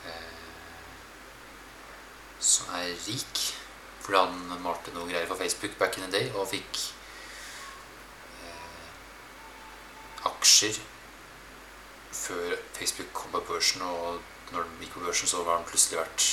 [0.06, 0.36] eh,
[2.40, 3.46] som er rik
[4.00, 6.78] fordi han malte noen greier for Facebook back in the day og fikk
[8.42, 8.88] eh,
[10.28, 10.78] aksjer
[12.12, 14.20] før Facebook kom på børsen, og
[14.52, 16.26] når den gikk på børsen, så var den plutselig verdt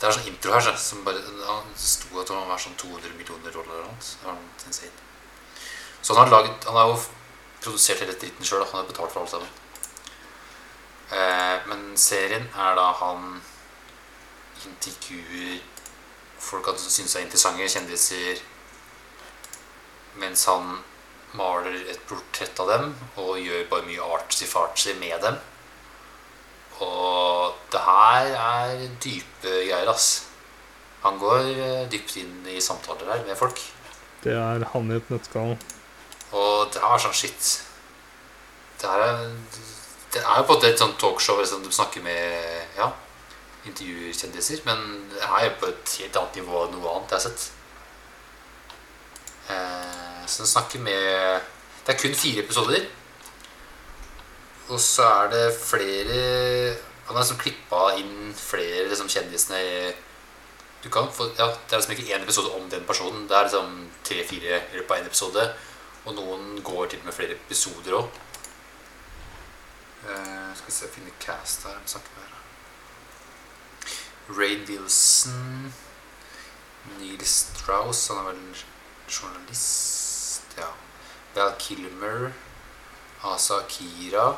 [0.00, 3.54] Det er sånn intro her som bare Han sto at det var sånn 200 millioner
[3.54, 3.88] dollar eller
[4.26, 5.06] noe insane.
[6.02, 6.98] Så han har laget Han har jo
[7.62, 9.48] produsert hele dritten sjøl, han har betalt for alt sammen.
[11.10, 13.40] Eh, men serien er da han
[14.66, 15.58] intervjuer
[16.38, 18.42] folk han syns er interessante, kjendiser,
[20.22, 20.78] mens han
[21.36, 25.38] maler et portrett av dem og gjør bare mye artsy-fartsy med dem.
[26.84, 30.28] Og det her er dype greier, ass.
[31.02, 33.60] Han går eh, dypt inn i samtaler her med folk.
[34.22, 35.56] Det er han i et nøttskall.
[36.34, 37.50] Og det er sånn shit.
[38.78, 39.26] Det her er
[40.08, 42.86] Det er jo på en måte et sånt talkshow som du snakker med Ja,
[43.68, 47.18] intervjuer kjendiser, men det er jo på et helt annet nivå enn noe annet jeg
[47.18, 47.50] har sett.
[49.52, 51.40] Eh, så den snakker med
[51.86, 52.84] Det er kun fire episoder.
[54.68, 56.18] Og så er det flere
[57.08, 59.94] Han har liksom klippa inn flere liksom, kjendisene i-
[60.84, 63.24] du kan få, ja, Det er liksom ikke én episode om den personen.
[63.28, 65.54] Det er liksom tre-fire i løpet av én episode.
[66.04, 68.08] Og noen går til og med flere episoder òg.
[70.04, 71.80] Uh, skal vi se, finne cast her.
[71.86, 72.34] Snakke med her.
[74.38, 75.74] Ray Wilson.
[76.98, 78.64] Neil Strauss, han er vel
[79.08, 79.97] journalist.
[80.58, 80.70] Ja.
[81.34, 82.32] Val Kilmer.
[83.22, 84.36] Asa Akira.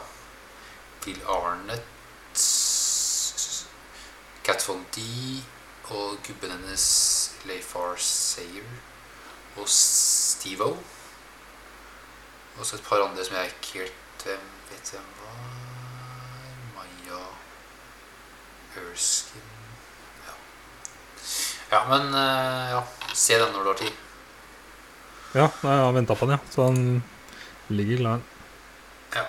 [1.05, 1.87] Bill Arnett.
[4.45, 5.01] Kat Von D.
[5.91, 8.69] Og gubben hennes Leifar Sayer.
[9.57, 10.77] Og Steve-O.
[12.59, 15.41] Og så et par andre som jeg ikke helt vet hvem var.
[16.77, 17.23] Maja
[18.77, 19.43] Erskine
[20.27, 20.35] Ja.
[21.73, 22.83] ja, men eh, ja.
[23.15, 24.10] Se den når du har tid.
[25.35, 26.41] Ja, nei, jeg har venta på den, ja.
[26.51, 27.03] Så han
[27.71, 28.23] ligger klar.
[29.15, 29.25] Ja.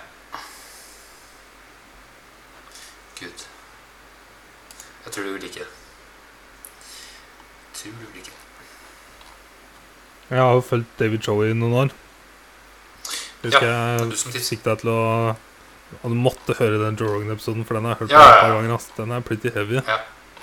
[3.20, 3.44] Gud.
[5.04, 5.68] Jeg tror du vil like det.
[7.78, 8.34] Tror du vil like.
[10.32, 11.94] Jeg har jo fulgt David Joey i noen år.
[13.42, 14.12] Husker Ja, jeg
[14.62, 15.00] deg til å
[16.02, 18.32] Og du måtte høre den Joe Rogan-episoden, for den har jeg hørt Ja, på ja,
[18.32, 18.74] et par ganger.
[18.78, 18.86] Ass.
[18.96, 19.82] Den er pretty heavy.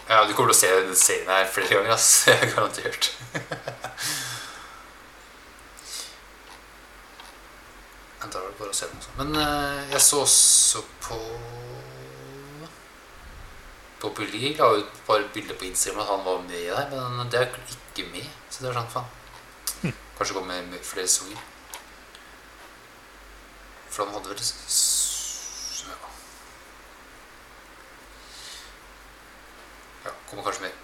[0.10, 2.27] Ja, du kommer til å se den serien her flere ganger, ass.
[2.30, 3.10] Er garantert.
[8.19, 9.15] Men Da var det bare å se den også.
[9.18, 11.19] Men eh, jeg så også på
[13.99, 17.31] Populi la ut et par bilder på Instagram at han var med i der, men
[17.31, 18.27] det er ikke med.
[18.49, 19.95] Så det er sånn, faen.
[20.18, 21.41] Kanskje kommer med flere sanger.
[23.90, 24.44] For han hadde vel
[25.90, 25.95] Ja.
[30.06, 30.76] Ja, kommer kanskje mer.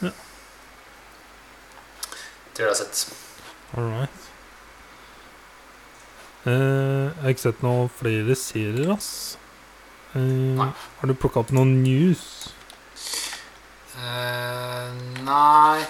[0.00, 0.10] Ja.
[2.56, 3.08] Det har jeg sett.
[3.76, 4.23] All right.
[6.44, 9.36] Eh, jeg har ikke sett noen flere serier, ass.
[10.14, 10.20] Eh,
[10.58, 10.66] Nei.
[11.00, 12.50] har du plukka opp noen news?
[13.94, 14.90] Uh,
[15.24, 15.84] nei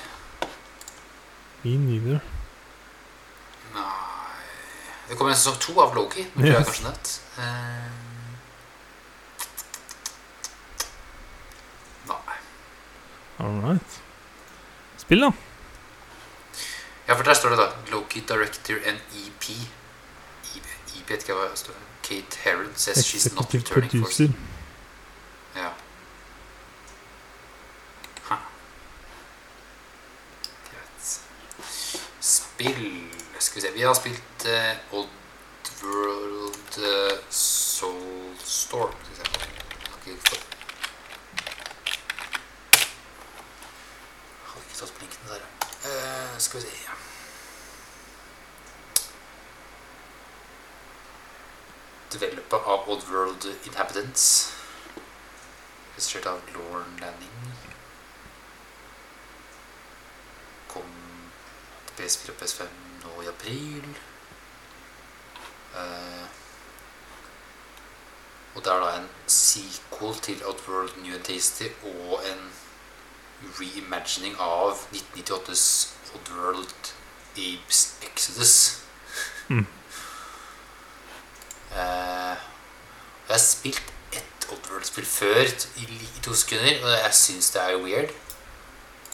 [1.64, 2.20] Me neither.
[3.72, 4.36] Nei
[5.08, 6.26] Det kommer en sesong to av Loki.
[6.34, 6.68] Tror jeg Yes.
[6.68, 7.12] kanskje nett.
[12.06, 12.38] Nei.
[13.40, 14.00] All right.
[15.00, 15.32] Spill, da.
[17.08, 19.50] Ja, for der står det da Loki Director and EP.
[21.08, 21.74] Vet ikke hva det står.
[22.02, 24.28] Kate Herod says she's not returning returning for producer.
[25.56, 25.70] Ja.
[28.28, 28.38] Ha.
[30.70, 31.20] Greit.
[32.20, 33.02] Spill
[33.38, 38.94] Skal vi se Vi har spilt uh, Oddworld uh, Soulstorm.
[39.04, 40.40] Skal vi se.
[44.44, 45.42] Hadde ikke tatt på linken der.
[45.84, 47.13] Eh, skal vi se
[52.14, 54.52] Developer av Oddworld Inhabitants.
[55.94, 57.54] Regissert av Lorne Lanning.
[60.68, 60.94] Kom
[61.86, 62.72] på PS4 og PS5
[63.04, 63.88] nå i april.
[65.74, 66.26] Uh,
[68.54, 72.44] og det er da en sequel til Oddworld New and Tasty og en
[73.58, 75.64] reimagining av 1998s
[76.14, 76.92] Oddworld
[77.34, 78.82] Apes Exodus.
[79.48, 79.66] Mm.
[83.34, 85.40] Jeg har spilt ett Oddworld-spill før
[85.76, 88.12] i, i to sekunder, og jeg syns det er weird.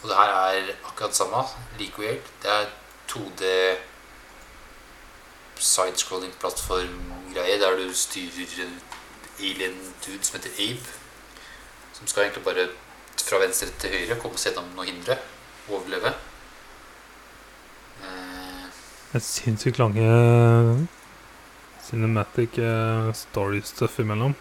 [0.03, 1.45] Og det her er akkurat samme.
[1.79, 2.29] Like weird.
[2.43, 2.67] Det er
[3.13, 3.45] 2D
[5.57, 8.77] sidescrolling plattformgreie der du styrer en
[9.39, 10.87] alien dude som heter Abe.
[11.93, 12.69] Som skal egentlig bare
[13.29, 15.17] fra venstre til høyre komme seg gjennom noen hindre.
[15.69, 16.13] Overleve.
[18.05, 18.65] Eh,
[19.15, 20.05] er sinnssykt lange
[21.91, 24.35] cinematic eh, story stuff imellom.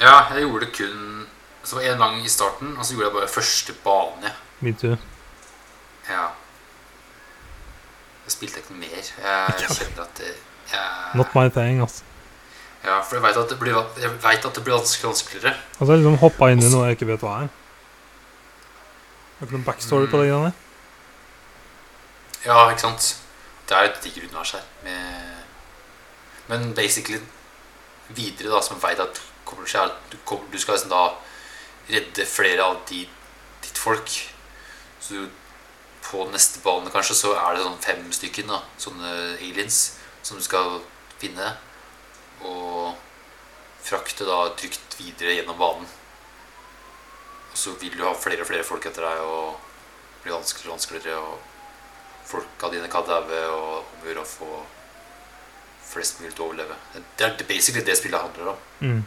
[0.00, 1.26] ja, jeg gjorde det kun
[1.64, 4.32] Så var det en lang i starten, og så gjorde jeg bare første bane.
[4.60, 4.96] Me too.
[6.08, 6.24] Ja.
[8.24, 9.10] Jeg spilte ikke noe mer.
[9.62, 10.32] Jeg kjenner at det
[10.72, 12.02] jeg, Not my thing, altså.
[12.84, 15.52] Ja, for jeg veit at, det blir vet at det blir vanskelig vanskeligere.
[15.78, 17.50] Altså, jeg liksom hoppa inn i noe jeg ikke vet hva er.
[19.38, 20.50] Har ikke noen backstory på det greiene?
[22.46, 23.06] Ja, ikke sant?
[23.68, 24.64] Det er et digert univers her.
[24.82, 25.31] Med...
[26.52, 27.18] Men basically
[28.12, 29.20] videre, da, som veit at
[29.52, 31.14] at du, kommer, du skal liksom da
[31.90, 33.02] redde flere av de,
[33.64, 34.14] ditt folk.
[35.00, 35.26] Så
[36.02, 39.80] på neste bane kanskje så er det sånn fem stykker da, sånne aliens
[40.24, 40.80] som du skal
[41.20, 41.54] finne.
[42.48, 42.96] Og
[43.82, 45.88] frakte da trygt videre gjennom banen.
[47.52, 49.58] Og så vil du ha flere og flere folk etter deg, og
[50.24, 51.18] bli vanskeligere og vanskeligere.
[51.20, 54.62] Og folka dine kan daue, og om å å få
[55.92, 56.76] flest mulig til å overleve.
[57.18, 58.58] Det er basically det spillet handler om.
[58.80, 59.02] Mm.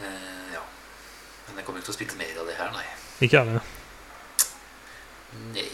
[0.00, 0.62] Eh, ja.
[1.48, 2.86] Men jeg kommer ikke til å spille mer av det her, nei.
[3.24, 3.62] Ikke jeg det.
[5.54, 5.68] Nei.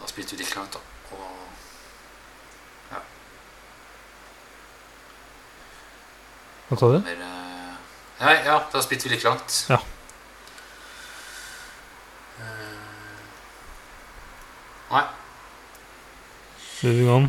[0.00, 0.82] Da spilte vi litt langt, da.
[1.14, 1.44] Og
[6.74, 7.00] Hva sa du?
[7.04, 7.74] mer eh,
[8.24, 9.64] Nei, ja, da spilte vi litt langt.
[9.68, 9.78] Ja.
[14.94, 15.04] Nei.
[16.84, 17.26] Moving on.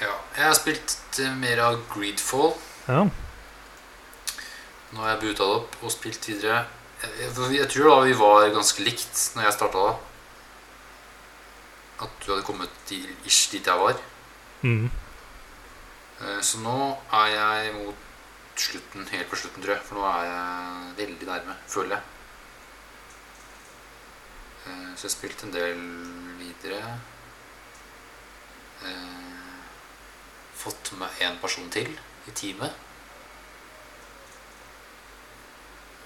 [0.00, 0.14] Ja.
[0.36, 2.54] Jeg har spilt mer av Greedfall.
[2.88, 3.04] Ja.
[4.94, 6.64] Nå har jeg buta det opp og spilt videre.
[7.02, 9.94] Jeg, jeg, jeg tror da vi var ganske likt når jeg starta da.
[12.04, 13.98] At du hadde kommet til ish dit jeg var.
[14.62, 14.88] Mm.
[16.20, 16.78] Eh, Så nå
[17.12, 18.00] er jeg mot
[18.56, 19.84] slutten, helt på slutten, tror jeg.
[19.86, 22.10] For nå er jeg veldig nærme, føler jeg.
[24.66, 25.80] Eh, Så jeg har spilt en del
[26.40, 26.98] videre.
[28.84, 29.20] Eh,
[30.54, 31.90] Fått med én person til
[32.26, 32.72] i teamet.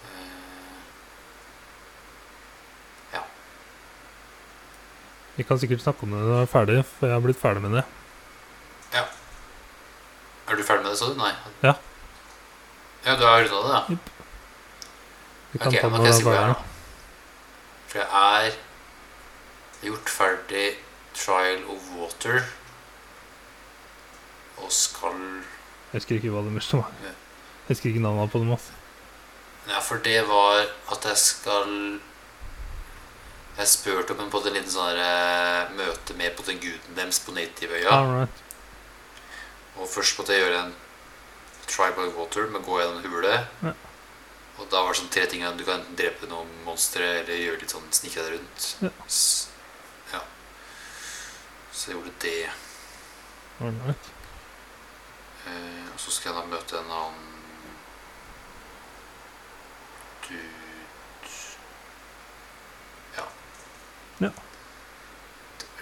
[0.04, 0.78] Eh,
[3.12, 3.22] Ja.
[5.36, 7.62] Vi kan sikkert snakke om det når du er ferdig, for jeg har blitt ferdig
[7.62, 7.84] med det.
[8.96, 9.04] Ja.
[10.48, 11.14] Er du ferdig med det, sa du?
[11.20, 11.32] Nei.
[11.62, 11.74] Ja.
[13.04, 13.98] Ja, du har runda det, da?
[15.52, 16.56] Vi kan okay, ta nå det
[17.88, 18.56] For jeg er
[19.82, 20.66] gjort ferdig
[21.16, 22.42] Trial of Water.
[24.58, 25.22] Og skal
[25.92, 26.90] Jeg husker ikke hva det meste var.
[27.04, 27.14] Jeg
[27.70, 28.52] husker ikke navnet på dem.
[28.52, 28.76] måte
[29.68, 31.72] Ja, for det var at jeg skal
[33.58, 37.18] Jeg spurte om en på en liten sånn eh, møte med på den guden deres
[37.24, 37.90] på Native-øya.
[37.90, 38.44] Alright.
[39.78, 40.76] Og først måtte jeg gjøre en
[41.66, 43.34] Tribal water med å gå gjennom en hule.
[43.64, 43.72] Ja.
[44.58, 47.60] Og da var det sånn tre ting Du kan enten drepe noen monstre eller gjøre
[47.62, 48.66] litt sånn snike deg rundt.
[48.82, 48.90] Ja.
[50.12, 50.22] Ja.
[51.72, 52.50] Så jeg gjorde det.
[53.62, 54.10] Alright.
[55.48, 57.36] Eh, og så skal jeg da møte en annen
[60.28, 60.44] dude
[64.18, 64.30] Ja,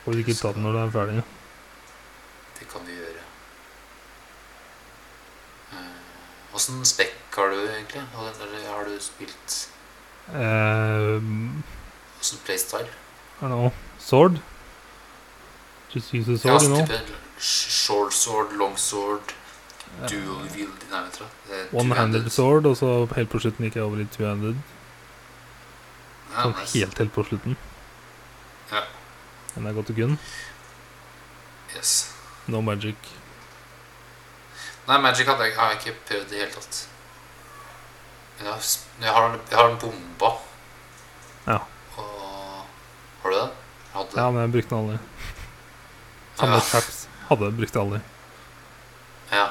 [0.05, 1.23] Får du ikke ta den når du er ferdig?
[2.59, 3.23] det kan vi gjøre.
[5.73, 8.01] Eh, Åssen spekk har du egentlig?
[8.17, 9.57] Eller har du spilt
[10.31, 12.89] Åssen um, playstyle?
[12.89, 13.73] I don't know.
[13.99, 14.39] Sword?
[15.95, 16.97] Just use a Ja, sword, you know?
[17.39, 19.21] short sword, long sword,
[20.09, 21.25] dual wield Nei, vet du
[21.77, 24.57] One-handed sword, og så helt på slutten gikk jeg over i two-handed.
[26.33, 26.73] Ja, Sånn nice.
[26.79, 27.57] helt, helt på slutten.
[28.73, 28.83] Ja.
[29.55, 30.17] Men er godt og gun.
[31.77, 31.93] Yes.
[32.49, 32.97] No magic.
[34.87, 36.81] Nei, Magic hadde jeg, har ikke prøvd i det hele tatt.
[38.39, 38.61] Men jeg, har
[39.01, 40.31] jeg, har, jeg har en bomba.
[41.47, 41.59] Ja.
[41.97, 42.67] Og
[43.23, 43.55] Har du den?
[43.95, 44.99] Hadde Ja, men jeg brukte den aldri.
[46.37, 46.61] Samme Ja.
[46.71, 47.01] caps.
[47.31, 48.01] Hadde, brukte aldri.
[49.33, 49.47] Ja.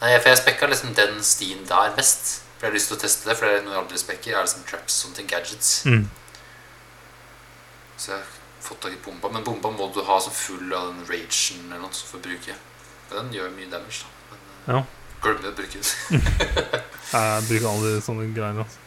[0.00, 2.42] Nei, for jeg spekka liksom den stien der mest.
[2.58, 4.36] For jeg har lyst til å teste det, for det er noe jeg aldri spekker.
[4.36, 5.72] Er liksom traps, sånn til gadgets.
[5.88, 6.06] Mm.
[7.96, 8.30] Så jeg har
[8.64, 9.28] fått tak i bomba.
[9.32, 12.54] Men bomba må du ha som full av den ragen eller noe for å bruke.
[13.10, 14.16] Men den gjør mye damage, da.
[14.66, 14.84] Ja.
[15.22, 15.82] Glemme det å.
[17.10, 18.60] Jeg bruker aldri sånne greier.
[18.62, 18.86] Altså.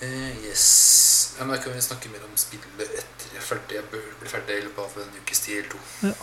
[0.00, 1.36] Uh, yes.
[1.38, 3.76] Ja, men Da kan vi snakke mer om spillet etter jeg er ferdig.
[3.76, 5.80] Jeg bør bli ferdig i løpet av en ukes tid eller to.
[6.08, 6.14] Ja.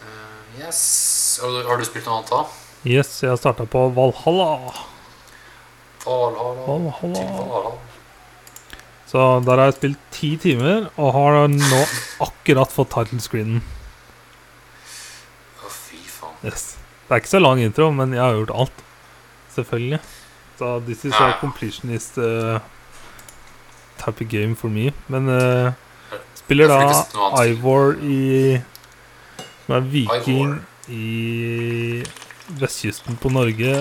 [0.00, 0.80] Uh, yes.
[1.42, 2.42] Har du, har du spilt noe annet da?
[2.88, 4.72] Yes, jeg starta på Valhalla.
[6.06, 6.66] Valhalla.
[6.66, 7.14] Valhalla.
[7.20, 7.89] Til Valhalla.
[9.10, 11.80] Så der har jeg spilt ti timer, og har nå
[12.22, 13.64] akkurat fått title screenen.
[15.58, 16.36] Å, fy faen.
[16.46, 16.76] Yes.
[17.08, 18.84] Det er ikke så lang intro, men jeg har gjort alt.
[19.56, 19.98] Selvfølgelig.
[20.60, 22.60] Så this is a completionist uh,
[23.98, 24.92] type game for me.
[25.10, 25.72] Men uh,
[26.38, 26.78] spiller da.
[27.48, 28.60] Ivor i
[29.64, 30.56] Som er viking Ivor.
[30.86, 32.04] i
[32.60, 33.74] vestkysten på Norge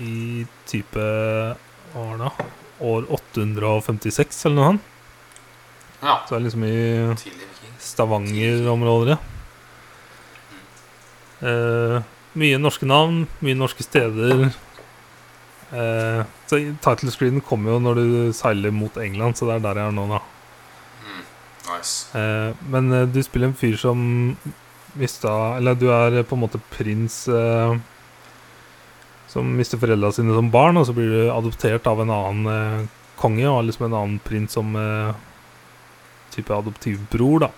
[0.00, 2.50] i type Hva var det?
[2.80, 4.86] År 856 eller noe sånt.
[6.00, 6.14] Ja.
[6.24, 6.78] Så det er liksom i.
[7.80, 9.16] Stavanger-området.
[11.40, 11.96] Eh,
[12.40, 14.50] mye norske navn, mye norske steder.
[15.70, 19.80] Eh, så title screenen kommer jo når du seiler mot England, så det er der
[19.80, 20.20] jeg er nå, da.
[21.04, 21.22] Mm.
[21.70, 21.94] Nice.
[22.18, 24.02] Eh, men eh, du spiller en fyr som
[24.98, 27.76] mista Eller du er på en måte prins eh,
[29.30, 32.86] som mister foreldra sine som barn, og så blir du adoptert av en annen eh,
[33.20, 35.12] konge og har liksom en annen prins som eh,
[36.34, 37.50] type adoptivbror, da.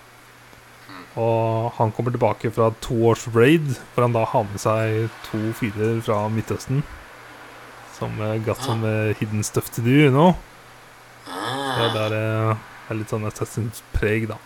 [1.19, 5.41] Og han kommer tilbake fra to års raid, hvor han da har med seg to
[5.59, 6.81] fyrer fra Midtøsten.
[7.93, 10.33] Som eh, got som some eh, hidden stuff to do, you know.
[11.25, 12.55] Det Ah, der eh,
[12.89, 14.37] er litt sånn Assassin's-preg, da.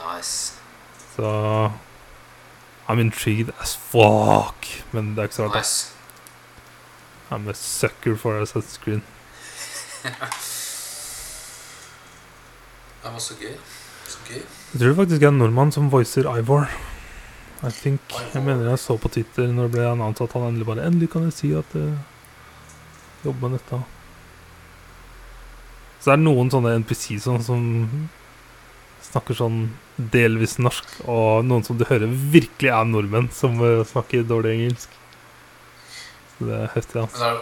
[0.00, 0.56] nice.
[1.16, 1.28] Så
[2.90, 4.66] I'm intrigued as fuck.
[4.92, 5.56] Men det er ikke så rart.
[5.56, 5.94] Nice.
[7.30, 9.00] I'm a sucker for Assassin's Creed.
[13.02, 13.54] Det var så gøy.
[14.08, 14.42] Så gøy.
[14.72, 16.66] Jeg tror det faktisk er en nordmann som voicer Ivor.
[17.62, 18.00] I think,
[18.34, 21.10] Jeg mener jeg så på Twitter når det ble annonset at han endelig bare Endelig
[21.12, 21.94] kan jeg si at jeg
[23.24, 23.80] jobber med dette.
[26.00, 27.66] Så er det noen sånne NPC sånn som
[29.10, 29.60] snakker sånn
[29.98, 34.96] delvis norsk, og noen som du hører virkelig er nordmenn, som eh, snakker dårlig engelsk.
[36.38, 37.26] Så det er heftig, altså.
[37.26, 37.40] Er,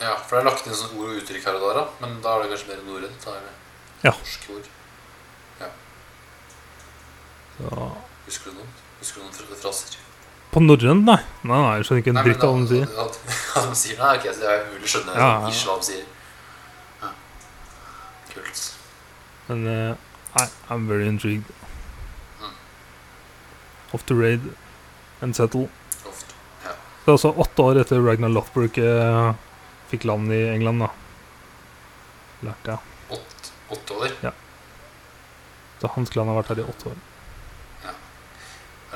[0.00, 1.86] ja, for det er lagt inn sånn ord og uttrykk her og der, da.
[2.02, 3.26] Men da er det kanskje mer norrønt?
[4.02, 4.14] Ja.
[4.16, 4.68] norske ord.
[7.60, 7.90] Så.
[8.26, 8.70] Husker du noen?
[9.00, 9.98] Husker du noen fra- fraser?
[10.50, 11.18] På norrønt, nei.
[11.46, 12.86] Nei, nei, Jeg skjønner ikke en dritt av hva de sier.
[12.96, 13.04] Hva
[13.60, 13.98] hva de sier?
[14.00, 15.58] Nei, ok, så det er umulig å skjønne Ja, ja, ja.
[15.68, 16.06] hva de sier.
[17.02, 17.10] Ja.
[18.32, 18.62] Kult.
[19.50, 19.92] Men eh,
[20.36, 21.50] nei, I'm very intrigued.
[22.40, 22.54] Mm.
[23.92, 24.40] Off to raid
[25.20, 25.68] and settle.
[26.06, 26.34] Ofte.
[26.64, 29.32] Det er altså åtte år etter Ragnar Lothbrok eh,
[29.90, 30.90] fikk land i England, da.
[32.46, 32.96] Lærte jeg.
[33.18, 34.12] Åtte, åtte år.
[34.22, 34.32] Ja.
[35.80, 36.98] Så hans klan har vært her i åtte år.
[37.84, 37.94] Ja.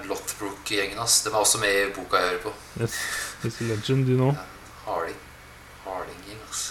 [0.05, 1.23] Lothbrook-gjengen, ass.
[1.25, 2.53] De er også med i boka jeg hører på.
[2.81, 2.99] Yes,
[3.45, 4.33] It's a legend, you know.
[4.37, 4.45] Ja,
[4.85, 5.21] Harding.
[5.85, 6.63] Harding-gjeng, ass.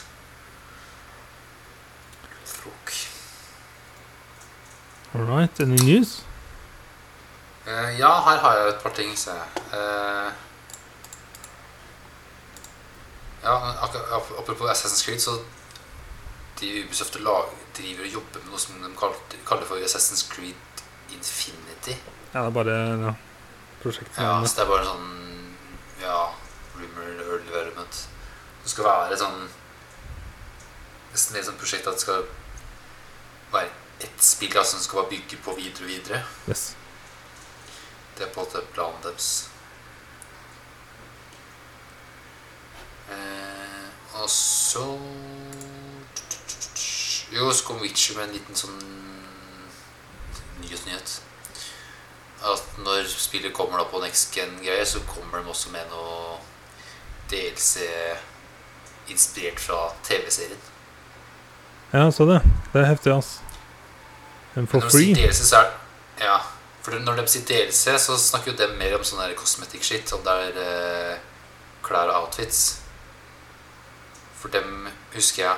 [2.30, 2.94] Lothbrok.
[5.15, 6.23] All right, any news?
[7.68, 9.61] Uh, ja, her har jeg et par ting, ser jeg.
[9.77, 10.31] Eh,
[13.44, 13.53] ja,
[14.40, 15.38] apropos Assassin's Creed, så
[16.60, 20.81] de Ubisoft lag, driver og jobber med noe som de kaller, kaller for Assassin's Creed
[21.14, 21.94] Infinity.
[22.34, 23.14] Ja, det er bare ja,
[23.84, 24.18] prosjektet.
[24.18, 25.10] Ja, så det er bare sånn
[26.02, 26.18] Ja,
[26.73, 28.02] rumor early development.
[28.64, 29.45] Det skal være sånn
[31.14, 32.26] Nesten et sånt prosjekt at det skal
[33.53, 33.69] være
[34.03, 36.23] ett spill som skal bare bygge på videre og videre.
[36.49, 36.75] Yes.
[38.17, 39.49] Det er på en måte planen deres.
[43.11, 43.88] Eh,
[44.21, 44.88] og så
[47.34, 48.81] Jo, så kom Witcher med en liten sånn
[50.61, 51.15] nyhetsnyhet.
[52.45, 56.38] At når spillet kommer da på next gen-greier, så kommer de også med noe
[57.31, 57.88] DLC
[59.09, 60.61] inspirert fra TV-serien.
[61.93, 62.43] Ja, så det.
[62.73, 63.39] Det er heftig, ass.
[64.55, 65.13] Men for free?
[65.15, 65.71] DLC, så er
[66.21, 66.38] Ja.
[66.84, 70.11] For når de sier DLC, så snakker jo de mer om sånn cosmetic shit.
[70.13, 71.19] Om det er eh,
[71.84, 72.80] klær og outfits.
[74.41, 75.57] For dem husker jeg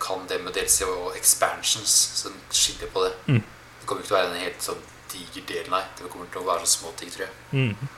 [0.00, 1.94] kan det med DLC og expansions.
[2.20, 3.12] Så de skiller på det.
[3.26, 3.40] Mm.
[3.80, 4.82] Det kommer ikke til å være en helt sånn
[5.12, 5.82] diger del, nei.
[5.96, 7.34] Det kommer til å være så små ting, tror jeg.
[7.52, 7.88] Mm.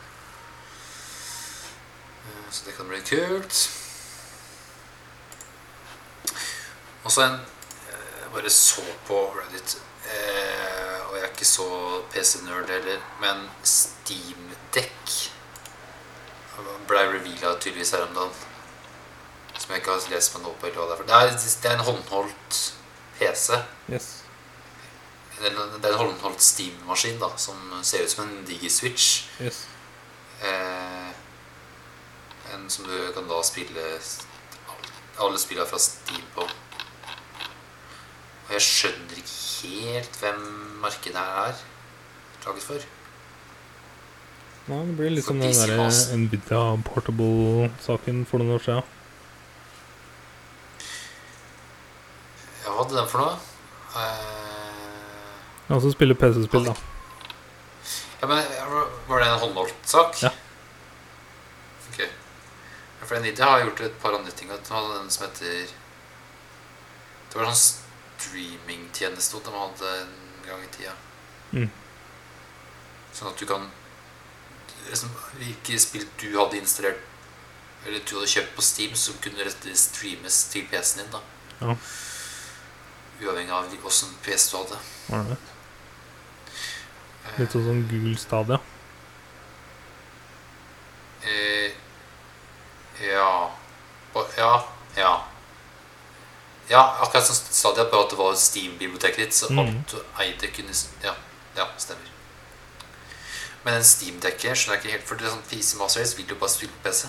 [2.28, 3.68] Eh, Så det kan bli kult.
[7.04, 7.38] Og så en
[7.88, 9.97] Jeg bare så på Reddit, eh,
[11.08, 11.68] og jeg er ikke så
[12.12, 15.16] PC-nerd heller, men Steam Deck
[16.88, 18.46] ble reveala tydeligvis her om dagen.
[19.58, 20.70] Som jeg ikke har lest meg nå på.
[20.70, 22.60] Det er, det er en håndholdt
[23.18, 23.58] PC.
[23.90, 24.08] Yes.
[25.38, 29.26] Det er en håndholdt Steam-maskin da som ser ut som en Digi-switch.
[29.42, 29.66] Yes.
[30.42, 31.10] Eh,
[32.54, 33.84] en som du kan da spille
[35.18, 36.46] alle spillene fra Steam på.
[38.48, 39.34] Og jeg skjønner ikke
[39.68, 40.44] helt hvem
[40.80, 41.58] markedet her er
[42.46, 42.86] laget for.
[44.68, 46.16] Nei, det blir litt som den derre der Master.
[46.20, 48.94] Nvidia Portable-saken for noen år siden.
[52.64, 53.38] Ja, hva hadde den for noe?
[53.94, 56.74] Ja, Altså spille PC-spill, da.
[58.22, 58.38] ja, men
[59.08, 60.16] Var det en håndholdt sak?
[60.22, 60.30] Ja.
[61.90, 61.98] Ok.
[63.04, 64.48] For Nvidia har gjort et par andre ting.
[64.48, 64.64] Den
[65.12, 65.68] som heter
[67.28, 67.84] Det var sånn
[68.18, 70.14] streamingtjeneste de hadde en
[70.46, 70.94] gang i tida.
[71.52, 71.70] Mm.
[73.14, 73.70] Sånn at du kan
[74.90, 77.00] liksom, Hvilke spill du hadde installert
[77.86, 81.12] Eller du hadde kjøpt på Steam, som kunne streames til PC-en din.
[81.14, 81.22] da
[81.60, 81.76] Ja.
[83.18, 84.76] Uavhengig av åssen PC du hadde.
[85.10, 85.54] Alright.
[87.38, 88.60] Litt sånn som Google Stadia.
[91.24, 91.72] Eh,
[93.02, 93.32] ja
[94.36, 94.52] Ja.
[94.96, 95.12] Ja.
[96.68, 99.58] Ja, akkurat som Stadia, bare at det var Steam-biblioteket ditt, så Mhm.
[99.58, 101.14] alt du eide, kunne Ja,
[101.56, 102.10] ja stemmer.
[103.64, 106.26] Men en Steam-dekker skjønner jeg ikke helt, for det er sånn PC Master Race vil
[106.26, 107.08] jo bare spille på PC.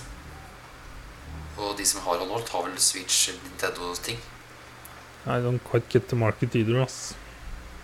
[1.58, 4.20] Og de som har håndholdt, har vel Switch Nintendo-ting.
[5.26, 7.14] I don't quite get the market either, ass.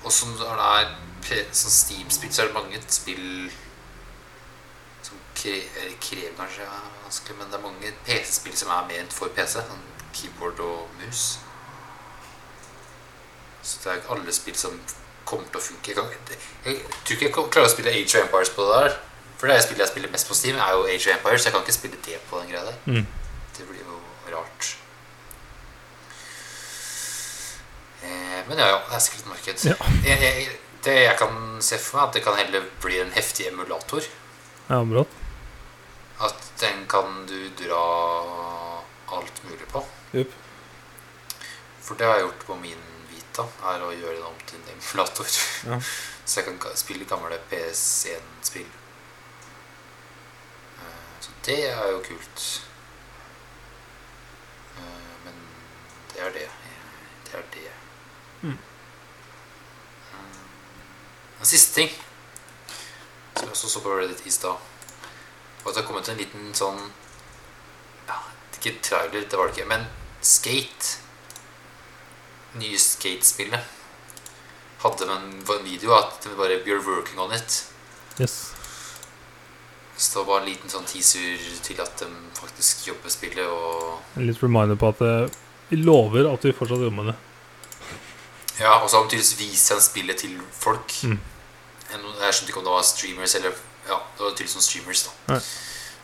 [0.03, 3.51] Og som det er sånn Steam-spill, så er det mange spill
[5.03, 9.27] som krever, krever kanskje ja, vanskelig, men det er mange PC-spill som er ment for
[9.35, 9.59] PC.
[9.59, 9.83] Sånn
[10.15, 11.37] keyboard og mus.
[13.65, 14.77] Så det er ikke alle spill som
[15.25, 15.93] kommer til å funke.
[15.97, 18.97] Jeg, tror ikke jeg klarer å spille Age of Empires på det der.
[19.39, 21.55] For det spillet jeg spiller mest på Steam, er jo Age of Empires, så jeg
[21.55, 22.77] kan ikke spille det på den greia der.
[22.85, 23.07] Mm.
[23.57, 23.97] Det blir jo
[24.35, 24.69] rart.
[28.05, 29.65] Eh, men ja, ja, det er sikkert et marked.
[29.65, 29.75] Ja.
[30.05, 30.47] Jeg,
[30.85, 34.05] det jeg kan se for meg, at det kan heller bli en heftig emulator.
[34.69, 35.05] Ja, bra.
[36.21, 37.85] At den kan du dra
[39.17, 39.81] alt mulig på.
[40.13, 40.41] Yep.
[41.81, 42.91] For det har jeg gjort på min
[43.35, 45.27] Vita, er å gjøre den om til en emulator.
[45.67, 45.79] Ja.
[46.25, 48.69] Så jeg kan spille gamle PS1-spill.
[50.79, 52.45] Eh, Så det er jo kult.
[54.77, 55.35] Eh, Men
[56.13, 56.47] det er det.
[57.27, 57.71] Det er det.
[58.41, 58.55] Mm.
[60.13, 60.41] Eh,
[61.41, 61.91] En siste ting
[63.35, 64.55] som jeg også så på Reddit i stad,
[65.65, 66.77] var at det har kommet en liten sånn
[68.07, 68.15] ja,
[68.55, 69.83] Ikke trailer, det var det ikke, men
[70.23, 71.01] Skate.
[72.59, 73.71] Nye Skate-spillet
[74.85, 77.63] hadde med en, en video at de bare We're working on it.
[78.21, 78.51] Yes.
[79.97, 83.47] Så det var en liten sånn teaser til at de faktisk jobber spillet.
[83.47, 85.37] Og En litt reminder på at eh,
[85.71, 87.17] vi lover at vi fortsatt jobber med det.
[88.59, 90.93] ja, og så har de tydeligvis vist igjen spillet til folk.
[91.03, 91.19] Mm.
[91.91, 93.55] Jeg skjønte ikke om det var streamers eller
[93.85, 95.41] Ja, det var tydeligvis noen streamers da Nei.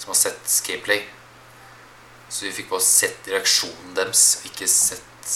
[0.01, 1.01] som har sett gameplay.
[2.31, 5.35] Så vi fikk bare sett reaksjonen deres, ikke sett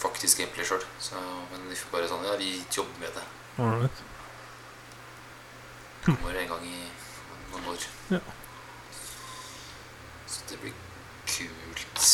[0.00, 0.84] faktisk gameplay sjøl.
[1.52, 3.24] Men vi får bare sånn Ja, vi jobber med det.
[3.60, 3.98] Alright.
[6.04, 6.66] kommer en gang i
[7.52, 7.80] noen år.
[8.14, 8.20] Ja.
[10.26, 10.72] Så det blir
[11.28, 12.06] kult.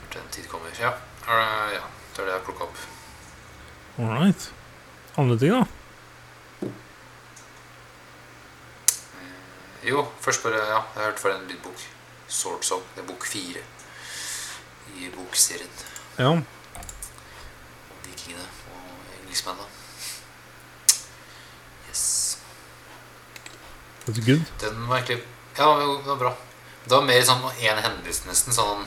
[0.00, 0.70] Når den tid kommer.
[0.80, 0.92] Ja,
[1.74, 1.82] ja
[2.14, 2.78] det er det jeg plukka opp.
[3.98, 4.42] Alright.
[5.18, 5.62] Andre ting, da?
[6.62, 6.68] Eh,
[9.90, 11.78] Jo, først bare Ja, jeg har hørt fra en lydbok.
[12.28, 12.82] Sword Song.
[12.94, 13.60] Det er bok fire
[15.00, 15.70] i bokserien.
[16.18, 16.32] Ja.
[18.04, 19.68] vikingene og engelskmennene.
[21.88, 22.38] Yes.
[24.06, 24.44] That's good.
[24.60, 25.24] Den var egentlig
[25.58, 26.34] Ja, det var bra.
[26.84, 28.52] Det var mer sånn én hendelse, nesten.
[28.52, 28.86] Sånn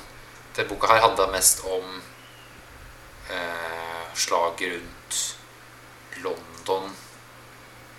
[0.57, 2.01] Den boka her handla mest om
[3.29, 5.19] eh, slaget rundt
[6.23, 6.89] London.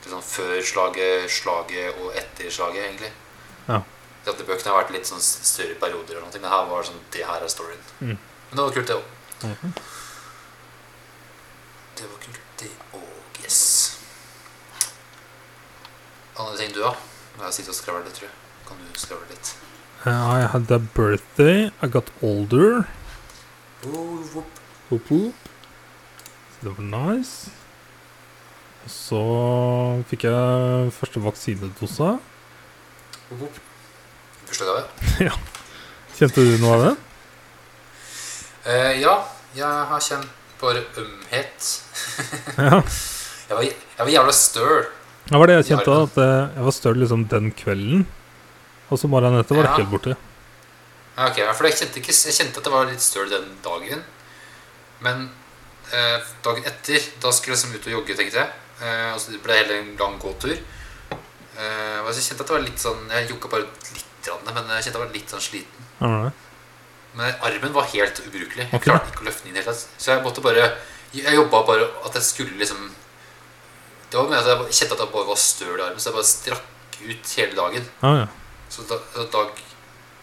[0.02, 3.12] Det sånn før slaget, slaget og etter slaget, egentlig.
[3.68, 3.82] Ja.
[4.26, 7.04] Andre bøkene har vært litt sånn større perioder, og noe, men her var det sånn
[7.14, 7.84] Det her er storyen.
[8.00, 8.18] Mm.
[8.18, 9.06] Men det var kult, det òg.
[9.48, 9.72] Mhm.
[11.96, 13.40] Det var kult, det òg.
[13.44, 13.60] Yes.
[16.38, 16.92] Andre ting du da?
[16.92, 17.44] Ja?
[17.44, 18.36] jeg sitter og skriver litt, tror jeg.
[18.68, 19.54] Kan du skravle litt?
[20.06, 21.70] Uh, I had a birthday.
[21.82, 22.88] I got older.
[23.86, 24.44] Oh,
[24.88, 25.34] Whoop, whoop.
[26.62, 27.50] Det var nice.
[28.88, 29.20] Så
[30.08, 32.18] fikk jeg første vaksinedose.
[34.48, 34.82] Første
[35.28, 35.34] Ja.
[36.18, 36.92] Kjente du noe av det?
[38.68, 39.14] Eh, ja,
[39.56, 40.28] jeg har kjent
[40.60, 41.68] bare ømhet.
[42.58, 42.80] Ja.
[43.48, 44.80] Jeg var, jeg var jævla støl.
[45.28, 45.92] Det var det jeg kjente.
[46.04, 48.02] At eh, jeg var støl liksom den kvelden.
[48.92, 49.76] Og så morgenen etter var det Ja.
[49.78, 50.16] helt borte.
[51.18, 54.02] Ja, ok, for jeg kjente, ikke, jeg kjente at det var litt støl den dagen.
[55.04, 55.24] Men
[55.92, 58.52] eh, dagen etter, da skulle jeg liksom ut og jogge, tenkte jeg.
[58.82, 60.54] Eh, og så ble det hele en lang gåtur.
[60.54, 64.54] Eh, og så kjente jeg at det var litt sånn Jeg jogga bare litt, grann,
[64.54, 65.86] men jeg kjente jeg var litt sånn sliten.
[66.00, 66.32] Alright.
[67.14, 68.64] Men armen var helt ubrukelig.
[68.68, 68.84] Jeg Okay.
[68.92, 69.88] klarte ikke å løfte den inn i det hele tatt.
[69.98, 70.66] Så jeg måtte bare
[71.14, 72.90] Jeg jobba bare at jeg skulle liksom
[74.10, 76.14] Det var med at jeg kjente at jeg bare var støl i armen, så jeg
[76.14, 77.88] bare strakk ut hele dagen.
[78.02, 78.26] Ah, ja.
[78.68, 79.48] Så da, så dag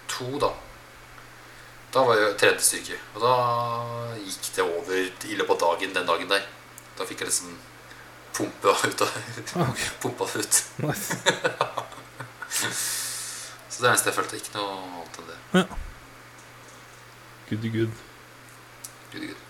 [0.08, 0.50] to, da
[1.94, 2.98] Da var jeg tredje styrke.
[3.16, 3.34] Og da
[4.20, 6.44] gikk det over i løpet av dagen den dagen der.
[6.98, 7.58] Da fikk jeg liksom
[8.36, 9.08] pumpa ut av
[9.56, 9.80] Ah, ok.
[10.02, 10.64] Pumpa det ut.
[10.78, 11.16] Nice.
[13.70, 14.38] Så det eneste jeg følte.
[14.40, 15.38] Ikke noe annet enn det.
[15.60, 15.66] Ja.
[17.50, 17.92] Good, good.
[19.12, 19.42] Good, good.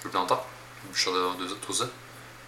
[0.00, 0.38] Gjort noe annet, da?
[0.90, 1.88] Bursdag du- dose?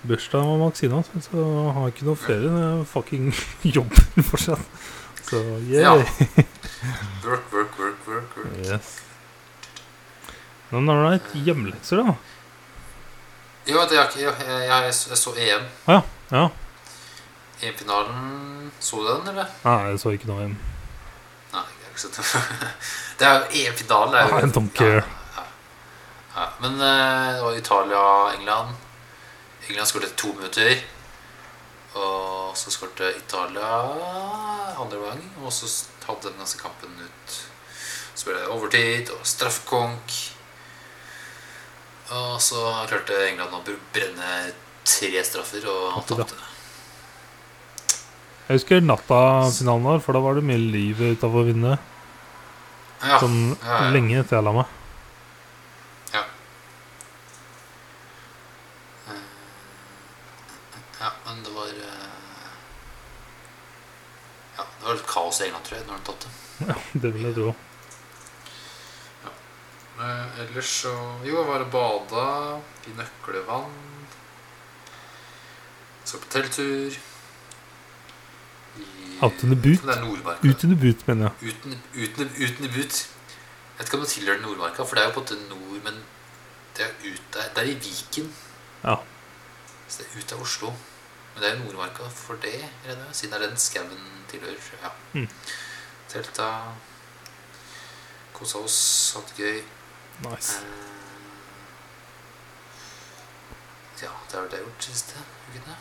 [0.02, 2.50] Bursdag var Maxina, så jeg har ikke noe ferie.
[2.50, 3.32] Jeg er fucking
[3.76, 4.64] jobber fortsatt.
[5.28, 5.38] Så
[5.68, 5.94] Ja.
[5.96, 6.06] yeah.
[7.24, 8.56] Work, work, work, work, work.
[8.66, 8.98] Yes.
[10.72, 12.14] Men har du et Hjemlekser, da?
[13.68, 15.68] Jo, det er jeg, jeg, jeg, jeg så EM.
[15.86, 16.00] Ja,
[16.32, 16.48] Ja.
[17.62, 19.50] EM-finalen Så du den, eller?
[19.64, 20.54] Nei, jeg så ikke noe hjem.
[21.52, 22.72] Nei, jeg har ikke sett den.
[23.20, 24.16] det er jo EM-finalen.
[24.30, 25.04] jo- I don't care.
[25.36, 25.44] Ja,
[26.36, 26.48] ja.
[26.64, 28.74] Men eh, det var Italia-England.
[29.68, 30.74] England skåret to minutter.
[31.94, 33.70] Og så skåret Italia
[34.82, 35.22] andre gang.
[35.44, 35.68] Og så
[36.08, 37.38] hadde den ganske kampen ut.
[38.14, 40.16] Så ble det overtid og straffekonk.
[42.12, 43.62] Og så klarte England å
[43.94, 44.32] brenne
[44.84, 46.36] tre straffer og tapte.
[48.52, 51.78] Jeg husker natta-finalen var, for da var det mye liv utafor vinne.
[53.00, 53.86] Ja, Sånn ja, ja.
[53.94, 54.74] lenge etter jeg la meg.
[56.12, 56.20] ja,
[61.00, 62.50] Ja, men det var eh,
[64.58, 66.76] Ja, det var litt kaos i England, tror jeg, når de det Ja,
[67.06, 67.54] det vil jeg tro.
[69.96, 70.92] Men ellers så
[71.26, 72.26] Jo, var det bada
[72.86, 73.72] i Nøklevann.
[76.04, 77.00] Så på telttur.
[79.22, 79.84] Out in the boot?
[80.44, 81.52] Ut in the boot, mener jeg.
[81.52, 82.94] Uten, uten, uten the boot.
[83.72, 85.82] Jeg vet ikke om det tilhører Nordmarka, for det er jo på en måte nord,
[85.84, 86.00] men
[86.76, 87.48] det er ut der.
[87.54, 88.32] Det er i Viken.
[88.84, 88.96] Ja.
[89.88, 90.72] Så det er ut av Oslo.
[91.34, 94.70] Men det er jo Nordmarka for det, regner siden det er den skauen tilhører.
[94.82, 94.90] Ja.
[95.12, 95.28] Mm.
[96.08, 96.48] Telta.
[98.32, 98.80] Kosa oss,
[99.16, 99.62] hatt det gøy.
[100.26, 100.58] Nice.
[100.58, 100.88] Eh,
[104.02, 105.14] Ja, det har det jeg gjort siste
[105.48, 105.76] ukene.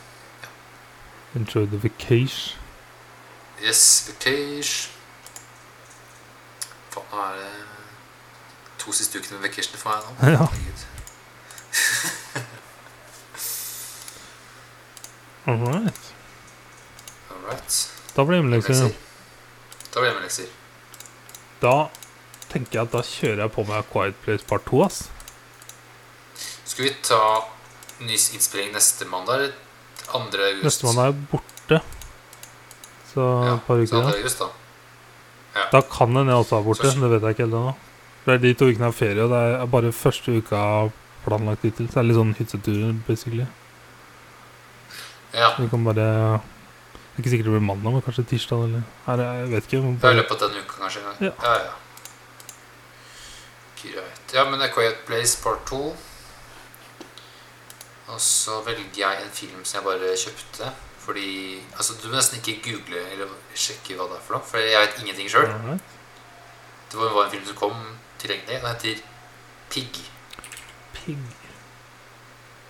[1.36, 2.61] Enjoy the vacation.
[3.62, 4.92] Yes, vacation.
[6.92, 7.52] Faen, nå er det
[8.82, 10.12] to siste ukene med vacation for meg nå.
[10.36, 10.48] Ja.
[15.48, 16.02] All right.
[17.32, 17.78] All right.
[18.16, 18.74] Da blir det hjemmelekser.
[18.74, 19.90] Hjemmelekser.
[19.94, 20.52] Da blir det hjemmelekser.
[21.62, 21.76] Da
[22.52, 25.02] tenker jeg at da kjører jeg på med Quiet Place part 2, ass.
[26.66, 27.22] Skal vi ta
[28.02, 29.52] ny innspilling neste mandag?
[30.18, 30.66] Andre august?
[30.68, 31.82] Neste mandag er borte.
[33.12, 34.02] Så ja, et par uker 2.
[34.02, 34.18] da.
[34.18, 35.66] august, da.
[35.72, 36.92] Da kan en også være borte.
[36.96, 37.74] Det vet jeg ikke helt ennå.
[38.26, 40.62] Det er de to ukene av ferie, og det er bare første uka
[41.26, 41.90] planlagt hittil.
[41.90, 43.48] Så det er litt sånn hyttetur, basically.
[45.34, 45.54] Ja.
[45.58, 49.22] Vi kan bare Det er ikke sikkert det blir mandag, men kanskje tirsdag eller Her,
[49.22, 49.82] jeg vet ikke.
[49.82, 49.98] Bare...
[50.02, 51.02] Det er i løpet av denne uka, kanskje.
[51.20, 51.32] Ja.
[51.44, 51.74] ja, ja.
[53.82, 54.34] Greit.
[54.34, 55.82] Ja, men det er Quiet Place part 2.
[58.12, 60.72] Og så velger jeg en film som jeg bare kjøpte.
[61.02, 64.58] Fordi Altså, du må nesten ikke google eller sjekke hva det er for noe, for
[64.62, 65.48] jeg vet ingenting sjøl.
[65.50, 65.84] Alright.
[66.92, 67.78] Det var en film som kom
[68.22, 68.60] tilgjengelig.
[68.62, 68.96] Den heter
[69.72, 70.02] Pig.
[70.94, 71.18] Pig.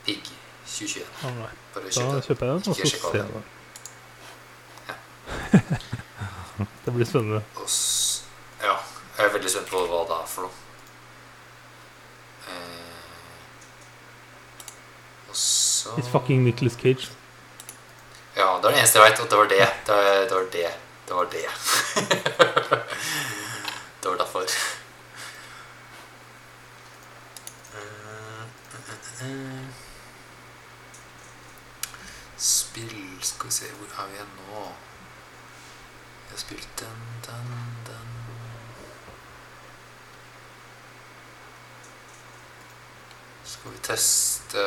[0.05, 0.21] Pig
[0.65, 1.07] 2021.
[1.27, 1.57] Alright.
[1.73, 2.23] Bare kjøp det.
[2.29, 3.43] kjøper jeg den, og så ser jeg den.
[6.85, 7.41] det blir spennende.
[7.55, 7.67] Og
[8.63, 8.75] ja,
[9.17, 10.55] jeg er veldig spent på hva det er for noe.
[12.47, 12.87] Eh,
[15.97, 17.09] It's fucking Nicholas Cage.
[18.41, 19.65] Ja, det var det eneste jeg veit, og det var det.
[19.85, 19.95] Det,
[20.29, 20.69] det var det.
[21.07, 21.49] Det var det.
[24.01, 24.41] det var derfor.
[27.75, 28.41] Eh,
[28.77, 29.67] eh, eh.
[32.37, 34.63] Spill Skal vi se, hvor er vi igjen nå?
[36.23, 37.53] Jeg har spilt den, den,
[37.91, 38.09] den
[43.43, 44.65] Skal vi teste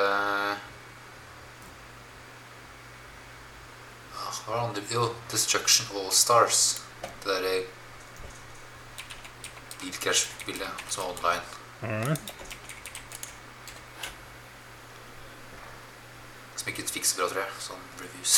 [4.44, 4.82] Hva er det andre?
[4.92, 6.60] Jo, Destruction All Stars.
[7.02, 7.54] Det derre
[9.80, 11.44] bilkrasjspillet som er online.
[11.84, 12.16] Mm.
[16.56, 17.50] Som ikke fikk så bra, tror jeg.
[17.64, 18.34] Sånn reviews.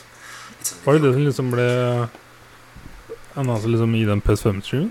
[0.66, 1.68] Sånn Var det det som liksom ble
[3.40, 4.90] annonset liksom i den PS5-streamen?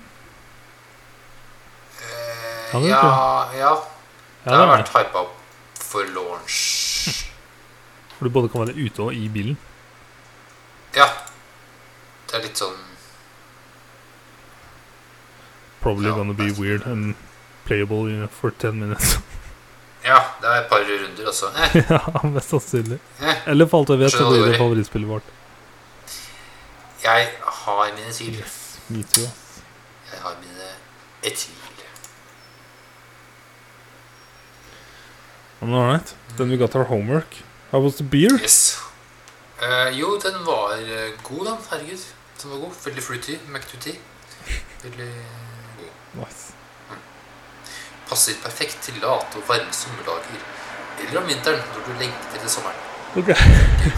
[2.01, 3.03] Eh, Ja, ja,
[3.59, 3.73] ja.
[4.45, 6.61] Det har vært hypa opp for launch.
[8.15, 9.57] For du både kan være ute og i bilen.
[10.95, 11.07] Ja.
[12.27, 12.77] Det er litt sånn
[15.81, 17.15] Probably Ja, gonna be det er- weird and
[17.65, 19.17] playable you know, for 10 minutes.
[20.03, 21.51] Ja, det er et par runder også.
[21.61, 21.99] Eh, ja,
[22.33, 22.95] mest sannsynlig.
[23.21, 23.35] eh.
[23.51, 25.27] Eller for alt jeg vet, så blir det favorittspillet vårt.
[27.03, 28.39] Jeg har mine tvil.
[28.39, 28.55] Yes,
[28.89, 29.27] me too.
[30.09, 31.85] Jeg har mine tvil.
[35.61, 36.15] Men ålreit.
[36.37, 37.37] Then we got our homework.
[37.71, 38.33] How was the beer?
[38.41, 38.79] Yes.
[39.61, 41.57] Eh, jo, den var eh, god, den.
[41.71, 42.05] Herregud.
[42.41, 42.73] Den var god.
[42.85, 43.35] Veldig fruity.
[43.47, 43.93] McDuty.
[44.83, 45.09] Veldig
[45.79, 45.91] god.
[46.21, 46.53] Nice.
[48.09, 50.41] Passer perfekt til late og varme sommerdager.
[51.01, 52.75] Eller om vinteren, når du lengter til sommeren.
[53.15, 53.29] Ok.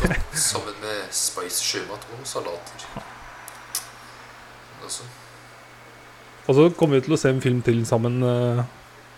[0.01, 2.85] Godt sammen med spice sjømat og salater.
[4.85, 5.03] Også.
[6.47, 8.19] Og så kommer vi til å se en film til sammen.
[8.23, 8.63] eh,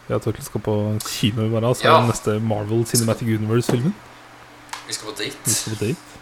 [0.09, 0.73] Jeg tror vi skal på
[1.09, 1.75] kino i morgen.
[1.75, 2.05] Så er Ja.
[2.05, 3.95] neste Marvel Cinematic Universe-filmen.
[4.87, 5.37] Vi skal på date.
[5.45, 6.14] Vi skal på date.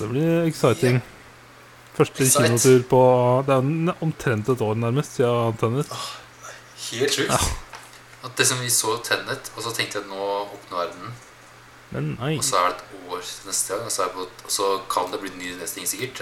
[0.00, 1.00] Det blir exciting.
[1.96, 2.44] Første Excite.
[2.46, 3.00] kinotur på
[3.46, 5.90] Det er omtrent et år nærmest siden Tenet.
[6.90, 7.50] Helt sjukt.
[8.24, 11.12] At det som vi så Tennet, og så tenkte jeg at nå åpner verden.
[11.90, 12.36] Men nei.
[12.38, 13.86] Og så er det et år neste gang,
[14.16, 16.20] og og så kan det bli ny neste ting, sikkert.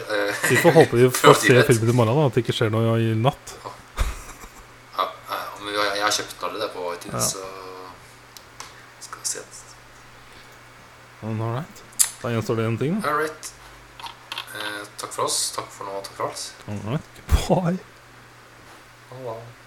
[0.49, 2.27] Vi får håpe vi får se filmen i morgen, da.
[2.31, 3.55] At det ikke skjer noe i natt.
[3.67, 5.09] ja,
[5.69, 7.43] Ja, jeg, har kjøpt den allerede på iTunes, Ja.
[8.99, 9.45] så skal vi se.
[11.23, 11.83] All alright.
[12.23, 13.09] Da gjenstår det en ting, da.
[13.11, 13.53] All right.
[14.59, 15.53] Eh, takk for oss.
[15.55, 16.01] Takk for nå.
[16.03, 16.55] Takk for alt.
[16.67, 17.23] Alright.
[17.49, 17.79] Bye.
[19.11, 19.58] Ha det.